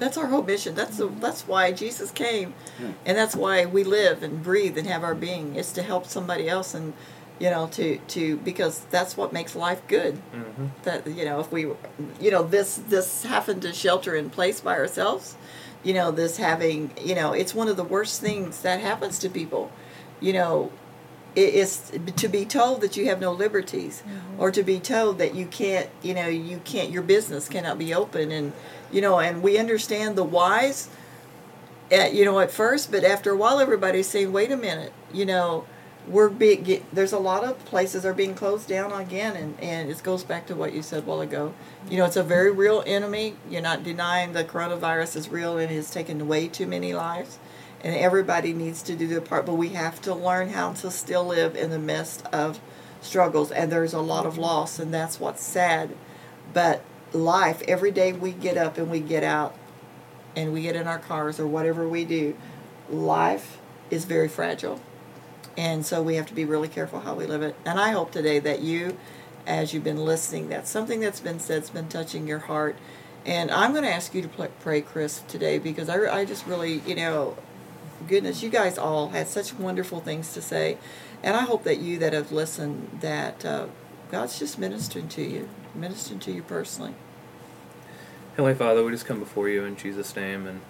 That's 0.00 0.16
our 0.16 0.26
whole 0.26 0.42
mission. 0.42 0.74
That's 0.74 0.96
the, 0.96 1.06
that's 1.06 1.46
why 1.46 1.70
Jesus 1.70 2.10
came, 2.10 2.54
Yeah. 2.80 2.88
and 3.06 3.16
that's 3.16 3.36
why 3.36 3.66
we 3.66 3.84
live 3.84 4.24
and 4.24 4.42
breathe 4.42 4.76
and 4.76 4.88
have 4.88 5.04
our 5.04 5.14
being. 5.14 5.54
Is 5.54 5.70
to 5.72 5.82
help 5.82 6.06
somebody 6.06 6.48
else, 6.48 6.74
and 6.74 6.94
you 7.38 7.50
know, 7.50 7.68
to 7.68 7.98
to 7.98 8.36
because 8.38 8.80
that's 8.90 9.16
what 9.16 9.32
makes 9.32 9.54
life 9.54 9.82
good. 9.86 10.14
Mm-hmm. 10.34 10.66
That 10.82 11.06
you 11.06 11.24
know, 11.24 11.38
if 11.38 11.52
we, 11.52 11.62
you 12.20 12.30
know, 12.32 12.42
this 12.42 12.76
this 12.88 13.22
having 13.24 13.60
to 13.60 13.72
shelter 13.72 14.16
in 14.16 14.30
place 14.30 14.60
by 14.60 14.76
ourselves, 14.76 15.36
you 15.84 15.94
know, 15.94 16.10
this 16.10 16.38
having, 16.38 16.90
you 17.00 17.14
know, 17.14 17.32
it's 17.32 17.54
one 17.54 17.68
of 17.68 17.76
the 17.76 17.84
worst 17.84 18.20
things 18.20 18.62
that 18.62 18.80
happens 18.80 19.18
to 19.20 19.28
people. 19.28 19.70
You 20.20 20.32
know, 20.34 20.72
it 21.34 21.54
is 21.54 21.92
to 22.16 22.28
be 22.28 22.44
told 22.44 22.80
that 22.80 22.96
you 22.96 23.06
have 23.06 23.20
no 23.20 23.32
liberties 23.32 24.02
or 24.38 24.50
to 24.50 24.62
be 24.62 24.80
told 24.80 25.18
that 25.18 25.34
you 25.34 25.46
can't 25.46 25.88
you 26.02 26.12
know 26.12 26.26
you 26.26 26.60
can't 26.64 26.90
your 26.90 27.02
business 27.02 27.48
cannot 27.48 27.78
be 27.78 27.94
open 27.94 28.32
and 28.32 28.52
you 28.92 29.00
know 29.00 29.18
and 29.18 29.42
we 29.42 29.58
understand 29.58 30.16
the 30.16 30.24
whys 30.24 30.88
at, 31.90 32.14
you 32.14 32.24
know 32.24 32.38
at 32.40 32.50
first 32.50 32.90
but 32.90 33.04
after 33.04 33.30
a 33.30 33.36
while 33.36 33.58
everybody's 33.58 34.08
saying 34.08 34.32
wait 34.32 34.50
a 34.50 34.56
minute 34.56 34.92
you 35.12 35.24
know 35.24 35.64
we're 36.06 36.28
being 36.28 36.62
get, 36.62 36.94
there's 36.94 37.12
a 37.12 37.18
lot 37.18 37.44
of 37.44 37.62
places 37.64 38.04
are 38.04 38.14
being 38.14 38.34
closed 38.34 38.68
down 38.68 38.92
again 38.92 39.36
and 39.36 39.58
and 39.60 39.90
it 39.90 40.02
goes 40.02 40.24
back 40.24 40.46
to 40.46 40.54
what 40.54 40.72
you 40.72 40.82
said 40.82 41.02
a 41.02 41.06
while 41.06 41.20
ago. 41.20 41.54
You 41.88 41.98
know 41.98 42.04
it's 42.04 42.16
a 42.16 42.22
very 42.22 42.50
real 42.50 42.82
enemy. 42.86 43.36
You're 43.48 43.62
not 43.62 43.84
denying 43.84 44.32
the 44.32 44.44
coronavirus 44.44 45.16
is 45.16 45.28
real 45.28 45.58
and 45.58 45.70
has 45.70 45.90
taken 45.90 46.26
way 46.26 46.48
too 46.48 46.66
many 46.66 46.94
lives 46.94 47.38
and 47.82 47.94
everybody 47.94 48.52
needs 48.52 48.82
to 48.82 48.96
do 48.96 49.06
their 49.06 49.20
part 49.20 49.46
but 49.46 49.54
we 49.54 49.70
have 49.70 50.00
to 50.02 50.14
learn 50.14 50.50
how 50.50 50.72
to 50.74 50.90
still 50.90 51.24
live 51.24 51.56
in 51.56 51.70
the 51.70 51.78
midst 51.78 52.26
of 52.26 52.60
struggles 53.00 53.50
and 53.50 53.70
there's 53.70 53.94
a 53.94 54.00
lot 54.00 54.26
of 54.26 54.36
loss 54.36 54.78
and 54.78 54.92
that's 54.92 55.20
what's 55.20 55.42
sad. 55.42 55.94
But 56.52 56.82
life 57.12 57.62
every 57.66 57.90
day 57.90 58.12
we 58.12 58.32
get 58.32 58.56
up 58.56 58.78
and 58.78 58.90
we 58.90 59.00
get 59.00 59.24
out 59.24 59.54
and 60.36 60.52
we 60.52 60.62
get 60.62 60.76
in 60.76 60.86
our 60.86 60.98
cars 60.98 61.40
or 61.40 61.46
whatever 61.46 61.88
we 61.88 62.04
do 62.04 62.36
life 62.88 63.58
is 63.90 64.04
very 64.04 64.28
fragile. 64.28 64.80
And 65.56 65.84
so 65.84 66.02
we 66.02 66.14
have 66.14 66.26
to 66.26 66.34
be 66.34 66.44
really 66.44 66.68
careful 66.68 67.00
how 67.00 67.14
we 67.14 67.26
live 67.26 67.42
it. 67.42 67.56
And 67.64 67.78
i 67.80 67.90
hope 67.90 68.12
today 68.12 68.38
that 68.38 68.60
you 68.60 68.96
as 69.46 69.72
you've 69.72 69.84
been 69.84 70.04
listening 70.04 70.48
that 70.50 70.68
something 70.68 71.00
that's 71.00 71.20
been 71.20 71.40
said 71.40 71.60
has 71.60 71.70
been 71.70 71.88
touching 71.88 72.26
your 72.26 72.40
heart. 72.40 72.76
And 73.26 73.50
i'm 73.50 73.72
going 73.72 73.84
to 73.84 73.92
ask 73.92 74.14
you 74.14 74.22
to 74.22 74.48
pray 74.60 74.80
chris 74.80 75.22
today 75.28 75.58
because 75.58 75.88
I, 75.88 76.20
I 76.20 76.24
just 76.24 76.46
really 76.46 76.82
you 76.86 76.94
know 76.94 77.36
goodness, 78.08 78.42
you 78.42 78.50
guys 78.50 78.78
all 78.78 79.08
had 79.08 79.28
such 79.28 79.54
wonderful 79.54 80.00
things 80.00 80.32
to 80.34 80.42
say, 80.42 80.78
and 81.22 81.36
I 81.36 81.40
hope 81.40 81.64
that 81.64 81.78
you 81.78 81.98
that 81.98 82.12
have 82.12 82.32
listened, 82.32 82.98
that 83.00 83.44
uh, 83.44 83.66
God's 84.10 84.38
just 84.38 84.58
ministering 84.58 85.08
to 85.08 85.22
you, 85.22 85.48
ministering 85.74 86.20
to 86.20 86.32
you 86.32 86.42
personally. 86.42 86.94
Heavenly 88.36 88.54
Father, 88.54 88.84
we 88.84 88.92
just 88.92 89.06
come 89.06 89.18
before 89.18 89.48
you 89.48 89.64
in 89.64 89.76
Jesus' 89.76 90.14
name, 90.16 90.46
and 90.46 90.60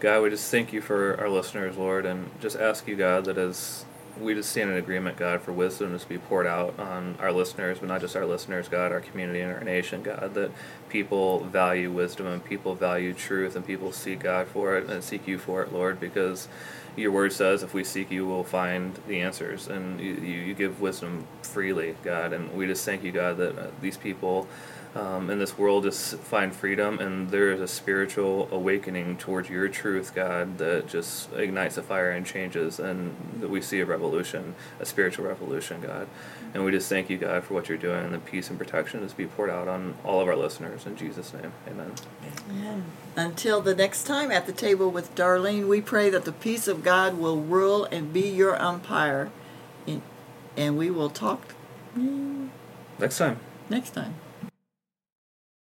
God, 0.00 0.22
we 0.22 0.30
just 0.30 0.50
thank 0.50 0.72
you 0.72 0.80
for 0.80 1.18
our 1.20 1.28
listeners, 1.28 1.76
Lord, 1.76 2.04
and 2.04 2.30
just 2.40 2.56
ask 2.56 2.86
you, 2.86 2.96
God, 2.96 3.24
that 3.24 3.38
as 3.38 3.84
we 4.20 4.34
just 4.34 4.50
stand 4.50 4.70
in 4.70 4.76
agreement, 4.76 5.16
God, 5.16 5.40
for 5.40 5.52
wisdom 5.52 5.98
to 5.98 6.08
be 6.08 6.18
poured 6.18 6.46
out 6.46 6.78
on 6.78 7.16
our 7.18 7.32
listeners, 7.32 7.78
but 7.78 7.88
not 7.88 8.00
just 8.00 8.14
our 8.14 8.26
listeners, 8.26 8.68
God, 8.68 8.92
our 8.92 9.00
community 9.00 9.40
and 9.40 9.52
our 9.52 9.64
nation, 9.64 10.02
God, 10.02 10.34
that 10.34 10.52
people 10.88 11.44
value 11.44 11.90
wisdom 11.90 12.26
and 12.26 12.44
people 12.44 12.74
value 12.74 13.12
truth 13.12 13.56
and 13.56 13.66
people 13.66 13.92
seek 13.92 14.20
God 14.20 14.46
for 14.46 14.76
it 14.76 14.88
and 14.88 15.02
seek 15.02 15.26
you 15.26 15.38
for 15.38 15.62
it, 15.62 15.72
Lord, 15.72 15.98
because 15.98 16.48
your 16.96 17.12
word 17.12 17.32
says 17.32 17.62
if 17.62 17.74
we 17.74 17.84
seek 17.84 18.10
you, 18.10 18.26
we'll 18.26 18.44
find 18.44 18.98
the 19.08 19.20
answers. 19.20 19.68
And 19.68 20.00
you, 20.00 20.14
you, 20.14 20.54
give 20.54 20.80
wisdom 20.80 21.26
freely, 21.42 21.96
God. 22.02 22.32
And 22.32 22.52
we 22.54 22.66
just 22.66 22.84
thank 22.84 23.02
you, 23.02 23.12
God, 23.12 23.36
that 23.38 23.58
uh, 23.58 23.66
these 23.80 23.96
people 23.96 24.46
um, 24.94 25.28
in 25.28 25.38
this 25.38 25.58
world 25.58 25.84
just 25.84 26.16
find 26.18 26.54
freedom 26.54 27.00
and 27.00 27.30
there 27.30 27.50
is 27.50 27.60
a 27.60 27.66
spiritual 27.66 28.48
awakening 28.52 29.16
towards 29.16 29.50
your 29.50 29.68
truth, 29.68 30.14
God, 30.14 30.58
that 30.58 30.86
just 30.86 31.32
ignites 31.32 31.76
a 31.76 31.82
fire 31.82 32.12
and 32.12 32.24
changes. 32.24 32.78
And 32.78 33.16
that 33.40 33.50
we 33.50 33.60
see 33.60 33.80
a 33.80 33.86
revolution, 33.86 34.54
a 34.78 34.86
spiritual 34.86 35.26
revolution, 35.26 35.80
God. 35.80 36.06
And 36.54 36.64
we 36.64 36.70
just 36.70 36.88
thank 36.88 37.10
you, 37.10 37.18
God, 37.18 37.42
for 37.42 37.54
what 37.54 37.68
you're 37.68 37.76
doing 37.76 38.04
and 38.04 38.14
the 38.14 38.18
peace 38.20 38.48
and 38.48 38.56
protection 38.56 39.02
is 39.02 39.12
be 39.12 39.26
poured 39.26 39.50
out 39.50 39.66
on 39.66 39.96
all 40.04 40.20
of 40.20 40.28
our 40.28 40.36
listeners. 40.36 40.86
In 40.86 40.96
Jesus' 40.96 41.34
name, 41.34 41.52
amen. 41.68 41.92
amen. 42.48 42.84
Until 43.16 43.60
the 43.60 43.74
next 43.74 44.04
time 44.04 44.30
at 44.30 44.46
the 44.46 44.52
table 44.52 44.88
with 44.90 45.12
Darlene, 45.16 45.66
we 45.66 45.80
pray 45.80 46.10
that 46.10 46.24
the 46.24 46.32
peace 46.32 46.68
of 46.68 46.84
God 46.84 47.18
will 47.18 47.40
rule 47.40 47.84
and 47.86 48.12
be 48.12 48.28
your 48.28 48.60
umpire. 48.60 49.30
And- 49.86 50.02
And 50.56 50.78
we 50.78 50.88
will 50.90 51.10
talk 51.10 51.54
Next 52.98 53.18
time. 53.18 53.40
next 53.68 53.90
time. 53.90 54.14